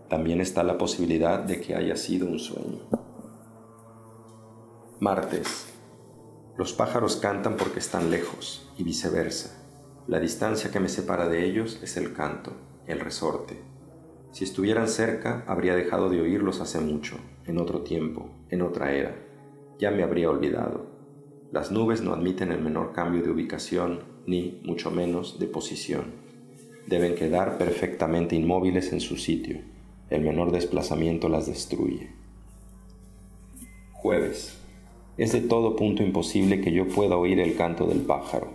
También 0.08 0.40
está 0.40 0.62
la 0.62 0.76
posibilidad 0.76 1.38
de 1.38 1.60
que 1.60 1.74
haya 1.74 1.96
sido 1.96 2.26
un 2.26 2.38
sueño. 2.38 2.80
Martes. 5.00 5.68
Los 6.58 6.74
pájaros 6.74 7.16
cantan 7.16 7.56
porque 7.56 7.78
están 7.78 8.10
lejos 8.10 8.70
y 8.76 8.84
viceversa. 8.84 9.58
La 10.06 10.20
distancia 10.20 10.70
que 10.70 10.80
me 10.80 10.88
separa 10.88 11.28
de 11.28 11.46
ellos 11.46 11.80
es 11.82 11.96
el 11.96 12.12
canto, 12.12 12.52
el 12.86 13.00
resorte. 13.00 13.58
Si 14.32 14.44
estuvieran 14.44 14.88
cerca, 14.88 15.44
habría 15.46 15.74
dejado 15.74 16.10
de 16.10 16.20
oírlos 16.20 16.60
hace 16.60 16.78
mucho, 16.80 17.16
en 17.46 17.58
otro 17.58 17.82
tiempo, 17.82 18.30
en 18.50 18.62
otra 18.62 18.92
era 18.92 19.31
ya 19.82 19.90
me 19.90 20.04
habría 20.04 20.30
olvidado. 20.30 20.86
Las 21.50 21.72
nubes 21.72 22.02
no 22.02 22.12
admiten 22.12 22.52
el 22.52 22.62
menor 22.62 22.92
cambio 22.92 23.20
de 23.20 23.32
ubicación 23.32 24.04
ni, 24.28 24.60
mucho 24.62 24.92
menos, 24.92 25.40
de 25.40 25.48
posición. 25.48 26.04
Deben 26.86 27.16
quedar 27.16 27.58
perfectamente 27.58 28.36
inmóviles 28.36 28.92
en 28.92 29.00
su 29.00 29.16
sitio. 29.16 29.58
El 30.08 30.22
menor 30.22 30.52
desplazamiento 30.52 31.28
las 31.28 31.46
destruye. 31.46 32.10
Jueves. 33.92 34.56
Es 35.18 35.32
de 35.32 35.40
todo 35.40 35.74
punto 35.74 36.04
imposible 36.04 36.60
que 36.60 36.70
yo 36.70 36.86
pueda 36.86 37.16
oír 37.16 37.40
el 37.40 37.56
canto 37.56 37.84
del 37.88 38.02
pájaro. 38.02 38.52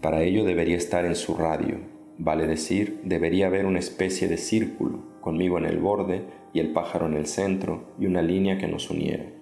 Para 0.00 0.24
ello 0.24 0.42
debería 0.42 0.76
estar 0.76 1.04
en 1.04 1.14
su 1.14 1.36
radio, 1.36 1.76
vale 2.18 2.48
decir, 2.48 3.00
debería 3.04 3.46
haber 3.46 3.64
una 3.64 3.78
especie 3.78 4.26
de 4.26 4.38
círculo, 4.38 5.04
conmigo 5.20 5.56
en 5.56 5.66
el 5.66 5.78
borde 5.78 6.24
y 6.52 6.58
el 6.58 6.72
pájaro 6.72 7.06
en 7.06 7.14
el 7.14 7.26
centro 7.26 7.94
y 7.96 8.06
una 8.06 8.22
línea 8.22 8.58
que 8.58 8.66
nos 8.66 8.90
uniera. 8.90 9.33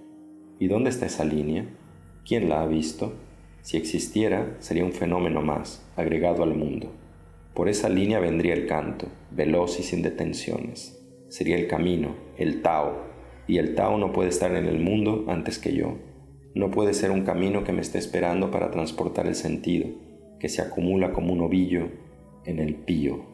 ¿Y 0.58 0.68
dónde 0.68 0.90
está 0.90 1.06
esa 1.06 1.24
línea? 1.24 1.66
¿Quién 2.24 2.48
la 2.48 2.62
ha 2.62 2.66
visto? 2.66 3.14
Si 3.62 3.76
existiera, 3.76 4.56
sería 4.58 4.84
un 4.84 4.92
fenómeno 4.92 5.42
más, 5.42 5.88
agregado 5.96 6.42
al 6.42 6.54
mundo. 6.54 6.92
Por 7.54 7.68
esa 7.68 7.88
línea 7.88 8.18
vendría 8.18 8.54
el 8.54 8.66
canto, 8.66 9.08
veloz 9.30 9.78
y 9.78 9.82
sin 9.82 10.02
detenciones. 10.02 10.98
Sería 11.28 11.56
el 11.56 11.66
camino, 11.66 12.14
el 12.36 12.62
Tao, 12.62 13.04
y 13.46 13.58
el 13.58 13.74
Tao 13.74 13.98
no 13.98 14.12
puede 14.12 14.30
estar 14.30 14.54
en 14.54 14.66
el 14.66 14.78
mundo 14.78 15.24
antes 15.28 15.58
que 15.58 15.74
yo. 15.74 15.98
No 16.54 16.70
puede 16.70 16.94
ser 16.94 17.10
un 17.10 17.24
camino 17.24 17.64
que 17.64 17.72
me 17.72 17.80
esté 17.80 17.98
esperando 17.98 18.50
para 18.50 18.70
transportar 18.70 19.26
el 19.26 19.34
sentido, 19.34 19.88
que 20.38 20.48
se 20.48 20.62
acumula 20.62 21.12
como 21.12 21.32
un 21.32 21.40
ovillo 21.40 21.88
en 22.44 22.58
el 22.58 22.74
pío. 22.74 23.24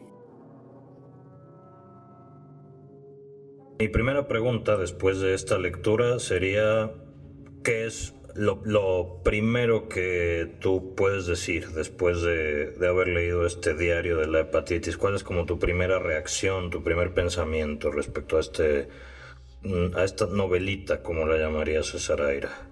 Mi 3.79 3.87
primera 3.87 4.27
pregunta 4.27 4.77
después 4.77 5.19
de 5.19 5.33
esta 5.33 5.57
lectura 5.57 6.19
sería 6.19 6.91
¿qué 7.69 7.85
es 7.85 8.15
lo, 8.33 9.21
primero 9.23 9.89
que 9.89 10.55
tú 10.59 10.95
puedes 10.95 11.27
decir 11.27 11.69
después 11.69 12.23
de, 12.23 12.73
haber 12.87 13.09
leído 13.09 13.45
este 13.45 13.75
diario 13.75 14.17
de 14.17 14.25
la 14.25 14.39
hepatitis? 14.39 14.97
¿Cuál 14.97 15.13
es 15.13 15.23
como 15.23 15.45
tu 15.45 15.59
primera 15.59 15.99
reacción, 15.99 16.71
tu 16.71 16.83
primer 16.83 17.13
pensamiento 17.13 17.91
respecto 17.91 18.37
a, 18.37 18.39
este, 18.39 18.89
mm, 19.61 19.95
a 19.95 20.03
esta 20.03 20.25
novelita, 20.25 21.03
como 21.03 21.27
la 21.27 21.37
llamaría 21.37 21.83
César 21.83 22.23
Aira? 22.23 22.68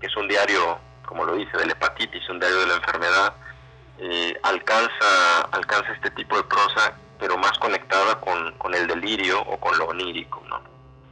Que 0.00 0.06
es 0.06 0.16
un 0.16 0.28
diario, 0.28 0.78
como 1.06 1.24
lo 1.24 1.34
dice, 1.34 1.56
de 1.56 1.66
la 1.66 1.72
hepatitis, 1.72 2.28
un 2.28 2.38
diario 2.38 2.60
de 2.60 2.66
la 2.66 2.74
enfermedad, 2.76 3.34
eh, 3.98 4.34
alcanza, 4.42 5.40
alcanza 5.52 5.92
este 5.92 6.10
tipo 6.10 6.36
de 6.36 6.44
prosa, 6.44 6.94
pero 7.18 7.38
más 7.38 7.58
conectada 7.58 8.20
con, 8.20 8.52
con 8.58 8.74
el 8.74 8.86
delirio 8.86 9.40
o 9.40 9.58
con 9.58 9.78
lo 9.78 9.86
onírico, 9.86 10.42
¿no? 10.48 10.60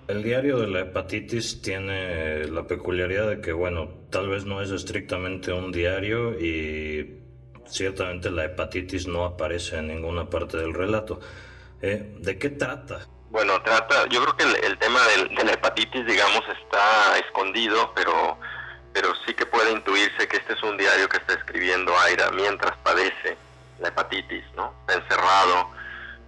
El 0.07 0.23
diario 0.23 0.59
de 0.59 0.67
la 0.67 0.81
hepatitis 0.81 1.63
tiene 1.63 2.47
la 2.49 2.67
peculiaridad 2.67 3.27
de 3.27 3.41
que, 3.41 3.53
bueno, 3.53 3.89
tal 4.11 4.29
vez 4.29 4.45
no 4.45 4.61
es 4.61 4.71
estrictamente 4.71 5.51
un 5.51 5.73
diario 5.73 6.39
y 6.39 7.23
ciertamente 7.67 8.31
la 8.31 8.45
hepatitis 8.45 9.07
no 9.07 9.25
aparece 9.25 9.79
en 9.79 9.89
ninguna 9.89 10.29
parte 10.29 10.59
del 10.59 10.75
relato. 10.75 11.21
Eh, 11.81 12.17
¿De 12.19 12.39
qué 12.39 12.51
trata? 12.51 13.07
Bueno, 13.31 13.61
trata, 13.63 14.07
yo 14.09 14.23
creo 14.23 14.37
que 14.37 14.67
el, 14.67 14.79
tema 14.79 15.01
de 15.09 15.45
la 15.45 15.53
hepatitis, 15.53 16.07
digamos, 16.07 16.43
está 16.63 17.19
escondido, 17.19 17.93
pero, 17.97 18.39
pero 18.95 19.13
sí 19.27 19.35
que 19.35 19.45
puede 19.45 19.73
intuirse 19.73 20.27
que 20.27 20.39
este 20.39 20.55
es 20.55 20.63
un 20.63 20.79
diario 20.79 21.07
que 21.11 21.19
está 21.19 21.35
escribiendo 21.35 21.93
Aira 21.99 22.31
mientras 22.31 22.75
padece 22.79 23.37
la 23.81 23.89
hepatitis, 23.89 24.45
¿no? 24.57 24.73
Está 24.81 24.95
encerrado, 24.95 25.71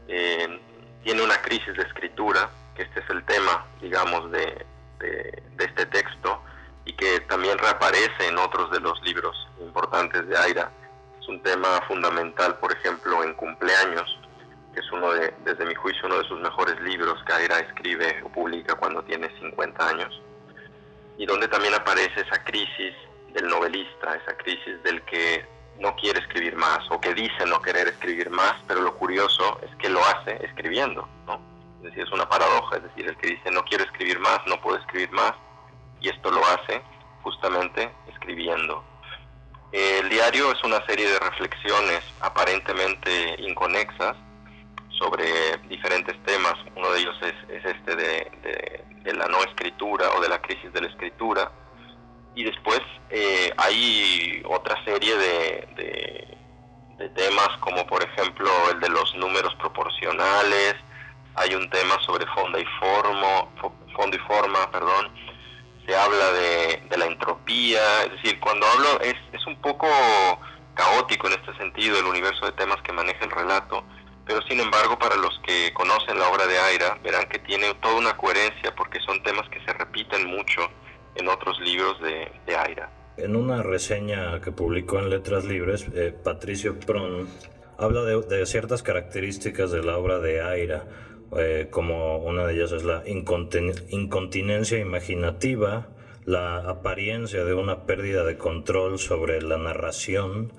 eh, 0.09 0.61
tiene 1.03 1.23
una 1.23 1.41
crisis 1.41 1.75
de 1.75 1.85
escritura, 1.85 2.51
que 2.75 2.83
este 2.83 3.01
es 3.01 3.09
el 3.09 3.25
tema, 3.25 3.65
digamos, 3.81 4.31
de, 4.31 4.67
de, 4.99 5.43
de 5.57 5.65
este 5.65 5.87
texto, 5.87 6.43
y 6.85 6.93
que 6.93 7.21
también 7.21 7.57
reaparece 7.57 8.29
en 8.29 8.37
otros 8.37 8.71
de 8.71 8.81
los 8.81 9.01
libros 9.03 9.35
importantes 9.61 10.29
de 10.29 10.37
Aira 10.37 10.71
un 11.29 11.43
tema 11.43 11.81
fundamental, 11.89 12.57
por 12.59 12.73
ejemplo, 12.73 13.25
en 13.25 13.35
Cumpleaños, 13.35 14.19
que 14.73 14.81
es 14.81 14.93
uno 14.93 15.13
de, 15.13 15.35
desde 15.45 15.65
mi 15.65 15.75
juicio, 15.75 16.03
uno 16.07 16.19
de 16.19 16.29
sus 16.29 16.41
mejores 16.41 16.81
libros 16.81 17.23
que 17.25 17.33
Aira 17.33 17.61
escribe 17.61 18.23
o 18.25 18.29
publica 18.29 18.75
cuando 18.75 19.03
tiene 19.03 19.29
50 19.41 19.89
años, 19.89 20.23
y 21.19 21.27
donde 21.27 21.49
también 21.49 21.75
aparece 21.75 22.21
esa 22.21 22.43
crisis 22.45 22.95
del 23.33 23.49
novelista, 23.49 24.15
esa 24.15 24.37
crisis 24.37 24.83
del 24.83 25.03
que 25.03 25.45
no 25.79 25.95
quiere 25.97 26.21
escribir 26.21 26.57
más 26.57 26.81
o 26.91 27.01
que 27.01 27.15
dice 27.15 27.45
no 27.47 27.61
querer 27.61 27.89
escribir 27.89 28.31
más, 28.31 28.55
pero 28.67 28.81
lo 28.81 28.95
curioso 28.97 29.61
es 29.63 29.75
que 29.77 29.89
lo 29.89 30.01
hace 30.05 30.39
escribiendo, 30.45 31.07
¿no? 31.27 31.41
Es 31.79 31.83
decir, 31.85 32.05
es 32.05 32.13
una 32.13 32.29
paradoja, 32.29 32.77
es 32.77 32.83
decir, 32.85 33.09
el 33.09 33.17
que 33.19 33.29
dice 33.29 33.51
no 33.51 33.63
quiero 33.65 33.85
escribir 33.85 34.19
más, 34.19 34.41
no 34.47 34.61
puedo 34.61 34.79
escribir 34.79 35.11
más, 35.13 35.33
y 36.01 36.09
esto 36.09 36.31
lo 36.31 36.45
hace 36.47 36.83
justamente 37.23 37.91
escribiendo. 38.09 38.85
El 39.73 40.09
diario 40.09 40.53
es 40.53 40.63
una 40.65 40.85
serie 40.87 41.11
de 41.11 41.19
reflexiones 41.19 42.01
aparentemente 42.21 43.37
inconexas 43.39 44.17
sobre 44.99 45.25
diferentes 45.69 46.17
temas. 46.25 46.55
Uno 46.75 46.91
de 46.93 47.01
ellos 47.01 47.17
es, 47.23 47.65
este 47.65 47.97
de, 47.97 49.15
la 49.15 49.27
no 49.29 49.39
escritura 49.45 50.11
o 50.17 50.21
de 50.21 50.29
la 50.29 50.41
crisis 50.41 50.73
de 50.73 50.81
la 50.81 50.89
escritura. 50.89 51.51
Y 52.35 52.45
después 52.45 52.81
eh, 53.11 53.51
hay 53.57 54.43
otra 54.47 54.83
serie 54.85 55.17
de, 55.17 56.37
de, 56.99 57.09
temas 57.11 57.49
como 57.61 57.87
por 57.87 58.03
ejemplo 58.03 58.51
el 58.73 58.81
de 58.81 58.89
los 58.89 59.15
números 59.17 59.55
proporcionales. 59.57 60.75
Hay 61.37 61.55
un 61.55 61.69
tema 61.71 61.95
sobre 62.05 62.27
fondo 62.27 62.59
y, 62.59 62.65
forma, 62.81 63.47
fondo 63.95 64.17
y 64.17 64.21
forma, 64.21 64.71
perdón 64.71 65.11
se 65.87 65.97
habla 65.97 66.33
de, 66.33 66.97
la 66.97 67.07
entropía, 67.07 68.03
es 68.05 68.13
decir, 68.13 68.41
cuando 68.41 68.67
hablo 68.67 69.01
es, 69.01 69.15
es 69.33 69.47
un 69.47 69.57
poco 69.57 69.87
caótico 70.75 71.29
en 71.29 71.35
este 71.35 71.57
sentido 71.57 71.99
el 71.99 72.07
universo 72.07 72.47
de 72.47 72.53
temas 72.53 72.81
que 72.83 72.93
maneja 72.93 73.25
el 73.25 73.31
relato, 73.31 73.85
pero 74.27 74.43
sin 74.43 74.61
embargo 74.61 74.99
para 74.99 75.17
los 75.17 75.41
que 75.47 75.73
conocen 75.73 76.19
la 76.19 76.29
obra 76.29 76.47
de 76.47 76.59
Aira 76.59 76.99
verán 77.03 77.29
que 77.29 77.39
tiene 77.39 77.73
toda 77.81 77.95
una 77.95 78.17
coherencia 78.17 78.75
porque 78.77 78.99
son 79.01 79.23
temas 79.23 79.49
que 79.49 79.61
se 79.65 79.73
repiten 79.73 80.27
mucho 80.27 80.63
en 81.15 81.29
otros 81.29 81.59
libros 81.61 82.01
de, 82.03 82.31
de 82.47 82.57
Aira. 82.57 82.91
En 83.17 83.35
una 83.35 83.63
reseña 83.63 84.41
que 84.43 84.53
publicó 84.53 84.99
en 84.99 85.09
Letras 85.09 85.45
Libres, 85.47 85.87
eh, 85.95 86.13
Patricio 86.13 86.79
Pron 86.79 87.27
habla 87.79 88.03
de, 88.03 88.47
ciertas 88.47 88.83
características 88.83 89.71
de 89.71 89.83
la 89.83 89.97
obra 89.97 90.19
de 90.19 90.43
Aira. 90.43 90.85
Eh, 91.37 91.69
como 91.71 92.19
una 92.19 92.47
de 92.47 92.55
ellas 92.55 92.73
es 92.73 92.85
la 92.85 93.03
incontinencia 93.07 94.79
imaginativa, 94.79 95.89
la 96.25 96.59
apariencia 96.59 97.45
de 97.45 97.55
una 97.55 97.85
pérdida 97.85 98.25
de 98.25 98.37
control 98.37 98.99
sobre 98.99 99.41
la 99.43 99.57
narración. 99.57 100.53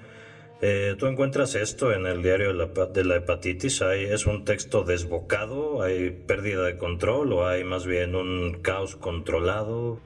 Eh, 0.62 0.95
¿Tú 0.97 1.05
encuentras 1.05 1.55
esto 1.55 1.91
en 1.93 2.08
el 2.08 2.24
diario 2.24 2.53
de 2.53 3.03
la, 3.03 3.16
hepatitis? 3.16 3.82
¿Hay, 3.82 4.05
¿Es 4.05 4.26
un 4.26 4.43
texto 4.43 4.84
desbocado? 4.84 5.84
¿Hay 5.84 6.10
pérdida 6.10 6.64
de 6.64 6.78
control 6.78 7.34
o 7.34 7.47
hay 7.47 7.64
más 7.64 7.86
bien 7.86 8.16
un 8.16 8.62
caos 8.62 8.95
controlado? 8.95 9.99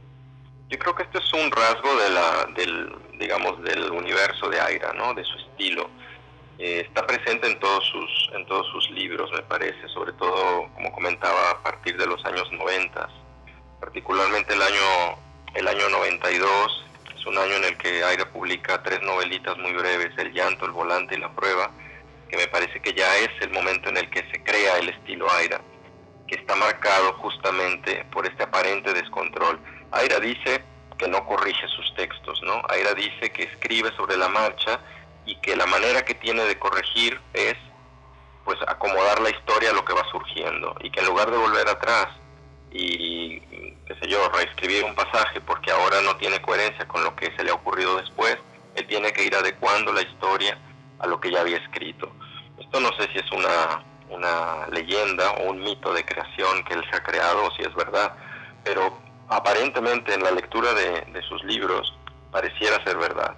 Yo 0.69 0.79
creo 0.79 0.95
que 0.95 1.03
este 1.03 1.19
es 1.19 1.33
un 1.33 1.51
rasgo 1.51 1.95
de 1.97 2.09
la, 2.09 2.47
del, 2.55 2.95
digamos, 3.17 3.61
del 3.63 3.91
universo 3.91 4.49
de 4.49 4.59
Aira, 4.59 4.93
¿no? 4.93 5.13
de 5.13 5.23
su 5.23 5.37
estilo 5.37 5.89
eh, 6.61 6.85
está 6.85 7.07
presente 7.07 7.47
en 7.47 7.59
todos 7.59 7.83
sus 7.91 8.29
en 8.35 8.45
todos 8.45 8.67
sus 8.67 8.87
libros 8.91 9.31
me 9.31 9.41
parece 9.41 9.87
sobre 9.87 10.13
todo 10.13 10.69
como 10.75 10.91
comentaba 10.91 11.49
a 11.49 11.63
partir 11.63 11.97
de 11.97 12.05
los 12.05 12.23
años 12.23 12.51
90 12.51 13.09
particularmente 13.79 14.53
el 14.53 14.61
año 14.61 15.17
el 15.55 15.67
año 15.67 15.89
92 15.89 16.85
es 17.21 17.27
un 17.27 17.37
año 17.37 17.55
en 17.57 17.65
el 17.65 17.77
que 17.77 18.03
Aira 18.03 18.25
publica 18.31 18.81
tres 18.81 18.99
novelitas 19.03 19.55
muy 19.59 19.73
breves 19.73 20.11
el 20.17 20.33
llanto 20.33 20.65
el 20.65 20.71
volante 20.71 21.15
y 21.15 21.19
la 21.19 21.29
prueba 21.29 21.69
que 22.27 22.35
me 22.35 22.47
parece 22.47 22.81
que 22.81 22.93
ya 22.93 23.15
es 23.17 23.29
el 23.41 23.51
momento 23.51 23.89
en 23.89 23.97
el 23.97 24.09
que 24.09 24.23
se 24.31 24.43
crea 24.43 24.79
el 24.79 24.89
estilo 24.89 25.31
Aira 25.31 25.61
que 26.27 26.35
está 26.35 26.55
marcado 26.55 27.13
justamente 27.19 28.05
por 28.11 28.25
este 28.25 28.43
aparente 28.43 28.93
descontrol. 28.93 29.59
Aira 29.91 30.19
dice 30.19 30.63
que 30.97 31.07
no 31.07 31.23
corrige 31.27 31.67
sus 31.67 31.93
textos 31.95 32.41
no 32.43 32.59
Aira 32.69 32.95
dice 32.95 33.31
que 33.31 33.43
escribe 33.43 33.95
sobre 33.95 34.17
la 34.17 34.27
marcha 34.27 34.79
y 35.25 35.35
que 35.41 35.55
la 35.55 35.67
manera 35.67 36.03
que 36.03 36.15
tiene 36.15 36.43
de 36.45 36.57
corregir 36.57 37.19
es 37.33 37.55
pues 38.45 38.57
acomodar 38.67 39.21
la 39.21 39.29
historia 39.29 39.69
a 39.69 39.73
lo 39.73 39.85
que 39.85 39.93
va 39.93 40.09
surgiendo 40.09 40.75
y 40.81 40.89
que 40.89 41.01
en 41.01 41.05
lugar 41.05 41.29
de 41.29 41.37
volver 41.37 41.69
atrás 41.69 42.07
y 42.71 43.70
qué 43.93 43.99
sé 44.05 44.11
yo, 44.11 44.29
reescribir 44.29 44.83
un 44.83 44.95
pasaje 44.95 45.41
porque 45.41 45.71
ahora 45.71 46.01
no 46.01 46.15
tiene 46.17 46.41
coherencia 46.41 46.87
con 46.87 47.03
lo 47.03 47.15
que 47.15 47.35
se 47.35 47.43
le 47.43 47.51
ha 47.51 47.55
ocurrido 47.55 47.97
después, 47.97 48.37
él 48.75 48.87
tiene 48.87 49.11
que 49.11 49.25
ir 49.25 49.35
adecuando 49.35 49.91
la 49.91 50.01
historia 50.01 50.57
a 50.99 51.07
lo 51.07 51.19
que 51.19 51.31
ya 51.31 51.41
había 51.41 51.57
escrito. 51.57 52.11
Esto 52.57 52.79
no 52.79 52.89
sé 52.97 53.09
si 53.11 53.19
es 53.19 53.31
una, 53.31 53.83
una 54.09 54.67
leyenda 54.67 55.31
o 55.31 55.49
un 55.49 55.61
mito 55.61 55.93
de 55.93 56.05
creación 56.05 56.63
que 56.63 56.75
él 56.75 56.83
se 56.89 56.97
ha 56.97 57.03
creado 57.03 57.45
o 57.45 57.51
si 57.55 57.63
es 57.63 57.73
verdad, 57.75 58.13
pero 58.63 58.97
aparentemente 59.27 60.13
en 60.13 60.23
la 60.23 60.31
lectura 60.31 60.73
de, 60.73 61.01
de 61.11 61.21
sus 61.23 61.43
libros 61.43 61.93
pareciera 62.31 62.81
ser 62.85 62.97
verdad 62.97 63.35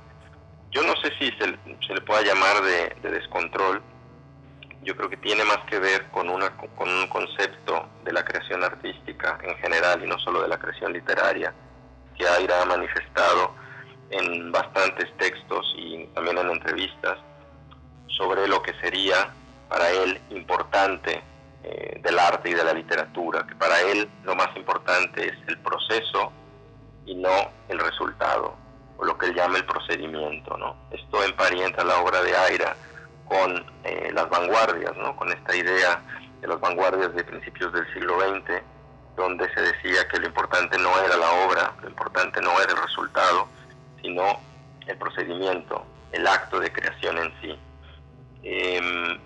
yo 0.73 0.81
no 0.83 0.95
sé 0.97 1.11
si 1.19 1.31
se, 1.37 1.93
le 1.93 2.01
pueda 2.01 2.21
llamar 2.23 2.61
de, 2.63 3.09
descontrol. 3.09 3.81
Yo 4.83 4.95
creo 4.97 5.09
que 5.09 5.17
tiene 5.17 5.43
más 5.45 5.59
que 5.69 5.79
ver 5.79 6.09
con, 6.11 6.29
una, 6.29 6.55
con 6.57 6.89
un 6.89 7.07
concepto 7.07 7.87
de 8.03 8.11
la 8.11 8.23
creación 8.23 8.63
artística 8.63 9.39
en 9.41 9.55
general 9.57 10.03
y 10.03 10.07
no 10.07 10.19
solo 10.19 10.41
de 10.41 10.47
la 10.47 10.59
creación 10.59 10.91
literaria, 10.91 11.53
que 12.17 12.27
Aira 12.27 12.61
ha 12.61 12.65
manifestado 12.65 13.55
en 14.09 14.51
bastantes 14.51 15.15
textos 15.17 15.73
y 15.77 16.05
también 16.07 16.37
en 16.37 16.49
entrevistas 16.49 17.17
sobre 18.07 18.47
lo 18.47 18.61
que 18.61 18.73
sería 18.81 19.31
para 19.69 19.89
él 19.89 20.21
importante 20.29 21.23
eh, 21.63 21.99
del 22.03 22.19
arte 22.19 22.49
y 22.49 22.53
de 22.53 22.63
la 22.63 22.73
literatura, 22.73 23.47
que 23.47 23.55
para 23.55 23.79
él 23.81 24.09
lo 24.23 24.35
más 24.35 24.55
importante 24.55 25.27
es 25.27 25.35
el 25.47 25.57
proceso 25.59 26.31
y 27.05 27.15
no 27.15 27.51
el 27.69 27.79
resultado 27.79 28.55
o 28.97 29.05
lo 29.05 29.17
que 29.17 29.27
él 29.27 29.35
llama 29.35 29.57
el 29.57 29.65
procedimiento. 29.65 30.57
¿no? 30.57 30.75
Esto 30.91 31.23
emparenta 31.23 31.83
la 31.83 32.01
obra 32.01 32.21
de 32.21 32.35
Aira 32.35 32.75
con 33.27 33.65
eh, 33.83 34.11
las 34.13 34.29
vanguardias, 34.29 34.95
¿no? 34.97 35.15
con 35.15 35.31
esta 35.31 35.55
idea 35.55 36.01
de 36.41 36.47
las 36.47 36.59
vanguardias 36.59 37.13
de 37.15 37.23
principios 37.23 37.71
del 37.73 37.85
siglo 37.93 38.19
XX, 38.19 38.61
donde 39.15 39.51
se 39.53 39.61
decía 39.61 40.07
que 40.07 40.19
lo 40.19 40.27
importante 40.27 40.77
no 40.77 40.89
era 40.99 41.15
la 41.17 41.31
obra, 41.45 41.73
lo 41.81 41.89
importante 41.89 42.41
no 42.41 42.51
era 42.59 42.71
el 42.71 42.81
resultado, 42.81 43.47
sino 44.01 44.39
el 44.87 44.97
procedimiento, 44.97 45.85
el 46.11 46.27
acto 46.27 46.59
de 46.59 46.71
creación 46.71 47.17
en 47.17 47.33
sí. 47.41 47.59
Em, 48.43 49.19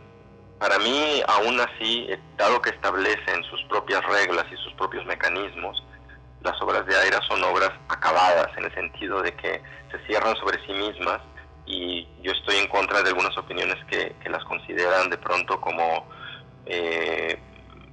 para 0.60 0.78
mí, 0.80 1.22
aún 1.28 1.60
así, 1.60 2.08
dado 2.36 2.62
que 2.62 2.72
establecen 2.72 3.44
sus 3.44 3.64
propias 3.66 4.04
reglas 4.06 4.46
y 4.52 4.58
sus 4.58 4.74
propios 4.74 5.06
mecanismos, 5.06 5.84
las 6.42 6.62
obras 6.62 6.86
de 6.86 6.96
Aira 6.96 7.20
son 7.28 7.44
obras 7.44 7.72
acabadas, 7.90 8.50
en 8.58 8.66
el 8.66 8.74
sentido 8.74 9.22
de 9.22 9.34
que 9.34 9.62
se 9.92 10.00
cierran 10.06 10.36
sobre 10.38 10.64
sí 10.66 10.74
mismas 10.74 11.22
y 11.68 12.08
yo 12.24 12.32
estoy 12.32 12.56
en 12.56 12.68
contra 12.68 13.04
de 13.04 13.10
algunas 13.10 13.38
opiniones 13.38 13.78
que, 13.90 14.16
las 14.30 14.44
consideran 14.46 15.10
de 15.10 15.18
pronto 15.18 15.60
como 15.62 16.08
eh, 16.66 17.38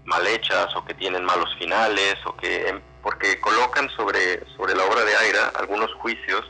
mal 0.04 0.26
hechas 0.26 0.74
o 0.76 0.84
que 0.84 0.94
tienen 0.94 1.24
malos 1.24 1.48
finales 1.58 2.16
o 2.26 2.36
que 2.36 2.68
em, 2.68 2.80
porque 3.02 3.38
colocan 3.40 3.88
sobre, 3.90 4.44
sobre 4.56 4.74
la 4.74 4.84
obra 4.84 5.04
de 5.04 5.14
Aira 5.14 5.52
algunos 5.56 5.92
juicios 5.94 6.42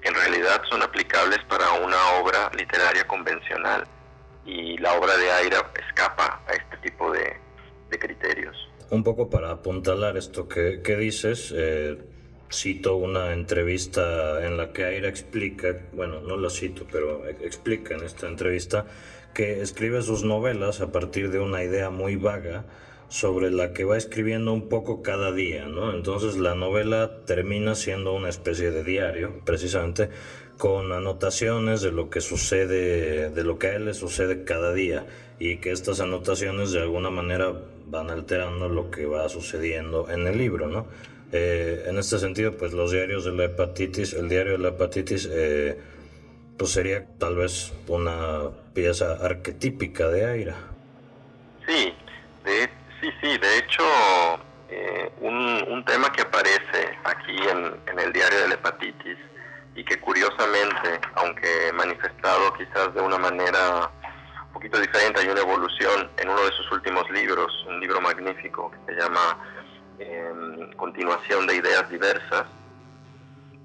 que 0.00 0.08
en 0.08 0.14
realidad 0.14 0.62
son 0.70 0.82
aplicables 0.82 1.40
para 1.48 1.72
una 1.72 2.20
obra 2.20 2.50
literaria 2.56 3.06
convencional 3.06 3.84
y 4.44 4.78
la 4.78 4.94
obra 4.94 5.16
de 5.16 5.30
Aira 5.32 5.70
escapa 5.88 6.40
a 6.46 6.52
este 6.52 6.76
tipo 6.88 7.10
de, 7.10 7.44
criterios. 7.98 8.54
Un 8.90 9.02
poco 9.02 9.30
para 9.30 9.50
apuntalar 9.50 10.18
esto 10.18 10.46
que, 10.46 10.96
dices, 10.96 11.52
eh, 11.56 11.96
cito 12.50 12.96
una 12.96 13.32
entrevista 13.32 14.46
en 14.46 14.56
la 14.56 14.72
que 14.72 14.84
Aira 14.84 15.08
explica, 15.08 15.76
bueno, 15.92 16.20
no 16.20 16.36
la 16.36 16.50
cito, 16.50 16.86
pero 16.90 17.26
explica 17.26 17.94
en 17.94 18.04
esta 18.04 18.28
entrevista 18.28 18.86
que 19.34 19.60
escribe 19.60 20.02
sus 20.02 20.24
novelas 20.24 20.80
a 20.80 20.92
partir 20.92 21.30
de 21.30 21.38
una 21.38 21.62
idea 21.62 21.90
muy 21.90 22.16
vaga 22.16 22.64
sobre 23.08 23.50
la 23.50 23.72
que 23.72 23.84
va 23.84 23.96
escribiendo 23.96 24.52
un 24.52 24.68
poco 24.68 25.02
cada 25.02 25.32
día, 25.32 25.66
¿no? 25.66 25.92
Entonces 25.92 26.36
la 26.36 26.54
novela 26.54 27.24
termina 27.24 27.74
siendo 27.74 28.14
una 28.14 28.28
especie 28.28 28.70
de 28.70 28.82
diario, 28.82 29.40
precisamente, 29.44 30.10
con 30.58 30.90
anotaciones 30.92 31.82
de 31.82 31.92
lo 31.92 32.08
que 32.10 32.20
sucede, 32.20 33.30
de 33.30 33.44
lo 33.44 33.58
que 33.58 33.68
a 33.68 33.76
él 33.76 33.84
le 33.84 33.94
sucede 33.94 34.44
cada 34.44 34.72
día, 34.72 35.06
y 35.38 35.58
que 35.58 35.70
estas 35.70 36.00
anotaciones 36.00 36.72
de 36.72 36.80
alguna 36.80 37.10
manera 37.10 37.52
van 37.86 38.10
alterando 38.10 38.68
lo 38.68 38.90
que 38.90 39.06
va 39.06 39.28
sucediendo 39.28 40.10
en 40.10 40.26
el 40.26 40.38
libro, 40.38 40.66
¿no? 40.66 40.86
Eh, 41.38 41.84
en 41.86 41.98
este 41.98 42.18
sentido, 42.18 42.56
pues 42.56 42.72
los 42.72 42.92
diarios 42.92 43.26
de 43.26 43.32
la 43.32 43.44
hepatitis, 43.44 44.14
el 44.14 44.26
diario 44.26 44.52
de 44.52 44.58
la 44.58 44.68
hepatitis, 44.68 45.28
eh, 45.30 45.78
pues 46.56 46.70
sería 46.70 47.04
tal 47.18 47.36
vez 47.36 47.74
una 47.88 48.48
pieza 48.72 49.18
arquetípica 49.20 50.08
de 50.08 50.24
Aira. 50.24 50.56
Sí, 51.66 51.94
de, 52.42 52.70
sí, 53.02 53.10
sí, 53.20 53.36
de 53.36 53.58
hecho, 53.58 53.84
eh, 54.70 55.12
un, 55.20 55.84
tema 55.84 56.10
que 56.10 56.22
aparece 56.22 56.98
aquí 57.04 57.36
en, 57.36 57.98
el 57.98 58.12
diario 58.12 58.40
de 58.40 58.48
la 58.48 58.54
hepatitis 58.54 59.18
y 59.74 59.84
que 59.84 60.00
curiosamente, 60.00 60.98
aunque 61.16 61.70
manifestado 61.74 62.52
quizás 62.54 62.94
de 62.94 63.00
una 63.02 63.18
manera 63.18 63.90
un 64.46 64.52
poquito 64.54 64.80
diferente, 64.80 65.20
hay 65.20 65.28
una 65.28 65.42
evolución 65.42 66.10
en 66.16 66.30
uno 66.30 66.42
de 66.42 66.52
sus 66.52 66.72
últimos 66.72 67.08
libros, 67.10 67.52
un 67.68 67.78
libro 67.78 68.00
magnífico 68.00 68.70
que 68.70 68.94
se 68.94 69.00
llama 69.00 69.38
Continuación 70.76 71.46
de 71.46 71.56
Ideas 71.56 71.88
Diversas, 71.88 72.46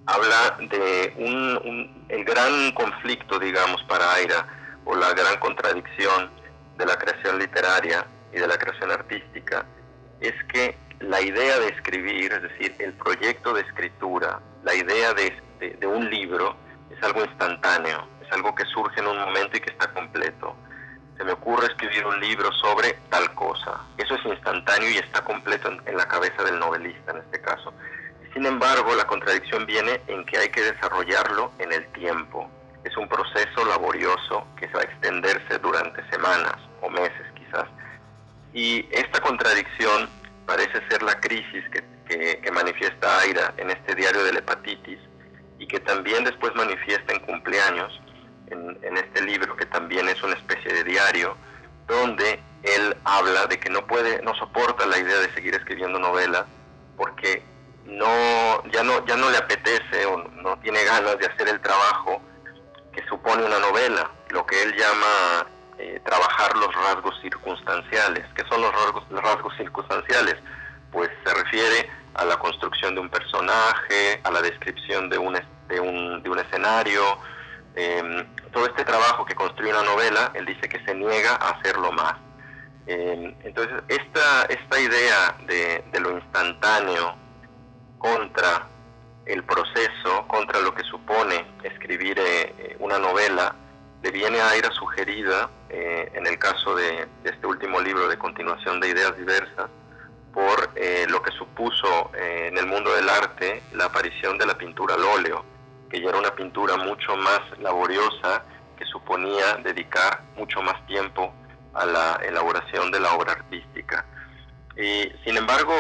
habla 0.05 0.57
de 0.59 1.13
un, 1.17 2.05
el 2.09 2.23
gran 2.23 2.71
conflicto, 2.71 3.37
digamos, 3.37 3.83
para 3.83 4.13
Aira, 4.13 4.47
o 4.85 4.95
la 4.95 5.13
gran 5.13 5.37
contradicción 5.39 6.29
de 6.77 6.85
la 6.85 6.97
creación 6.97 7.37
literaria 7.37 8.05
y 8.33 8.37
de 8.37 8.47
la 8.47 8.57
creación 8.57 8.91
artística, 8.91 9.65
es 10.19 10.33
que 10.45 10.77
la 11.01 11.21
idea 11.21 11.59
de 11.59 11.67
escribir, 11.69 12.31
es 12.31 12.43
decir, 12.43 12.75
el 12.79 12.93
proyecto 12.93 13.53
de 13.53 13.61
escritura, 13.61 14.39
la 14.63 14.73
idea 14.73 15.13
de, 15.13 15.75
de, 15.79 15.87
un 15.87 16.09
libro, 16.09 16.55
es 16.89 17.03
algo 17.03 17.23
instantáneo, 17.23 18.07
es 18.25 18.31
algo 18.31 18.55
que 18.55 18.65
surge 18.65 18.99
en 18.99 19.07
un 19.07 19.17
momento 19.17 19.57
y 19.57 19.59
que 19.59 19.71
está 19.71 19.91
completo. 19.93 20.55
Se 21.21 21.25
me 21.25 21.33
ocurre 21.33 21.67
escribir 21.67 22.03
un 22.03 22.19
libro 22.19 22.51
sobre 22.53 22.93
tal 23.11 23.31
cosa. 23.35 23.79
Eso 23.95 24.15
es 24.15 24.25
instantáneo 24.25 24.89
y 24.89 24.97
está 24.97 25.23
completo 25.23 25.69
en, 25.69 25.95
la 25.95 26.07
cabeza 26.07 26.41
del 26.41 26.57
novelista 26.57 27.11
en 27.11 27.17
este 27.17 27.39
caso. 27.39 27.71
Sin 28.33 28.43
embargo, 28.43 28.95
la 28.95 29.05
contradicción 29.05 29.67
viene 29.67 30.01
en 30.07 30.25
que 30.25 30.39
hay 30.39 30.49
que 30.49 30.63
desarrollarlo 30.63 31.51
en 31.59 31.73
el 31.73 31.85
tiempo. 31.91 32.49
Es 32.83 32.97
un 32.97 33.07
proceso 33.07 33.63
laborioso 33.67 34.47
que 34.57 34.65
se 34.65 34.73
va 34.73 34.79
a 34.79 34.83
extenderse 34.85 35.59
durante 35.59 36.03
semanas 36.09 36.55
o 36.81 36.89
meses 36.89 37.27
quizás. 37.35 37.67
Y 38.51 38.87
esta 38.89 39.19
contradicción 39.19 40.09
parece 40.47 40.81
ser 40.89 41.03
la 41.03 41.19
crisis 41.19 41.63
que, 41.69 42.51
manifiesta 42.51 43.19
Aira 43.19 43.53
en 43.57 43.69
este 43.69 43.93
diario 43.93 44.23
de 44.23 44.33
la 44.33 44.39
hepatitis 44.39 44.97
y 45.59 45.67
que 45.67 45.79
también 45.81 46.23
después 46.23 46.55
manifiesta 46.55 47.13
en 47.13 47.19
cumpleaños, 47.19 48.01
en, 48.51 48.77
en 48.81 48.97
este 48.97 49.21
libro 49.23 49.55
que 49.55 49.65
también 49.65 50.07
es 50.09 50.21
una 50.23 50.35
especie 50.35 50.71
de 50.73 50.83
diario, 50.83 51.35
donde 51.87 52.39
él 52.63 52.95
habla 53.03 53.47
de 53.47 53.59
que 53.59 53.69
no 53.69 53.85
puede, 53.87 54.21
no 54.21 54.35
soporta 54.35 54.85
la 54.85 54.97
idea 54.97 55.17
de 55.19 55.33
seguir 55.33 55.55
escribiendo 55.55 55.99
novelas 55.99 56.45
porque 56.95 57.43
no, 57.85 58.63
ya, 58.71 58.83
no, 58.83 59.05
ya 59.05 59.15
no 59.17 59.29
le 59.29 59.37
apetece 59.37 60.05
o 60.05 60.17
no 60.17 60.57
tiene 60.59 60.83
ganas 60.83 61.17
de 61.17 61.25
hacer 61.25 61.47
el 61.47 61.59
trabajo 61.59 62.21
que 62.93 63.03
supone 63.07 63.43
una 63.43 63.59
novela, 63.59 64.11
lo 64.29 64.45
que 64.45 64.61
él 64.61 64.75
llama 64.75 65.47
eh, 65.77 65.99
trabajar 66.05 66.55
los 66.57 66.73
rasgos 66.73 67.19
circunstanciales. 67.21 68.25
¿Qué 68.35 68.43
son 68.49 68.61
los 68.61 68.71
rasgos, 68.71 69.03
los 69.09 69.21
rasgos 69.21 69.55
circunstanciales? 69.57 70.35
Pues 70.91 71.09
se 71.25 71.33
refiere 71.33 71.89
a 72.13 72.25
la 72.25 72.37
construcción 72.37 72.93
de 72.95 73.01
un 73.01 73.09
personaje, 73.09 74.19
a 74.23 74.31
la 74.31 74.41
descripción 74.41 75.09
de 75.09 75.17
un, 75.17 75.39
de 75.67 75.79
un, 75.79 76.21
de 76.21 76.29
un 76.29 76.39
escenario. 76.39 77.01
Em, 77.75 78.27
todo 78.51 78.65
este 78.65 78.83
trabajo 78.83 79.25
que 79.25 79.35
construye 79.35 79.71
una 79.71 79.83
novela, 79.83 80.31
él 80.33 80.45
dice 80.45 80.67
que 80.69 80.83
se 80.85 80.93
niega 80.93 81.35
a 81.35 81.51
hacerlo 81.51 81.91
más. 81.91 82.15
Em, 82.87 83.35
entonces, 83.43 83.83
esta, 83.87 84.43
esta 84.49 84.79
idea 84.79 85.35
de, 85.47 85.83
de 85.91 85.99
lo 85.99 86.11
instantáneo, 86.11 87.15
contra 88.01 88.67
el 89.25 89.43
proceso, 89.43 90.27
contra 90.27 90.59
lo 90.59 90.73
que 90.73 90.83
supone 90.83 91.45
escribir 91.63 92.17
eh, 92.19 92.53
eh, 92.57 92.75
una 92.79 92.97
novela, 92.97 93.55
le 94.01 94.11
viene 94.11 94.41
a 94.41 94.49
Aira 94.49 94.71
sugerida, 94.71 95.49
eh, 95.69 96.11
en 96.15 96.25
el 96.25 96.39
caso 96.39 96.75
de, 96.75 97.07
este 97.23 97.45
último 97.45 97.79
libro 97.79 98.07
de 98.07 98.17
continuación 98.17 98.79
de 98.79 98.89
ideas 98.89 99.15
diversas, 99.15 99.69
por 100.33 100.71
lo 101.09 101.21
que 101.21 101.31
supuso 101.31 102.09
en 102.15 102.57
el 102.57 102.65
mundo 102.65 102.95
del 102.95 103.09
arte 103.09 103.61
la 103.73 103.85
aparición 103.85 104.37
de 104.37 104.45
la 104.45 104.57
pintura 104.57 104.95
al 104.95 105.03
óleo, 105.03 105.43
que 105.91 106.01
ya 106.01 106.09
era 106.09 106.17
una 106.17 106.33
pintura 106.33 106.77
mucho 106.77 107.15
más 107.17 107.41
laboriosa, 107.59 108.43
que 108.77 108.85
suponía 108.85 109.55
dedicar 109.63 110.21
mucho 110.37 110.61
más 110.61 110.85
tiempo 110.87 111.33
a 111.73 111.85
la 111.85 112.19
elaboración 112.23 112.89
de 112.91 112.99
la 112.99 113.13
obra 113.13 113.33
artística. 113.33 114.05
Y, 114.77 115.11
sin 115.25 115.37
embargo, 115.37 115.73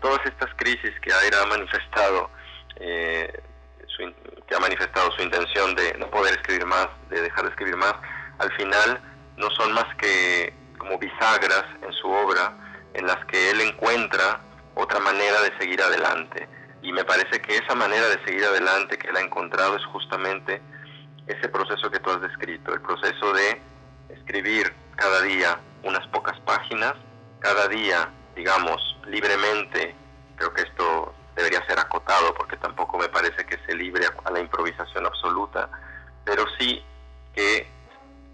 todas 0.00 0.20
estas 0.24 0.54
crisis 0.56 0.92
que 1.02 1.12
Aira 1.12 1.42
ha 1.42 1.46
manifestado, 1.46 2.30
eh, 2.76 3.42
que 4.46 4.54
ha 4.54 4.60
manifestado 4.60 5.10
su 5.12 5.22
intención 5.22 5.74
de 5.74 5.94
no 5.98 6.08
poder 6.10 6.34
escribir 6.34 6.64
más, 6.64 6.88
de 7.10 7.20
dejar 7.20 7.44
de 7.44 7.50
escribir 7.50 7.76
más, 7.76 7.94
al 8.38 8.52
final 8.52 9.00
no 9.36 9.50
son 9.50 9.72
más 9.72 9.86
que 9.96 10.54
como 10.78 10.96
bisagras 10.98 11.64
en 11.82 11.92
su 11.92 12.08
obra 12.08 12.56
en 12.94 13.06
las 13.06 13.22
que 13.26 13.50
él 13.50 13.60
encuentra 13.60 14.40
otra 14.74 15.00
manera 15.00 15.42
de 15.42 15.58
seguir 15.58 15.82
adelante. 15.82 16.48
Y 16.82 16.92
me 16.92 17.04
parece 17.04 17.40
que 17.40 17.56
esa 17.56 17.74
manera 17.74 18.08
de 18.08 18.24
seguir 18.24 18.44
adelante 18.44 18.98
que 18.98 19.08
él 19.08 19.16
ha 19.16 19.20
encontrado 19.20 19.76
es 19.76 19.84
justamente 19.86 20.62
ese 21.26 21.48
proceso 21.48 21.90
que 21.90 22.00
tú 22.00 22.10
has 22.10 22.20
descrito, 22.20 22.72
el 22.72 22.80
proceso 22.80 23.32
de 23.32 23.60
escribir 24.10 24.72
cada 24.96 25.22
día 25.22 25.60
unas 25.82 26.06
pocas 26.08 26.38
páginas 26.40 26.94
cada 27.40 27.68
día, 27.68 28.10
digamos, 28.34 28.96
libremente, 29.06 29.94
creo 30.36 30.52
que 30.52 30.62
esto 30.62 31.14
debería 31.36 31.64
ser 31.66 31.78
acotado 31.78 32.34
porque 32.34 32.56
tampoco 32.56 32.98
me 32.98 33.08
parece 33.08 33.44
que 33.46 33.58
se 33.64 33.74
libre 33.74 34.06
a 34.24 34.30
la 34.30 34.40
improvisación 34.40 35.06
absoluta, 35.06 35.68
pero 36.24 36.44
sí 36.58 36.82
que 37.34 37.68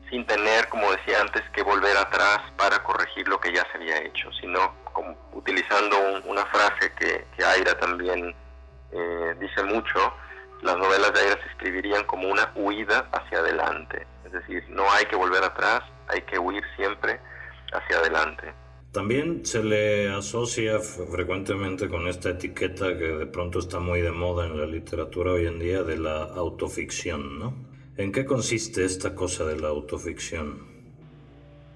sin 0.08 0.26
tener, 0.26 0.68
como 0.68 0.90
decía 0.90 1.20
antes, 1.20 1.42
que 1.50 1.62
volver 1.62 1.96
atrás 1.96 2.40
para 2.56 2.82
corregir 2.82 3.28
lo 3.28 3.38
que 3.40 3.52
ya 3.52 3.62
se 3.70 3.78
había 3.78 3.98
hecho, 3.98 4.30
sino 4.40 4.74
como 4.94 5.14
utilizando 5.34 5.96
una 6.24 6.46
frase 6.46 6.90
que, 6.98 7.26
que 7.36 7.44
Aira 7.44 7.78
también 7.78 8.34
eh, 8.92 9.34
dice 9.38 9.62
mucho, 9.64 10.14
las 10.62 10.78
novelas 10.78 11.12
de 11.12 11.20
Aira 11.20 11.38
se 11.42 11.50
escribirían 11.50 12.04
como 12.04 12.28
una 12.28 12.50
huida 12.54 13.10
hacia 13.12 13.40
adelante, 13.40 14.06
es 14.24 14.32
decir, 14.32 14.64
no 14.70 14.90
hay 14.90 15.04
que 15.04 15.16
volver 15.16 15.44
atrás, 15.44 15.82
hay 16.08 16.22
que 16.22 16.38
huir 16.38 16.62
siempre 16.76 17.20
hacia 17.72 17.98
adelante. 17.98 18.54
También 18.92 19.44
se 19.44 19.62
le 19.62 20.08
asocia 20.08 20.78
frecuentemente 20.78 21.88
con 21.88 22.06
esta 22.06 22.30
etiqueta 22.30 22.96
que 22.96 23.08
de 23.08 23.26
pronto 23.26 23.58
está 23.58 23.80
muy 23.80 24.00
de 24.00 24.12
moda 24.12 24.46
en 24.46 24.58
la 24.58 24.66
literatura 24.66 25.32
hoy 25.32 25.46
en 25.46 25.58
día 25.58 25.82
de 25.82 25.98
la 25.98 26.22
autoficción, 26.22 27.40
¿no? 27.40 27.54
¿En 27.96 28.12
qué 28.12 28.24
consiste 28.24 28.84
esta 28.84 29.14
cosa 29.14 29.44
de 29.44 29.58
la 29.58 29.68
autoficción? 29.68 30.73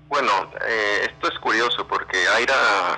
Bueno, 0.09 0.33
eh, 0.67 1.07
esto 1.11 1.29
es 1.29 1.39
curioso 1.39 1.87
porque 1.87 2.17
Aira 2.35 2.97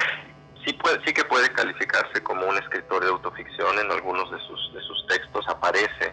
sí, 0.65 0.73
puede, 0.75 1.05
sí 1.05 1.13
que 1.13 1.25
puede 1.25 1.53
calificarse 1.53 2.23
como 2.23 2.47
un 2.47 2.57
escritor 2.57 3.03
de 3.03 3.11
autoficción, 3.11 3.79
en 3.79 3.91
algunos 3.91 4.31
de 4.31 4.39
sus, 4.47 4.75
de 4.75 4.81
sus 4.83 5.07
textos 5.09 5.45
aparece 5.49 6.13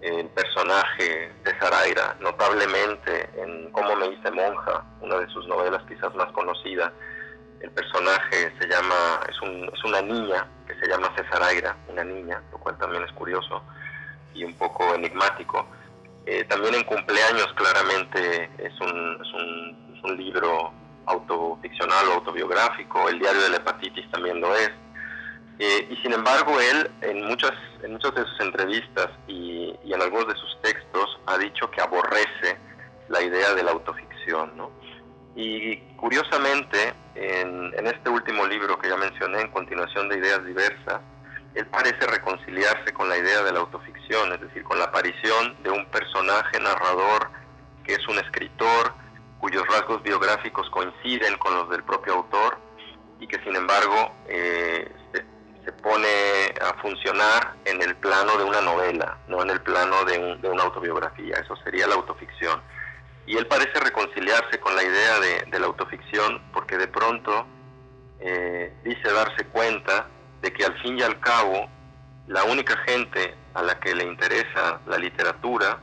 el 0.00 0.26
personaje 0.30 1.32
de 1.44 1.58
Zaraira, 1.60 2.16
notablemente 2.20 3.30
en 3.36 3.70
Cómo 3.72 3.94
me 3.94 4.06
hice 4.06 4.30
monja, 4.30 4.84
una 5.00 5.18
de 5.18 5.28
sus 5.28 5.46
novelas 5.46 5.82
quizás 5.86 6.14
más 6.14 6.30
conocida. 6.32 6.92
El 7.60 7.70
personaje 7.70 8.52
se 8.58 8.66
llama, 8.68 9.20
es, 9.28 9.40
un, 9.42 9.70
es 9.72 9.84
una 9.84 10.02
niña 10.02 10.46
que 10.66 10.74
se 10.74 10.88
llama 10.88 11.12
Cesaraira, 11.14 11.76
una 11.88 12.04
niña, 12.04 12.42
lo 12.50 12.58
cual 12.58 12.76
también 12.78 13.04
es 13.04 13.12
curioso 13.12 13.62
y 14.34 14.44
un 14.44 14.54
poco 14.54 14.94
enigmático. 14.94 15.66
Eh, 16.26 16.44
también 16.44 16.74
en 16.74 16.84
cumpleaños 16.84 17.52
claramente 17.54 18.50
es 18.58 18.80
un, 18.80 19.18
es 19.20 19.32
un, 19.34 19.81
un 20.02 20.16
libro 20.16 20.72
autoficcional 21.06 22.08
o 22.08 22.12
autobiográfico, 22.14 23.08
el 23.08 23.18
diario 23.18 23.42
de 23.42 23.50
la 23.50 23.56
hepatitis 23.56 24.10
también 24.10 24.40
lo 24.40 24.54
es. 24.56 24.70
Eh, 25.58 25.88
y 25.90 25.96
sin 25.96 26.12
embargo, 26.12 26.58
él 26.60 26.90
en 27.02 27.24
muchas, 27.26 27.52
en 27.82 27.92
muchas 27.92 28.14
de 28.14 28.24
sus 28.24 28.40
entrevistas 28.40 29.08
y, 29.26 29.74
y, 29.84 29.92
en 29.92 30.02
algunos 30.02 30.28
de 30.28 30.34
sus 30.34 30.60
textos 30.62 31.20
ha 31.26 31.38
dicho 31.38 31.70
que 31.70 31.80
aborrece 31.80 32.58
la 33.08 33.22
idea 33.22 33.54
de 33.54 33.62
la 33.62 33.72
autoficción. 33.72 34.56
¿no? 34.56 34.70
Y 35.36 35.76
curiosamente, 35.96 36.94
en, 37.14 37.72
en, 37.74 37.86
este 37.86 38.08
último 38.08 38.46
libro 38.46 38.78
que 38.78 38.88
ya 38.88 38.96
mencioné, 38.96 39.42
en 39.42 39.50
continuación 39.50 40.08
de 40.08 40.18
Ideas 40.18 40.44
Diversas, 40.44 41.00
él 41.54 41.66
parece 41.66 42.06
reconciliarse 42.06 42.92
con 42.94 43.08
la 43.08 43.18
idea 43.18 43.42
de 43.42 43.52
la 43.52 43.60
autoficción, 43.60 44.32
es 44.32 44.40
decir, 44.40 44.62
con 44.64 44.78
la 44.78 44.86
aparición 44.86 45.54
de 45.62 45.70
un 45.70 45.84
personaje 45.86 46.58
narrador 46.60 47.30
que 47.84 47.94
es 47.94 48.08
un 48.08 48.18
escritor 48.18 48.94
cuyos 49.42 49.66
rasgos 49.66 50.00
biográficos 50.04 50.70
coinciden 50.70 51.36
con 51.38 51.52
los 51.52 51.68
del 51.68 51.82
propio 51.82 52.14
autor 52.14 52.58
y 53.18 53.26
que 53.26 53.42
sin 53.42 53.56
embargo 53.56 54.14
eh, 54.28 54.88
se, 55.12 55.72
pone 55.82 56.06
a 56.60 56.80
funcionar 56.80 57.56
en 57.64 57.82
el 57.82 57.96
plano 57.96 58.36
de 58.36 58.44
una 58.44 58.60
novela, 58.60 59.18
no 59.26 59.42
en 59.42 59.50
el 59.50 59.60
plano 59.60 60.04
de, 60.04 60.16
un, 60.16 60.40
de, 60.40 60.48
una 60.48 60.62
autobiografía, 60.62 61.34
eso 61.38 61.56
sería 61.64 61.88
la 61.88 61.96
autoficción. 61.96 62.60
Y 63.26 63.36
él 63.36 63.48
parece 63.48 63.80
reconciliarse 63.80 64.60
con 64.60 64.76
la 64.76 64.84
idea 64.84 65.18
de, 65.18 65.50
de 65.50 65.58
la 65.58 65.66
autoficción 65.66 66.40
porque 66.52 66.78
de 66.78 66.86
pronto 66.86 67.44
eh, 68.20 68.72
dice 68.84 69.12
darse 69.12 69.44
cuenta 69.46 70.06
de 70.40 70.52
que 70.52 70.64
al 70.64 70.80
fin 70.82 70.98
y 70.98 71.02
al 71.02 71.18
cabo 71.18 71.68
la 72.28 72.44
única 72.44 72.76
gente 72.86 73.34
a 73.54 73.62
la 73.62 73.80
que 73.80 73.92
le 73.92 74.04
interesa 74.04 74.80
la 74.86 74.98
literatura 74.98 75.80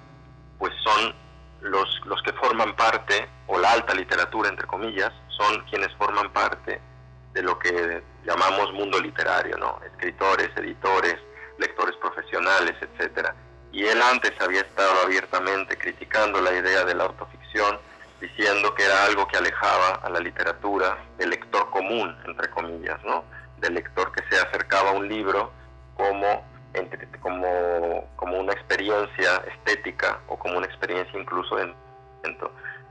pues 0.57 0.73
son 0.81 1.13
los, 1.61 2.01
los 2.05 2.21
que 2.23 2.33
forman 2.33 2.75
parte, 2.75 3.27
o 3.47 3.57
la 3.59 3.71
alta 3.71 3.93
literatura 3.93 4.49
entre 4.49 4.67
comillas, 4.67 5.11
son 5.27 5.63
quienes 5.69 5.93
forman 5.95 6.31
parte 6.31 6.81
de 7.33 7.43
lo 7.43 7.57
que 7.59 8.03
llamamos 8.25 8.73
mundo 8.73 8.99
literario, 8.99 9.57
¿no? 9.57 9.79
Escritores, 9.85 10.49
editores, 10.57 11.15
lectores 11.57 11.95
profesionales, 11.97 12.75
etcétera. 12.81 13.35
Y 13.71 13.85
él 13.85 14.01
antes 14.01 14.31
había 14.41 14.61
estado 14.61 15.01
abiertamente 15.03 15.77
criticando 15.77 16.41
la 16.41 16.51
idea 16.51 16.83
de 16.85 16.95
la 16.95 17.05
autoficción, 17.05 17.79
diciendo 18.19 18.73
que 18.73 18.83
era 18.83 19.05
algo 19.05 19.27
que 19.27 19.37
alejaba 19.37 19.99
a 20.03 20.09
la 20.09 20.19
literatura 20.19 20.97
del 21.17 21.29
lector 21.29 21.69
común, 21.69 22.15
entre 22.25 22.49
comillas, 22.49 23.01
¿no? 23.03 23.23
Del 23.57 23.75
lector 23.75 24.11
que 24.11 24.23
se 24.29 24.41
acercaba 24.41 24.89
a 24.89 24.93
un 24.93 25.07
libro 25.07 25.51
como 25.95 26.48
como, 27.21 28.07
como 28.15 28.39
una 28.39 28.53
experiencia 28.53 29.43
estética 29.47 30.19
o 30.27 30.37
como 30.37 30.57
una 30.57 30.67
experiencia 30.67 31.19
incluso 31.19 31.55
de 31.55 31.73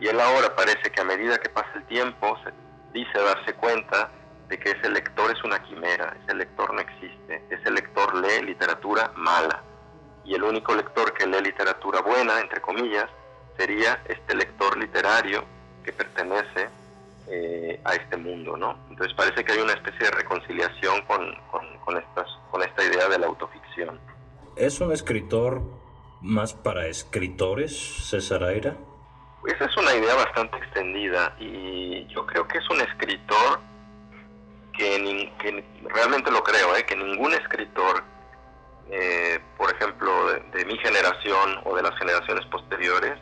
y 0.00 0.06
él 0.06 0.20
ahora 0.20 0.54
parece 0.54 0.90
que 0.90 1.00
a 1.00 1.04
medida 1.04 1.38
que 1.38 1.48
pasa 1.48 1.70
el 1.74 1.84
tiempo 1.84 2.38
se 2.44 2.52
dice 2.92 3.18
darse 3.18 3.52
cuenta 3.54 4.10
de 4.48 4.58
que 4.58 4.70
ese 4.70 4.88
lector 4.90 5.30
es 5.30 5.42
una 5.44 5.60
quimera, 5.62 6.16
ese 6.24 6.34
lector 6.34 6.72
no 6.72 6.80
existe, 6.80 7.42
ese 7.50 7.70
lector 7.70 8.14
lee 8.14 8.46
literatura 8.46 9.12
mala. 9.16 9.62
Y 10.24 10.34
el 10.34 10.44
único 10.44 10.74
lector 10.74 11.12
que 11.14 11.26
lee 11.26 11.40
literatura 11.40 12.00
buena, 12.00 12.40
entre 12.40 12.60
comillas, 12.60 13.08
sería 13.56 14.00
este 14.06 14.34
lector 14.34 14.76
literario 14.78 15.44
que 15.84 15.92
pertenece 15.92 16.68
eh, 17.30 17.80
a 17.84 17.94
este 17.94 18.16
mundo, 18.16 18.56
¿no? 18.56 18.78
Entonces 18.90 19.14
parece 19.14 19.44
que 19.44 19.52
hay 19.52 19.58
una 19.58 19.74
especie 19.74 20.06
de 20.06 20.10
reconciliación 20.12 21.02
con, 21.02 21.34
con, 21.50 21.78
con, 21.84 21.96
estas, 21.96 22.26
con 22.50 22.62
esta 22.62 22.84
idea 22.84 23.08
de 23.08 23.18
la 23.18 23.26
autoficción. 23.26 24.00
¿Es 24.56 24.80
un 24.80 24.92
escritor 24.92 25.60
más 26.20 26.54
para 26.54 26.86
escritores, 26.86 27.76
César 27.76 28.44
Aira? 28.44 28.76
Esa 29.46 29.64
es 29.66 29.76
una 29.76 29.94
idea 29.94 30.14
bastante 30.14 30.56
extendida 30.56 31.34
y 31.38 32.06
yo 32.06 32.26
creo 32.26 32.46
que 32.48 32.58
es 32.58 32.70
un 32.70 32.80
escritor 32.80 33.60
que, 34.76 34.98
ni, 34.98 35.30
que 35.38 35.64
realmente 35.84 36.30
lo 36.30 36.42
creo, 36.42 36.76
¿eh? 36.76 36.84
que 36.86 36.96
ningún 36.96 37.34
escritor, 37.34 38.02
eh, 38.90 39.38
por 39.56 39.70
ejemplo, 39.72 40.32
de, 40.32 40.40
de, 40.58 40.64
mi 40.64 40.76
generación 40.78 41.60
o 41.64 41.76
de 41.76 41.82
las 41.82 41.96
generaciones 41.98 42.46
posteriores 42.46 43.18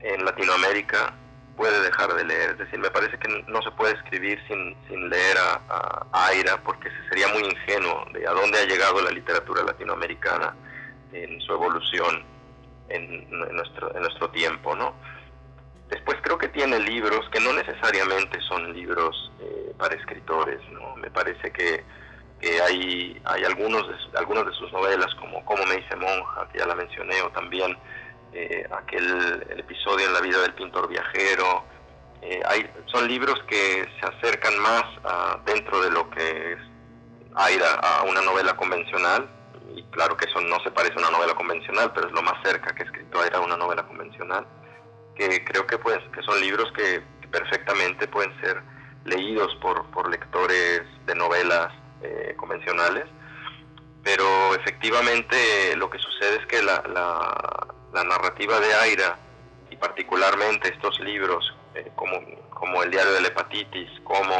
en 0.00 0.24
Latinoamérica 0.24 1.14
puede 1.60 1.78
dejar 1.82 2.14
de 2.14 2.24
leer. 2.24 2.52
Es 2.52 2.58
decir, 2.58 2.78
me 2.78 2.90
parece 2.90 3.18
que 3.18 3.28
no 3.46 3.60
se 3.60 3.70
puede 3.72 3.92
escribir 3.92 4.42
sin, 4.48 4.74
sin 4.88 5.10
leer 5.10 5.36
a, 5.36 5.60
a, 5.68 6.26
Aira 6.28 6.56
porque 6.64 6.88
sería 7.10 7.28
muy 7.28 7.42
ingenuo 7.42 8.06
de 8.14 8.26
a 8.26 8.30
dónde 8.30 8.60
ha 8.60 8.64
llegado 8.64 9.02
la 9.02 9.10
literatura 9.10 9.62
latinoamericana 9.64 10.54
en 11.12 11.38
su 11.42 11.52
evolución 11.52 12.24
en, 12.88 13.28
nuestro, 13.54 13.94
en 13.94 14.00
nuestro 14.00 14.30
tiempo, 14.30 14.74
¿no? 14.74 14.94
Después 15.90 16.16
creo 16.22 16.38
que 16.38 16.48
tiene 16.48 16.78
libros 16.78 17.28
que 17.30 17.40
no 17.40 17.52
necesariamente 17.52 18.40
son 18.48 18.72
libros 18.72 19.30
eh, 19.40 19.74
para 19.76 19.94
escritores, 19.94 20.60
¿no? 20.70 20.96
Me 20.96 21.10
parece 21.10 21.52
que, 21.52 21.84
que 22.40 22.62
hay, 22.62 23.20
hay 23.24 23.44
algunos, 23.44 23.86
de, 23.86 24.18
algunos 24.18 24.46
de 24.46 24.52
sus 24.54 24.72
novelas, 24.72 25.14
como 25.16 25.44
Cómo 25.44 25.62
me 25.66 25.76
dice 25.76 25.94
monja, 25.96 26.48
que 26.50 26.58
ya 26.58 26.66
la 26.66 26.74
mencioné, 26.74 27.20
o 27.20 27.30
también 27.32 27.76
eh, 28.32 28.66
aquel 28.70 29.46
el 29.48 29.60
episodio 29.60 30.06
en 30.06 30.12
la 30.12 30.20
vida 30.20 30.40
del 30.42 30.54
pintor 30.54 30.88
viajero. 30.88 31.64
Eh, 32.22 32.40
hay, 32.46 32.70
son 32.86 33.08
libros 33.08 33.42
que 33.48 33.88
se 33.98 34.06
acercan 34.06 34.58
más 34.58 34.84
a, 35.04 35.40
dentro 35.44 35.80
de 35.80 35.90
lo 35.90 36.08
que 36.10 36.52
es 36.52 36.58
Aira 37.34 37.74
a 37.74 38.02
una 38.02 38.20
novela 38.20 38.56
convencional, 38.56 39.28
y 39.74 39.82
claro 39.84 40.16
que 40.16 40.26
eso 40.26 40.40
no 40.40 40.60
se 40.60 40.70
parece 40.70 40.94
a 40.94 40.98
una 40.98 41.10
novela 41.10 41.34
convencional, 41.34 41.92
pero 41.94 42.08
es 42.08 42.12
lo 42.12 42.22
más 42.22 42.34
cerca 42.42 42.74
que 42.74 42.82
he 42.82 42.86
escrito 42.86 43.20
Aira 43.20 43.38
a 43.38 43.40
una 43.40 43.56
novela 43.56 43.86
convencional, 43.86 44.46
que 45.14 45.44
creo 45.44 45.66
que, 45.66 45.78
pues, 45.78 45.98
que 46.12 46.22
son 46.22 46.40
libros 46.40 46.70
que, 46.72 47.02
que 47.20 47.28
perfectamente 47.28 48.08
pueden 48.08 48.38
ser 48.40 48.62
leídos 49.04 49.54
por, 49.56 49.84
por 49.90 50.10
lectores 50.10 50.82
de 51.06 51.14
novelas 51.14 51.72
eh, 52.02 52.34
convencionales, 52.36 53.04
pero 54.02 54.54
efectivamente 54.54 55.76
lo 55.76 55.88
que 55.90 55.98
sucede 55.98 56.36
es 56.36 56.46
que 56.46 56.62
la, 56.62 56.82
la, 56.88 57.66
la 57.92 58.04
narrativa 58.04 58.58
de 58.60 58.74
Aira 58.74 59.18
y 59.70 59.76
particularmente 59.76 60.68
estos 60.68 60.98
libros 61.00 61.54
eh, 61.74 61.90
como, 61.94 62.18
como 62.50 62.82
el 62.82 62.90
diario 62.90 63.12
de 63.12 63.20
la 63.20 63.28
hepatitis, 63.28 63.88
como 64.04 64.34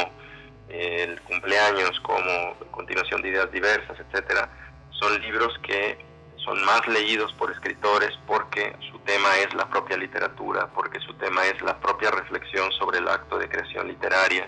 eh, 0.69 1.03
el 1.03 1.21
cumpleaños, 1.21 1.99
como 2.01 2.55
continuación 2.71 3.21
de 3.21 3.29
ideas 3.29 3.51
diversas, 3.51 3.97
etcétera, 3.99 4.49
son 4.91 5.19
libros 5.21 5.57
que 5.63 5.97
son 6.37 6.63
más 6.65 6.85
leídos 6.87 7.31
por 7.33 7.51
escritores 7.51 8.11
porque 8.25 8.75
su 8.91 8.99
tema 8.99 9.37
es 9.37 9.53
la 9.53 9.69
propia 9.69 9.97
literatura, 9.97 10.67
porque 10.73 10.99
su 10.99 11.13
tema 11.15 11.45
es 11.45 11.61
la 11.61 11.79
propia 11.79 12.11
reflexión 12.11 12.71
sobre 12.73 12.97
el 12.99 13.07
acto 13.07 13.37
de 13.37 13.47
creación 13.47 13.87
literaria 13.87 14.47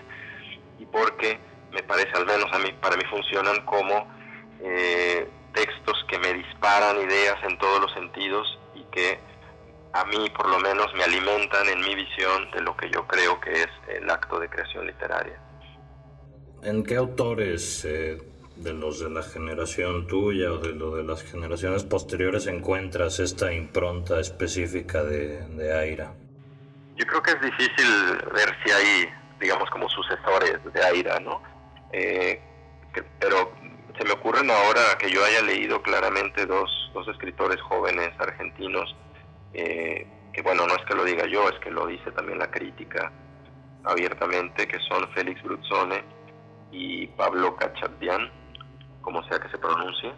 y 0.78 0.86
porque 0.86 1.38
me 1.72 1.82
parece, 1.82 2.10
al 2.16 2.26
menos 2.26 2.52
a 2.52 2.58
mí, 2.58 2.72
para 2.80 2.96
mí 2.96 3.02
funcionan 3.10 3.64
como 3.64 4.06
eh, 4.60 5.28
textos 5.52 6.04
que 6.08 6.18
me 6.18 6.32
disparan 6.34 7.00
ideas 7.00 7.36
en 7.44 7.58
todos 7.58 7.80
los 7.80 7.92
sentidos 7.92 8.58
que 8.94 9.18
a 9.92 10.04
mí 10.04 10.30
por 10.30 10.48
lo 10.48 10.58
menos 10.60 10.92
me 10.94 11.04
alimentan 11.04 11.68
en 11.68 11.80
mi 11.80 11.94
visión 11.94 12.50
de 12.52 12.60
lo 12.62 12.76
que 12.76 12.88
yo 12.90 13.06
creo 13.06 13.40
que 13.40 13.52
es 13.52 13.68
el 13.88 14.08
acto 14.08 14.38
de 14.38 14.48
creación 14.48 14.86
literaria. 14.86 15.38
¿En 16.62 16.82
qué 16.82 16.96
autores 16.96 17.84
eh, 17.84 18.18
de 18.56 18.72
los 18.72 19.00
de 19.00 19.10
la 19.10 19.22
generación 19.22 20.06
tuya 20.06 20.52
o 20.52 20.58
de 20.58 20.72
lo 20.72 20.96
de 20.96 21.02
las 21.02 21.22
generaciones 21.22 21.84
posteriores 21.84 22.46
encuentras 22.46 23.18
esta 23.20 23.52
impronta 23.52 24.20
específica 24.20 25.02
de, 25.02 25.46
de 25.48 25.76
Aira? 25.76 26.14
Yo 26.96 27.06
creo 27.06 27.22
que 27.22 27.32
es 27.32 27.40
difícil 27.40 27.86
ver 28.32 28.56
si 28.64 28.70
hay, 28.70 29.08
digamos, 29.40 29.68
como 29.70 29.88
sucesores 29.88 30.58
de 30.72 30.82
Aira, 30.82 31.18
¿no? 31.18 31.42
Eh, 31.92 32.40
que, 32.92 33.02
pero 33.18 33.52
se 33.96 34.04
me 34.04 34.12
ocurren 34.12 34.50
ahora 34.50 34.98
que 34.98 35.10
yo 35.10 35.24
haya 35.24 35.42
leído 35.42 35.80
claramente 35.82 36.46
dos, 36.46 36.90
dos 36.92 37.06
escritores 37.08 37.60
jóvenes 37.62 38.10
argentinos, 38.18 38.94
eh, 39.52 40.06
que 40.32 40.42
bueno, 40.42 40.66
no 40.66 40.74
es 40.74 40.84
que 40.84 40.94
lo 40.94 41.04
diga 41.04 41.26
yo, 41.26 41.48
es 41.48 41.58
que 41.60 41.70
lo 41.70 41.86
dice 41.86 42.10
también 42.12 42.38
la 42.38 42.50
crítica 42.50 43.12
abiertamente, 43.84 44.66
que 44.66 44.78
son 44.80 45.08
Félix 45.12 45.42
Bruzzone 45.42 46.02
y 46.72 47.06
Pablo 47.08 47.54
Cachabdian, 47.56 48.30
como 49.00 49.22
sea 49.28 49.38
que 49.38 49.48
se 49.48 49.58
pronuncie. 49.58 50.12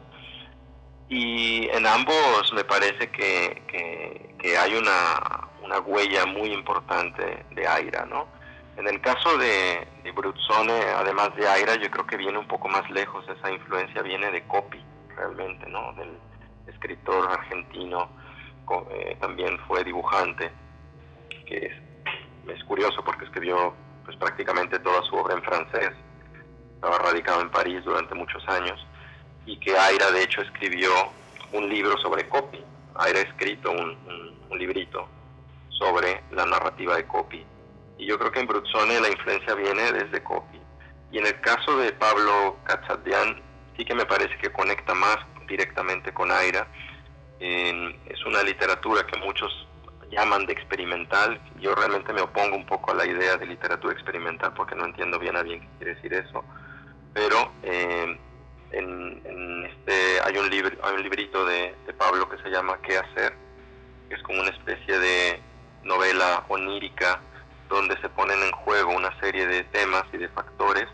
Y 1.08 1.68
en 1.68 1.86
ambos 1.86 2.52
me 2.54 2.64
parece 2.64 3.10
que, 3.10 3.62
que, 3.68 4.34
que 4.38 4.56
hay 4.56 4.74
una, 4.74 5.48
una, 5.62 5.78
huella 5.80 6.26
muy 6.26 6.52
importante 6.52 7.44
de 7.50 7.66
Aira, 7.66 8.06
¿no? 8.06 8.26
En 8.76 8.86
el 8.86 9.00
caso 9.00 9.38
de, 9.38 9.86
de 10.04 10.12
además 10.94 11.34
de 11.36 11.48
Aira, 11.48 11.76
yo 11.76 11.90
creo 11.90 12.06
que 12.06 12.16
viene 12.16 12.38
un 12.38 12.46
poco 12.46 12.68
más 12.68 12.88
lejos, 12.90 13.24
esa 13.28 13.50
influencia 13.50 14.02
viene 14.02 14.30
de 14.30 14.46
Copy, 14.46 14.82
realmente, 15.16 15.66
¿no? 15.68 15.92
Del, 15.94 16.18
escritor 16.66 17.30
argentino, 17.30 18.08
eh, 18.90 19.16
también 19.20 19.58
fue 19.66 19.84
dibujante, 19.84 20.50
que 21.46 21.66
es, 21.66 22.64
curioso 22.64 23.02
porque 23.04 23.24
escribió 23.24 23.74
pues 24.04 24.16
prácticamente 24.16 24.78
toda 24.80 25.00
su 25.02 25.14
obra 25.14 25.34
en 25.34 25.42
francés, 25.42 25.90
estaba 26.74 26.98
radicado 26.98 27.40
en 27.40 27.50
París 27.50 27.84
durante 27.84 28.14
muchos 28.14 28.46
años, 28.48 28.84
y 29.46 29.58
que 29.58 29.76
Aira 29.76 30.10
de 30.10 30.22
hecho 30.22 30.42
escribió 30.42 30.90
un 31.52 31.68
libro 31.68 31.96
sobre 31.98 32.28
copy, 32.28 32.62
Aira 32.96 33.20
ha 33.20 33.22
escrito 33.22 33.70
un, 33.70 33.96
un 34.50 34.58
librito 34.58 35.08
sobre 35.68 36.22
la 36.32 36.44
narrativa 36.44 36.96
de 36.96 37.06
copy. 37.06 37.46
Y 37.98 38.06
yo 38.06 38.18
creo 38.18 38.30
que 38.30 38.40
en 38.40 38.46
Bruzzone 38.46 39.00
la 39.00 39.08
influencia 39.08 39.54
viene 39.54 39.92
desde 39.92 40.22
copy. 40.22 40.60
Y 41.10 41.18
en 41.18 41.26
el 41.26 41.40
caso 41.40 41.76
de 41.78 41.92
Pablo 41.92 42.56
Cachadian, 42.64 43.40
sí 43.76 43.84
que 43.84 43.94
me 43.94 44.06
parece 44.06 44.36
que 44.38 44.50
conecta 44.50 44.94
más 44.94 45.18
directamente 45.48 46.12
con 46.12 46.30
Aira. 46.30 46.66
es 47.38 48.26
una 48.26 48.42
literatura 48.42 49.06
que 49.06 49.18
muchos 49.18 49.66
llaman 50.10 50.46
de 50.46 50.52
experimental. 50.52 51.40
Yo 51.60 51.74
realmente 51.74 52.12
me 52.12 52.20
opongo 52.20 52.56
un 52.56 52.66
poco 52.66 52.92
a 52.92 52.94
la 52.94 53.06
idea 53.06 53.36
de 53.36 53.46
literatura 53.46 53.92
experimental 53.92 54.52
porque 54.54 54.74
no 54.74 54.84
entiendo 54.84 55.18
bien 55.18 55.36
a 55.36 55.42
bien 55.42 55.60
qué 55.60 55.68
quiere 55.78 55.94
decir 55.94 56.14
eso. 56.14 56.44
Pero 57.14 57.52
eh, 57.62 58.18
en, 58.72 59.64
este, 59.64 60.20
hay, 60.24 60.36
un 60.36 60.50
libro, 60.50 60.76
hay 60.82 60.94
un 60.94 61.02
librito 61.02 61.44
de, 61.46 61.74
de 61.86 61.92
Pablo 61.94 62.28
que 62.28 62.38
se 62.38 62.50
llama 62.50 62.78
¿Qué 62.82 62.98
hacer? 62.98 63.46
es 64.10 64.22
como 64.22 64.40
una 64.40 64.50
especie 64.50 64.98
de 64.98 65.40
novela 65.82 66.44
onírica 66.48 67.20
donde 67.68 68.00
se 68.00 68.08
ponen 68.08 68.42
en 68.42 68.52
juego 68.52 68.92
una 68.92 69.18
serie 69.20 69.46
de 69.46 69.64
temas 69.64 70.04
y 70.12 70.18
de 70.18 70.28
factores 70.28 70.86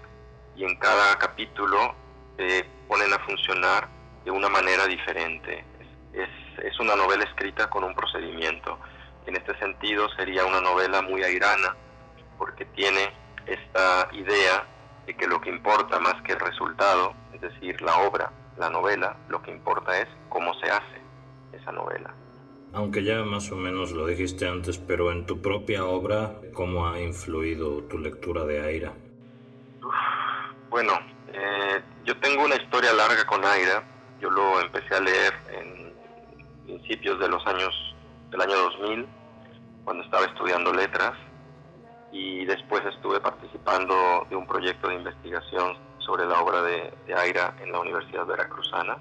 y 0.57 0.65
en 0.65 0.77
cada 0.77 1.19
capítulo 1.19 1.95
se 2.37 2.65
ponen 2.89 3.13
a 3.13 3.19
funcionar 3.21 3.89
de 4.25 4.31
una 4.31 4.49
manera 4.49 4.87
diferente. 4.87 5.65
Es, 6.13 6.29
es, 6.63 6.79
una 6.81 6.95
novela 6.97 7.25
escrita 7.25 7.69
con 7.71 7.85
un 7.85 7.95
procedimiento. 7.95 8.79
En 9.27 9.37
este 9.37 9.57
sentido 9.59 10.09
sería 10.17 10.45
una 10.45 10.61
novela 10.61 11.03
muy 11.03 11.23
airana 11.23 11.77
porque 12.39 12.65
tiene 12.67 13.13
esta 13.47 14.09
idea 14.13 14.65
de 15.07 15.17
que 15.17 15.27
lo 15.27 15.41
que 15.41 15.51
importa 15.51 15.99
más 16.01 16.21
que 16.23 16.33
el 16.33 16.41
resultado, 16.41 17.15
es 17.33 17.41
decir, 17.41 17.81
la 17.83 17.99
obra, 17.99 18.31
la 18.57 18.71
novela, 18.71 19.17
lo 19.29 19.43
que 19.43 19.51
importa 19.51 19.99
es 19.99 20.09
cómo 20.29 20.55
se 20.55 20.71
hace 20.71 21.01
esa 21.53 21.73
novela. 21.73 22.15
Aunque 22.75 23.05
ya 23.05 23.23
más 23.23 23.53
o 23.53 23.57
menos 23.57 23.93
lo 23.93 24.07
dijiste 24.07 24.49
antes, 24.49 24.79
pero 24.79 25.13
en 25.13 25.27
tu 25.27 25.43
propia 25.43 25.85
obra, 25.85 26.41
¿cómo 26.55 26.89
ha 26.89 26.99
influido 26.99 27.83
tu 27.83 27.99
lectura 27.99 28.45
de 28.45 28.63
Aira? 28.63 28.95
Bueno, 30.71 30.93
eh, 31.35 31.83
yo 32.07 32.17
tengo 32.21 32.45
una 32.45 32.57
historia 32.57 32.95
larga 32.95 33.27
con 33.27 33.45
Aira. 33.45 33.85
Yo 34.23 34.31
lo 34.31 34.59
empecé 34.61 34.95
a 34.95 35.01
leer 35.01 35.35
en 35.53 35.93
principios 36.65 37.21
de 37.21 37.29
los 37.29 37.47
años 37.47 37.95
del 38.31 38.41
año 38.41 38.57
2000, 38.57 39.07
cuando 39.85 40.03
estaba 40.05 40.25
estudiando 40.25 40.73
letras, 40.73 41.13
y 42.11 42.47
después 42.47 42.83
estuve 42.87 43.21
participando 43.21 44.27
de 44.31 44.37
un 44.37 44.47
proyecto 44.47 44.89
de 44.89 44.95
investigación 44.95 45.77
sobre 45.99 46.25
la 46.25 46.41
obra 46.41 46.63
de, 46.63 46.91
de 47.07 47.15
Aira 47.15 47.55
en 47.61 47.71
la 47.71 47.81
Universidad 47.81 48.25
Veracruzana 48.25 48.97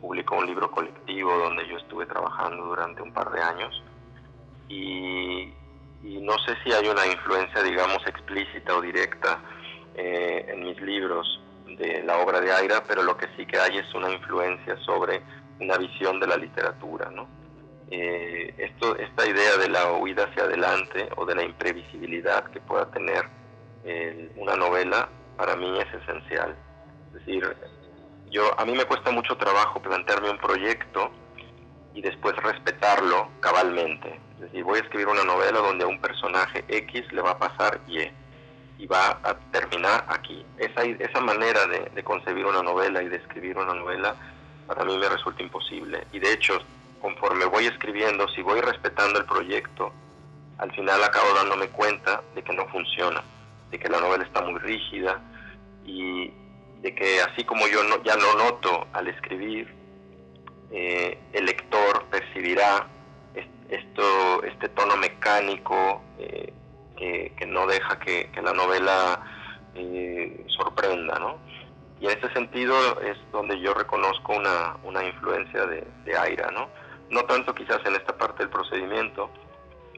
publicó 0.00 0.36
un 0.36 0.46
libro 0.46 0.70
colectivo 0.70 1.36
donde 1.38 1.66
yo 1.68 1.76
estuve 1.78 2.06
trabajando 2.06 2.64
durante 2.64 3.02
un 3.02 3.12
par 3.12 3.30
de 3.30 3.40
años 3.40 3.82
y, 4.68 5.52
no 6.02 6.38
sé 6.46 6.54
si 6.62 6.72
hay 6.72 6.86
una 6.86 7.06
influencia, 7.06 7.62
digamos, 7.62 7.98
explícita 8.06 8.76
o 8.76 8.82
directa 8.82 9.40
eh, 9.94 10.44
en 10.48 10.62
mis 10.64 10.80
libros 10.80 11.40
de 11.66 12.02
la 12.02 12.18
obra 12.18 12.40
de 12.40 12.52
Aira, 12.52 12.82
pero 12.86 13.02
lo 13.02 13.16
que 13.16 13.26
sí 13.36 13.46
que 13.46 13.58
hay 13.58 13.78
es 13.78 13.94
una 13.94 14.10
influencia 14.10 14.76
sobre 14.84 15.22
una 15.60 15.76
visión 15.78 16.20
de 16.20 16.26
la 16.26 16.36
literatura, 16.36 17.10
¿no? 17.10 17.28
Eh, 17.90 18.54
esto, 18.58 18.96
esta 18.96 19.26
idea 19.26 19.56
de 19.56 19.70
la 19.70 19.92
huida 19.92 20.24
hacia 20.24 20.44
adelante 20.44 21.08
o 21.16 21.24
de 21.24 21.34
la 21.34 21.42
imprevisibilidad 21.42 22.44
que 22.50 22.60
pueda 22.60 22.90
tener 22.90 23.24
eh, 23.84 24.30
una 24.36 24.56
novela 24.56 25.08
para 25.36 25.56
mí 25.56 25.78
es 25.78 26.02
esencial. 26.02 26.54
Es 27.08 27.14
decir, 27.14 27.56
yo, 28.30 28.58
a 28.58 28.64
mí 28.64 28.72
me 28.72 28.84
cuesta 28.84 29.10
mucho 29.10 29.36
trabajo 29.36 29.80
plantearme 29.80 30.30
un 30.30 30.38
proyecto 30.38 31.10
y 31.94 32.02
después 32.02 32.36
respetarlo 32.36 33.28
cabalmente. 33.40 34.20
Es 34.34 34.40
decir, 34.42 34.64
voy 34.64 34.78
a 34.78 34.82
escribir 34.82 35.08
una 35.08 35.24
novela 35.24 35.58
donde 35.58 35.84
a 35.84 35.88
un 35.88 36.00
personaje 36.00 36.64
X 36.68 37.12
le 37.12 37.22
va 37.22 37.32
a 37.32 37.38
pasar 37.38 37.80
Y 37.88 38.08
y 38.78 38.86
va 38.86 39.18
a 39.24 39.34
terminar 39.50 40.04
aquí. 40.08 40.44
Esa, 40.56 40.84
esa 40.84 41.20
manera 41.20 41.66
de, 41.66 41.90
de 41.94 42.04
concebir 42.04 42.46
una 42.46 42.62
novela 42.62 43.02
y 43.02 43.08
de 43.08 43.16
escribir 43.16 43.58
una 43.58 43.74
novela 43.74 44.14
para 44.66 44.84
mí 44.84 44.96
me 44.96 45.08
resulta 45.08 45.42
imposible. 45.42 46.06
Y 46.12 46.20
de 46.20 46.32
hecho, 46.32 46.60
conforme 47.00 47.46
voy 47.46 47.66
escribiendo, 47.66 48.28
si 48.28 48.42
voy 48.42 48.60
respetando 48.60 49.18
el 49.18 49.24
proyecto, 49.24 49.92
al 50.58 50.70
final 50.72 51.02
acabo 51.02 51.34
dándome 51.34 51.68
cuenta 51.68 52.22
de 52.34 52.42
que 52.42 52.52
no 52.52 52.66
funciona, 52.68 53.22
de 53.70 53.78
que 53.78 53.88
la 53.88 54.00
novela 54.00 54.24
está 54.24 54.42
muy 54.42 54.58
rígida 54.60 55.20
y, 55.84 56.30
de 56.82 56.94
que 56.94 57.20
así 57.20 57.44
como 57.44 57.66
yo 57.66 57.82
no, 57.84 58.02
ya 58.02 58.16
lo 58.16 58.34
noto 58.34 58.86
al 58.92 59.08
escribir, 59.08 59.74
eh, 60.70 61.18
el 61.32 61.46
lector 61.46 62.04
percibirá 62.10 62.86
esto, 63.68 64.42
este 64.44 64.68
tono 64.70 64.96
mecánico 64.96 66.02
eh, 66.18 66.52
que, 66.96 67.46
no 67.46 67.66
deja 67.66 67.98
que, 68.00 68.30
la 68.42 68.52
novela 68.52 69.20
eh, 69.74 70.44
sorprenda, 70.48 71.18
¿no? 71.18 71.38
Y 72.00 72.06
en 72.06 72.18
ese 72.18 72.32
sentido 72.32 73.00
es 73.00 73.16
donde 73.32 73.58
yo 73.60 73.74
reconozco 73.74 74.34
una, 74.34 74.76
una 74.84 75.04
influencia 75.04 75.66
de, 75.66 75.86
de, 76.04 76.16
Aira, 76.16 76.50
¿no? 76.50 76.68
No 77.10 77.24
tanto 77.24 77.54
quizás 77.54 77.80
en 77.86 77.94
esta 77.94 78.16
parte 78.16 78.42
del 78.42 78.50
procedimiento, 78.50 79.30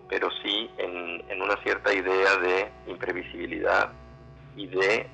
pero 0.09 0.29
sí 0.43 0.71
en, 0.79 1.25
en 1.29 1.43
una 1.43 1.57
cierta 1.63 1.93
idea 1.93 2.37
de 2.37 2.71
imprevisibilidad 2.87 3.93
y 4.57 4.67
de 4.67 5.09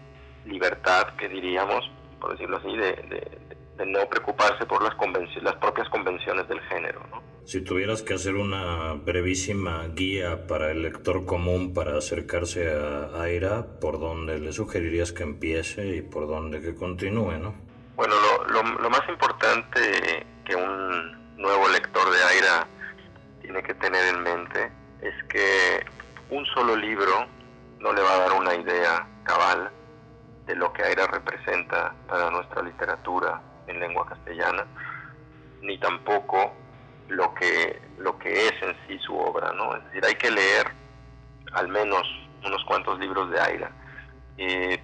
libertad 0.46 1.14
que 1.18 1.28
diríamos, 1.28 1.90
por 2.20 2.32
decirlo 2.32 2.56
así, 2.58 2.76
de, 2.76 3.38
no 3.86 4.08
preocuparse 4.08 4.64
por 4.66 4.82
las, 4.82 4.94
las 5.42 5.56
propias 5.56 5.88
convenciones 5.90 6.48
del 6.48 6.60
género. 6.62 7.00
Si 7.44 7.62
tuvieras 7.62 8.02
que 8.02 8.14
hacer 8.14 8.34
una 8.34 8.94
brevísima 8.94 9.86
guía 9.94 10.46
para 10.46 10.72
el 10.72 10.82
lector 10.82 11.24
común 11.24 11.74
para 11.74 11.96
acercarse 11.96 12.72
a 12.72 13.22
Aira, 13.22 13.78
¿por 13.80 14.00
dónde 14.00 14.40
le 14.40 14.52
sugerirías 14.52 15.12
que 15.12 15.22
empiece 15.22 15.96
y 15.96 16.02
por 16.02 16.26
dónde 16.26 16.60
que 16.60 16.74
continúe? 16.74 17.38
¿no? 17.38 17.54
Bueno, 17.94 18.14
lo, 18.48 18.62
lo 18.62 18.90
más 18.90 19.08
importante 19.08 20.26
que 20.44 20.56
un 20.56 21.36
nuevo 21.36 21.68
lector 21.68 22.10
de 22.10 22.22
Aira 22.24 22.66
tiene 23.42 23.62
que 23.62 23.74
tener 23.74 24.14
en 24.14 24.22
mente 24.22 24.72
es 25.02 25.14
que 25.28 25.84
un 26.30 26.44
solo 26.46 26.74
libro 26.74 27.26
no 27.78 27.92
le 27.92 28.02
va 28.02 28.14
a 28.14 28.18
dar 28.18 28.32
una 28.32 28.54
idea 28.54 29.06
cabal 29.24 29.70
lo 30.56 30.72
que 30.72 30.82
Aira 30.82 31.06
representa 31.06 31.94
para 32.08 32.30
nuestra 32.30 32.62
literatura 32.62 33.40
en 33.66 33.78
lengua 33.78 34.06
castellana, 34.06 34.66
ni 35.60 35.78
tampoco 35.78 36.52
lo 37.08 37.34
que, 37.34 37.80
lo 37.98 38.18
que 38.18 38.46
es 38.46 38.62
en 38.62 38.74
sí 38.86 38.98
su 39.00 39.16
obra, 39.16 39.52
¿no? 39.52 39.76
Es 39.76 39.84
decir, 39.84 40.04
hay 40.04 40.14
que 40.14 40.30
leer 40.30 40.72
al 41.52 41.68
menos 41.68 42.02
unos 42.44 42.64
cuantos 42.64 42.98
libros 42.98 43.30
de 43.30 43.40
Aira. 43.40 43.70
Eh, 44.38 44.80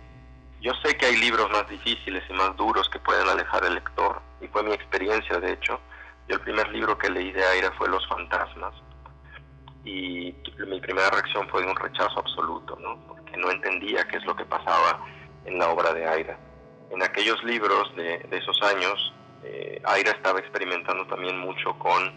yo 0.61 0.73
sé 0.85 0.97
que 0.97 1.07
hay 1.07 1.17
libros 1.17 1.51
más 1.51 1.69
difíciles 1.69 2.23
y 2.29 2.33
más 2.35 2.55
duros 2.57 2.89
que 2.91 2.99
pueden 2.99 3.29
alejar 3.29 3.65
al 3.65 3.75
lector, 3.75 4.21
y 4.41 4.49
fue 4.49 4.63
mi 4.63 4.73
experiencia, 4.73 5.39
de 5.39 5.53
hecho. 5.53 5.81
Yo 6.29 6.37
el 6.37 6.43
primer 6.43 6.69
libro 6.69 6.97
que 6.99 7.11
leí 7.11 7.33
de 7.33 7.45
Aira 7.45 7.73
fue 7.79 7.89
Los 7.89 8.07
Fantasmas, 8.09 8.75
y 9.85 10.35
mi 10.69 10.81
primera 10.81 11.11
reacción 11.11 11.49
fue 11.49 11.63
de 11.63 11.71
un 11.71 11.77
rechazo 11.77 12.21
absoluto, 12.21 12.79
¿no? 12.79 13.05
Porque 13.09 13.37
no 13.37 13.51
entendía 13.51 14.07
qué 14.07 14.19
es 14.19 14.25
lo 14.25 14.37
que 14.37 14.45
pasaba 14.45 15.01
en 15.45 15.59
la 15.59 15.71
obra 15.71 15.93
de 15.93 16.07
Aira. 16.07 16.39
En 16.91 17.03
aquellos 17.03 17.43
libros 17.43 17.95
de, 17.97 18.27
esos 18.31 18.61
años, 18.63 19.15
eh, 19.45 19.81
Aira 19.85 20.13
estaba 20.13 20.39
experimentando 20.39 21.07
también 21.07 21.39
mucho 21.39 21.79
con 21.79 22.13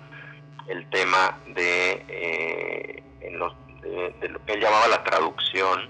el 0.67 0.89
tema 0.89 1.37
de, 1.47 2.05
eh, 2.09 3.03
de, 3.21 4.29
lo 4.29 4.43
que 4.45 4.53
él 4.53 4.61
llamaba 4.61 4.87
la 4.87 5.03
traducción, 5.03 5.89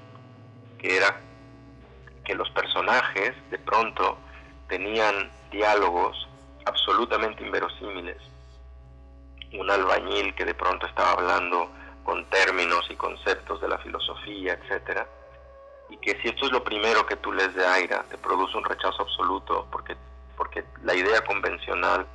que 0.78 0.98
era 0.98 1.20
que 2.24 2.36
los 2.36 2.50
personajes 2.52 3.34
de 3.50 3.60
pronto 3.60 4.18
tenían 4.68 5.32
diálogos 5.52 6.28
absolutamente 6.66 7.44
inverosímiles. 7.44 8.18
Un 9.54 9.70
albañil 9.70 10.34
que 10.36 10.44
de 10.44 10.54
pronto 10.54 10.86
estaba 10.88 11.12
hablando 11.14 11.72
con 12.04 12.26
términos 12.30 12.86
y 12.90 12.96
conceptos 12.96 13.62
de 13.62 13.70
la 13.70 13.78
filosofía, 13.80 14.54
etcétera, 14.54 15.08
y 15.90 15.98
que 15.98 16.20
si 16.22 16.30
esto 16.30 16.46
es 16.46 16.52
lo 16.52 16.64
primero 16.64 17.06
que 17.06 17.16
tú 17.18 17.32
lees 17.32 17.54
de 17.54 17.66
Aira, 17.66 18.04
te 18.10 18.18
produce 18.18 18.58
un 18.58 18.64
rechazo 18.64 19.04
absoluto, 19.04 19.68
porque, 19.72 19.96
porque 20.36 20.64
la 20.84 20.96
idea 20.96 21.24
convencional 21.24 22.06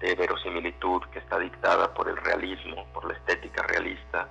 de 0.00 0.14
verosimilitud 0.14 1.02
que 1.12 1.18
está 1.18 1.38
dictada 1.38 1.92
por 1.94 2.08
el 2.08 2.16
realismo, 2.16 2.86
por 2.92 3.04
la 3.06 3.14
estética 3.14 3.62
realista, 3.62 4.28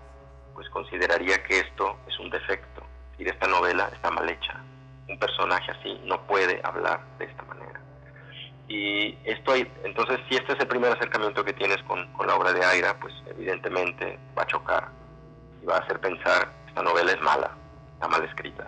pues 0.53 0.69
consideraría 0.69 1.43
que 1.43 1.59
esto 1.59 1.97
es 2.07 2.19
un 2.19 2.29
defecto, 2.29 2.83
y 3.17 3.29
esta 3.29 3.47
novela 3.47 3.89
está 3.93 4.09
mal 4.11 4.27
hecha. 4.29 4.59
Un 5.07 5.19
personaje 5.19 5.71
así 5.71 6.01
no 6.05 6.19
puede 6.27 6.59
hablar 6.63 7.01
de 7.19 7.25
esta 7.25 7.43
manera. 7.43 7.79
Y 8.67 9.17
esto, 9.25 9.53
entonces, 9.83 10.19
si 10.29 10.35
este 10.35 10.53
es 10.53 10.59
el 10.59 10.67
primer 10.67 10.93
acercamiento 10.93 11.43
que 11.43 11.53
tienes 11.53 11.81
con, 11.83 12.11
con 12.13 12.27
la 12.27 12.35
obra 12.35 12.53
de 12.53 12.63
Aira, 12.63 12.97
pues 12.99 13.13
evidentemente 13.27 14.17
va 14.37 14.43
a 14.43 14.47
chocar 14.47 14.89
y 15.61 15.65
va 15.65 15.75
a 15.75 15.79
hacer 15.79 15.99
pensar, 15.99 16.51
esta 16.67 16.81
novela 16.81 17.11
es 17.11 17.21
mala, 17.21 17.51
está 18.01 18.07
mal 18.07 18.27
escrita. 18.27 18.67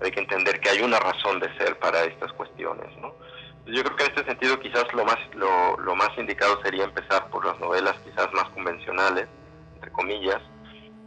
Hay 0.00 0.12
que 0.12 0.20
entender 0.20 0.60
que 0.60 0.68
hay 0.68 0.80
una 0.80 1.00
razón 1.00 1.40
de 1.40 1.52
ser 1.58 1.76
para 1.80 2.04
estas 2.04 2.32
cuestiones, 2.34 2.96
¿no? 2.98 3.12
Yo 3.66 3.82
creo 3.82 3.96
que 3.96 4.04
en 4.04 4.10
este 4.10 4.24
sentido 4.24 4.58
quizás 4.60 4.84
lo 4.94 5.04
más, 5.04 5.18
lo, 5.34 5.96
más 5.96 6.10
indicado 6.16 6.62
sería 6.62 6.84
empezar 6.84 7.28
por 7.28 7.44
las 7.44 7.58
novelas 7.58 7.96
quizás 8.04 8.32
más 8.32 8.48
convencionales, 8.50 9.26
entre 9.74 9.90
comillas, 9.90 10.40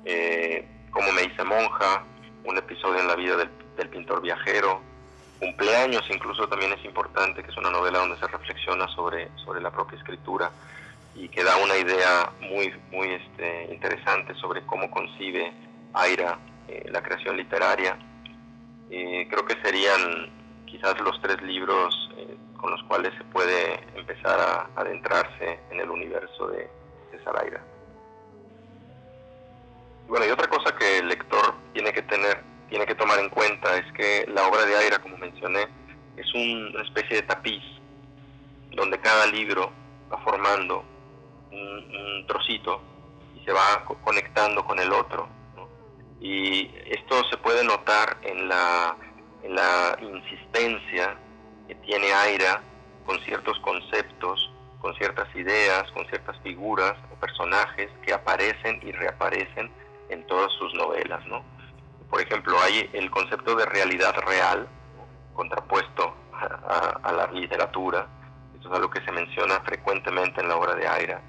eh, 0.03 0.67
como 0.91 1.11
Me 1.13 1.24
hice 1.24 1.43
monja, 1.45 2.03
un 2.43 2.57
episodio 2.57 2.99
en 2.99 3.07
la 3.07 3.15
vida 3.15 3.38
del, 3.38 3.49
del 3.78 3.89
pintor 3.89 4.22
viajero, 4.22 4.82
cumpleaños 5.39 6.03
incluso 6.09 6.47
también 6.47 6.74
es 6.74 6.84
importante, 6.84 7.41
que 7.41 7.49
es 7.49 7.57
una 7.57 7.72
novela 7.72 7.99
donde 7.99 8.19
se 8.19 8.28
reflexiona 8.28 8.88
sobre, 8.89 9.30
sobre 9.38 9.61
la 9.61 9.72
propia 9.72 9.97
escritura 9.97 10.51
y 11.15 11.30
que 11.30 11.43
da 11.43 11.55
una 11.57 11.78
idea 11.78 12.32
muy, 12.41 12.74
muy 12.91 13.13
este, 13.13 13.69
interesante 13.72 14.36
sobre 14.36 14.61
cómo 14.65 14.91
concibe 14.91 15.53
Aira 15.93 16.38
eh, 16.68 16.86
la 16.91 17.01
creación 17.01 17.38
literaria. 17.38 17.97
Eh, 18.89 19.28
creo 19.30 19.45
que 19.45 19.55
serían 19.64 20.30
quizás 20.66 20.99
los 21.01 21.22
tres 21.22 21.41
libros 21.41 22.09
eh, 22.18 22.36
con 22.57 22.72
los 22.72 22.84
cuales 22.84 23.14
se 23.18 23.24
puede 23.26 23.80
empezar 23.95 24.39
a 24.39 24.70
adentrarse 24.76 25.59
en 25.70 25.80
el 25.80 25.89
universo 25.89 26.47
de 26.47 26.70
César 27.12 27.36
Aira. 27.43 27.62
Bueno, 30.07 30.26
y 30.26 30.30
otra 30.30 30.47
cosa 30.47 30.76
que 30.76 30.99
el 30.99 31.07
lector 31.07 31.55
tiene 31.74 31.93
que 31.93 32.01
tener 32.03 32.51
tiene 32.72 32.86
que 32.86 32.95
tomar 32.95 33.20
en 33.20 33.30
cuenta 33.30 33.76
es 33.76 33.91
que 33.91 34.26
la 34.34 34.47
obra 34.47 34.66
de 34.66 34.78
Aira, 34.78 34.97
como 34.99 35.18
mencioné, 35.18 35.68
es 36.16 36.34
una 36.34 36.82
especie 36.84 37.18
de 37.18 37.24
tapiz 37.24 37.62
donde 38.72 38.97
cada 38.99 39.26
libro 39.28 39.72
va 40.12 40.18
formando 40.20 40.86
un, 41.51 42.26
trocito 42.28 42.82
y 43.36 43.43
se 43.43 43.51
va 43.51 43.84
conectando 44.05 44.64
con 44.64 44.80
el 44.80 44.93
otro. 44.93 45.28
Y 46.22 46.72
esto 46.86 47.24
se 47.30 47.38
puede 47.38 47.63
notar 47.63 48.17
en 48.22 48.47
la, 48.47 48.95
la 49.43 49.97
insistencia 50.01 51.17
que 51.67 51.76
tiene 51.76 52.13
Aira 52.13 52.61
con 53.05 53.19
ciertos 53.22 53.59
conceptos, 53.59 54.51
con 54.80 54.95
ciertas 54.95 55.28
ideas, 55.36 55.91
con 55.91 56.05
ciertas 56.07 56.38
figuras 56.41 56.93
o 57.11 57.15
personajes 57.15 57.89
que 58.05 58.13
aparecen 58.13 58.80
y 58.84 58.91
reaparecen 58.91 59.72
en 60.09 60.26
todas 60.28 60.51
sus 60.53 60.74
novelas, 60.76 61.26
¿no? 61.26 61.43
Por 62.09 62.22
ejemplo, 62.22 62.59
hay 62.61 62.89
el 62.93 63.09
concepto 63.09 63.55
de 63.55 63.65
realidad 63.65 64.13
real, 64.28 64.67
contrapuesto 65.34 66.13
a, 66.34 67.11
la 67.11 67.32
literatura, 67.32 68.07
esto 68.55 68.69
es 68.69 68.76
algo 68.76 68.89
que 68.89 69.03
se 69.05 69.11
menciona 69.11 69.59
frecuentemente 69.61 70.41
en 70.41 70.49
la 70.49 70.55
obra 70.57 70.76
de 70.76 70.88
Aira. 70.88 71.22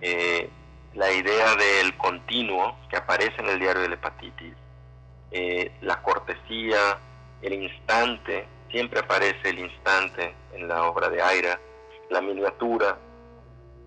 Eh, 0.00 0.50
la 0.94 1.12
idea 1.12 1.54
del 1.56 1.96
continuo 1.96 2.76
que 2.88 2.96
aparece 2.96 3.34
en 3.38 3.48
el 3.48 3.58
diario 3.58 3.82
de 3.82 3.88
la 3.88 3.94
hepatitis, 3.94 4.54
eh, 5.30 5.72
la 5.82 6.02
cortesía, 6.02 6.98
el 7.42 7.52
instante, 7.52 8.46
siempre 8.70 9.00
aparece 9.00 9.50
el 9.50 9.60
instante 9.60 10.34
en 10.54 10.68
la 10.68 10.84
obra 10.84 11.08
de 11.08 11.22
Aira, 11.22 11.60
la 12.10 12.20
miniatura, 12.20 12.98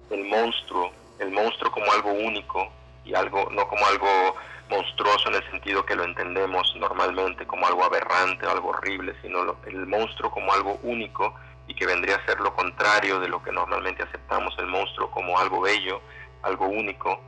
el 0.10 0.24
monstruo, 0.26 0.92
el 1.20 1.32
monstruo 1.32 1.72
como 1.72 1.92
algo 1.92 2.12
único 2.12 2.72
y 3.06 3.14
algo 3.14 3.50
no 3.52 3.68
como 3.68 3.86
algo 3.86 4.36
monstruoso 4.70 5.30
en 5.30 5.36
el 5.36 5.52
sentido 5.52 5.86
que 5.86 5.96
lo 5.96 6.04
entendemos 6.04 6.74
normalmente 6.78 7.46
como 7.46 7.68
algo 7.68 7.84
aberrante, 7.84 8.46
algo 8.46 8.70
horrible, 8.70 9.14
sino 9.22 9.58
el 9.66 9.86
monstruo 9.86 10.32
como 10.32 10.54
algo 10.54 10.80
único 10.84 11.36
y 11.68 11.76
que 11.76 11.86
vendría 11.86 12.16
a 12.16 12.26
ser 12.26 12.40
lo 12.40 12.54
contrario 12.56 13.20
de 13.20 13.28
lo 13.28 13.42
que 13.44 13.52
normalmente 13.52 14.04
aceptamos, 14.04 14.56
el 14.60 14.68
monstruo 14.68 15.12
como 15.12 15.38
algo 15.40 15.62
bello, 15.62 16.02
algo 16.44 16.68
único. 16.68 17.20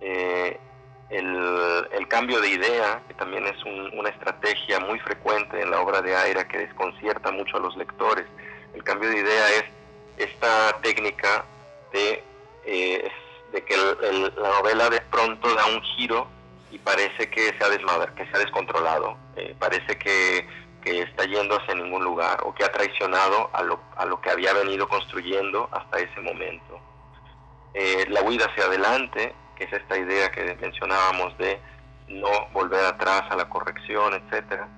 Eh, 0.00 0.58
el, 1.10 2.06
cambio 2.08 2.40
de 2.40 2.48
idea, 2.48 3.02
que 3.06 3.14
también 3.14 3.46
es 3.46 3.56
una 3.64 4.08
estrategia 4.08 4.80
muy 4.80 4.98
frecuente 4.98 5.62
en 5.62 5.70
la 5.70 5.80
obra 5.80 6.02
de 6.02 6.16
Aira 6.16 6.48
que 6.48 6.58
desconcierta 6.58 7.30
mucho 7.30 7.56
a 7.56 7.60
los 7.60 7.76
lectores. 7.76 8.26
El 8.74 8.82
cambio 8.82 9.08
de 9.10 9.18
idea 9.18 9.48
es 9.50 9.64
esta 10.16 10.76
técnica 10.82 11.44
de 11.92 12.24
eh, 12.64 13.10
de 13.52 13.64
que 13.64 13.76
la 13.76 14.48
novela 14.48 14.90
de 14.90 15.00
pronto 15.02 15.52
da 15.54 15.66
un 15.66 15.82
giro 15.82 16.28
y 16.70 16.78
parece 16.78 17.28
que 17.30 17.52
se 17.58 17.64
ha, 17.64 18.14
que 18.14 18.26
se 18.26 18.36
ha 18.36 18.38
descontrolado, 18.38 19.16
eh, 19.36 19.54
parece 19.58 19.98
que, 19.98 20.46
que, 20.82 21.02
está 21.02 21.24
yendo 21.24 21.56
hacia 21.56 21.74
ningún 21.74 22.04
lugar 22.04 22.40
o 22.44 22.54
que 22.54 22.64
ha 22.64 22.70
traicionado 22.70 23.50
a 23.52 23.62
lo, 23.62 23.80
a 23.96 24.04
lo 24.04 24.20
que 24.20 24.30
había 24.30 24.52
venido 24.52 24.88
construyendo 24.88 25.68
hasta 25.72 25.98
ese 25.98 26.20
momento. 26.20 26.80
Eh, 27.74 28.06
la 28.08 28.22
huida 28.22 28.46
hacia 28.46 28.64
adelante, 28.64 29.34
que 29.56 29.64
es 29.64 29.72
esta 29.72 29.96
idea 29.96 30.30
que 30.30 30.56
mencionábamos 30.60 31.36
de 31.38 31.60
no 32.08 32.48
volver 32.52 32.84
atrás 32.84 33.22
a 33.30 33.36
la 33.36 33.48
corrección, 33.48 34.14
etcétera, 34.14 34.68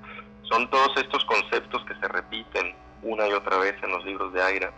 son 0.42 0.68
todos 0.70 0.94
estos 0.96 1.24
conceptos 1.24 1.84
que 1.86 1.94
se 1.94 2.08
repiten 2.08 2.74
una 3.02 3.26
y 3.26 3.32
otra 3.32 3.56
vez 3.56 3.74
en 3.82 3.90
los 3.90 4.04
libros 4.04 4.32
de 4.32 4.42
Aira 4.42 4.72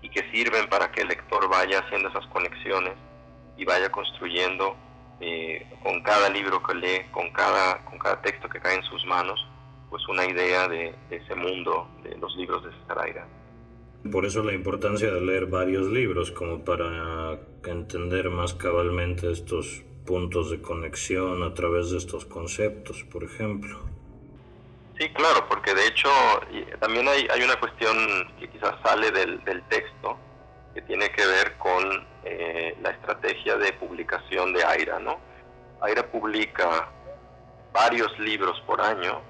y 0.00 0.08
que 0.08 0.30
sirven 0.30 0.68
para 0.68 0.90
que 0.90 1.02
el 1.02 1.08
lector 1.08 1.48
vaya 1.48 1.80
haciendo 1.80 2.08
esas 2.08 2.26
conexiones 2.28 2.94
y 3.56 3.64
vaya 3.64 3.90
construyendo 3.90 4.76
eh, 5.20 5.66
con 5.82 6.00
cada 6.02 6.30
libro 6.30 6.62
que 6.62 6.74
lee, 6.74 7.06
con 7.10 7.30
cada, 7.32 7.84
con 7.84 7.98
cada 7.98 8.22
texto 8.22 8.48
que 8.48 8.60
cae 8.60 8.76
en 8.76 8.84
sus 8.84 9.04
manos, 9.04 9.46
pues 9.90 10.06
una 10.08 10.24
idea 10.24 10.68
de, 10.68 10.94
ese 11.10 11.34
mundo, 11.34 11.88
de 12.02 12.16
los 12.18 12.34
libros 12.36 12.64
de 12.64 12.70
César 12.80 13.00
Por 14.10 14.24
eso 14.24 14.42
la 14.42 14.52
importancia 14.52 15.10
de 15.10 15.20
leer 15.20 15.46
varios 15.46 15.86
libros, 15.88 16.30
como 16.30 16.64
para 16.64 17.38
entender 17.64 18.30
más 18.30 18.54
cabalmente 18.54 19.30
estos 19.30 19.82
puntos 20.06 20.50
de 20.50 20.62
conexión 20.62 21.42
a 21.42 21.52
través 21.52 21.90
de 21.90 21.98
estos 21.98 22.24
conceptos, 22.24 23.04
por 23.04 23.24
ejemplo. 23.24 23.78
Sí, 24.98 25.08
claro, 25.10 25.46
porque 25.48 25.74
de 25.74 25.86
hecho 25.86 26.08
también 26.80 27.06
hay, 27.06 27.26
hay 27.30 27.42
una 27.42 27.60
cuestión 27.60 27.96
que 28.40 28.48
quizás 28.48 28.74
sale 28.82 29.10
del, 29.10 29.44
del 29.44 29.62
texto, 29.64 30.16
que 30.74 30.82
tiene 30.82 31.10
que 31.10 31.26
ver 31.26 31.56
con 31.58 32.06
eh, 32.24 32.76
la 32.82 32.90
estrategia 32.90 33.56
de 33.56 33.72
publicación 33.74 34.52
de 34.52 34.64
AIRA. 34.64 34.98
¿no? 34.98 35.18
AIRA 35.80 36.10
publica 36.10 36.88
varios 37.72 38.18
libros 38.18 38.60
por 38.66 38.80
año, 38.80 39.20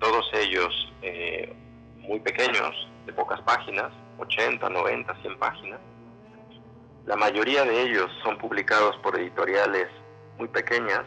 todos 0.00 0.28
ellos 0.34 0.92
eh, 1.02 1.54
muy 1.98 2.20
pequeños, 2.20 2.74
de 3.06 3.12
pocas 3.12 3.40
páginas, 3.42 3.92
80, 4.18 4.68
90, 4.68 5.14
100 5.22 5.38
páginas. 5.38 5.80
La 7.06 7.16
mayoría 7.16 7.64
de 7.64 7.82
ellos 7.82 8.10
son 8.22 8.38
publicados 8.38 8.96
por 8.98 9.18
editoriales 9.18 9.88
muy 10.38 10.48
pequeñas, 10.48 11.04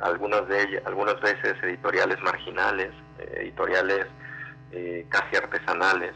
algunas 0.00 0.46
de 0.48 0.62
ellas, 0.62 0.82
algunas 0.84 1.20
veces 1.20 1.54
editoriales 1.62 2.20
marginales, 2.20 2.90
editoriales 3.18 4.06
eh, 4.72 5.06
casi 5.08 5.36
artesanales 5.36 6.12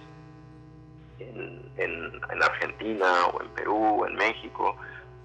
en, 1.19 2.11
Argentina 2.43 3.27
o 3.35 3.43
en 3.43 3.49
Perú, 3.51 4.05
en 4.07 4.15
México, 4.15 4.75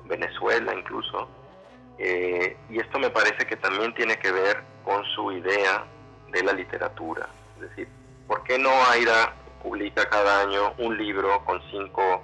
Venezuela 0.05 0.73
incluso. 0.75 1.29
Eh, 1.97 2.57
y 2.69 2.79
esto 2.79 2.99
me 2.99 3.09
parece 3.09 3.45
que 3.47 3.55
también 3.55 3.93
tiene 3.93 4.19
que 4.19 4.31
ver 4.33 4.61
con 4.83 5.03
su 5.15 5.31
idea 5.31 5.85
de 6.31 6.43
la 6.43 6.51
literatura. 6.51 7.29
Es 7.55 7.69
decir, 7.69 7.87
¿por 8.27 8.43
qué 8.43 8.59
no 8.59 8.69
Aira 8.91 9.33
publica 9.65 10.07
cada 10.07 10.41
año 10.41 10.73
un 10.77 10.95
libro 10.95 11.43
con 11.43 11.59
cinco 11.71 12.21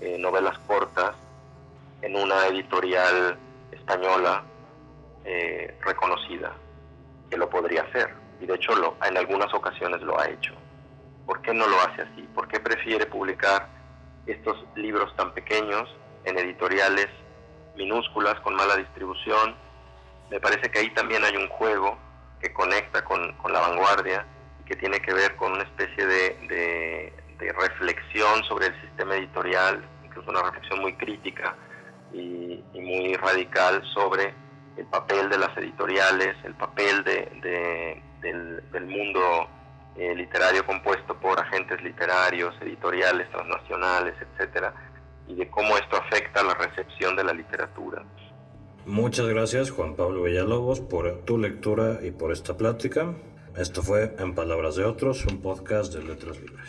eh, 0.00 0.16
novelas 0.18 0.58
cortas 0.60 1.14
en 2.00 2.16
una 2.16 2.46
editorial 2.46 3.38
española 3.70 4.42
reconocida? 5.82 6.54
Que 7.28 7.36
lo 7.36 7.50
podría 7.50 7.82
hacer 7.82 8.14
y 8.40 8.46
de 8.46 8.54
hecho 8.54 8.74
lo, 8.74 8.96
en 9.04 9.18
algunas 9.18 9.52
ocasiones 9.52 10.00
lo 10.00 10.18
ha 10.18 10.28
hecho. 10.30 10.54
¿Por 11.26 11.42
qué 11.42 11.52
no 11.52 11.66
lo 11.66 11.78
hace 11.80 12.02
así? 12.02 12.22
¿Por 12.34 12.48
qué 12.48 12.58
prefiere 12.58 13.04
publicar 13.04 13.68
estos 14.26 14.64
libros 14.76 15.14
tan 15.16 15.32
pequeños 15.34 15.94
en 16.24 16.38
editoriales 16.38 17.08
minúsculas 17.76 18.40
con 18.40 18.54
mala 18.54 18.76
distribución? 18.76 19.54
Me 20.30 20.40
parece 20.40 20.70
que 20.70 20.78
ahí 20.78 20.90
también 20.94 21.22
hay 21.24 21.36
un 21.36 21.48
juego 21.48 21.98
que 22.40 22.50
conecta 22.52 23.04
con, 23.04 23.34
la 23.52 23.60
vanguardia 23.60 24.24
que 24.68 24.76
tiene 24.76 25.00
que 25.00 25.14
ver 25.14 25.34
con 25.36 25.52
una 25.52 25.62
especie 25.62 26.06
de, 26.06 27.12
reflexión 27.38 28.44
sobre 28.44 28.66
el 28.66 28.80
sistema 28.82 29.16
editorial, 29.16 29.82
incluso 30.04 30.30
una 30.30 30.42
reflexión 30.42 30.80
muy 30.80 30.94
crítica 30.94 31.56
y, 32.12 32.62
muy 32.74 33.14
radical 33.14 33.82
sobre 33.94 34.34
el 34.76 34.86
papel 34.86 35.28
de 35.30 35.38
las 35.38 35.56
editoriales, 35.56 36.36
el 36.44 36.54
papel 36.54 37.02
de, 37.04 38.02
del, 38.20 38.86
mundo 38.86 39.48
eh, 39.96 40.14
literario 40.14 40.64
compuesto 40.64 41.18
por 41.18 41.40
agentes 41.40 41.82
literarios, 41.82 42.54
editoriales, 42.60 43.28
transnacionales, 43.30 44.14
etcétera, 44.20 44.74
y 45.26 45.34
de 45.34 45.48
cómo 45.48 45.76
esto 45.76 45.96
afecta 45.96 46.42
la 46.42 46.54
recepción 46.54 47.16
de 47.16 47.24
la 47.24 47.32
literatura. 47.32 48.02
Muchas 48.86 49.26
gracias 49.26 49.70
Juan 49.70 49.96
Pablo 49.96 50.22
Villalobos 50.22 50.80
por 50.80 51.24
tu 51.24 51.38
lectura 51.38 51.98
y 52.02 52.10
por 52.10 52.32
esta 52.32 52.56
plática. 52.56 53.14
Esto 53.58 53.82
fue 53.82 54.14
En 54.20 54.36
Palabras 54.36 54.76
de 54.76 54.84
Otros, 54.84 55.26
un 55.26 55.42
podcast 55.42 55.92
de 55.92 56.04
Letras 56.04 56.38
Libres. 56.38 56.64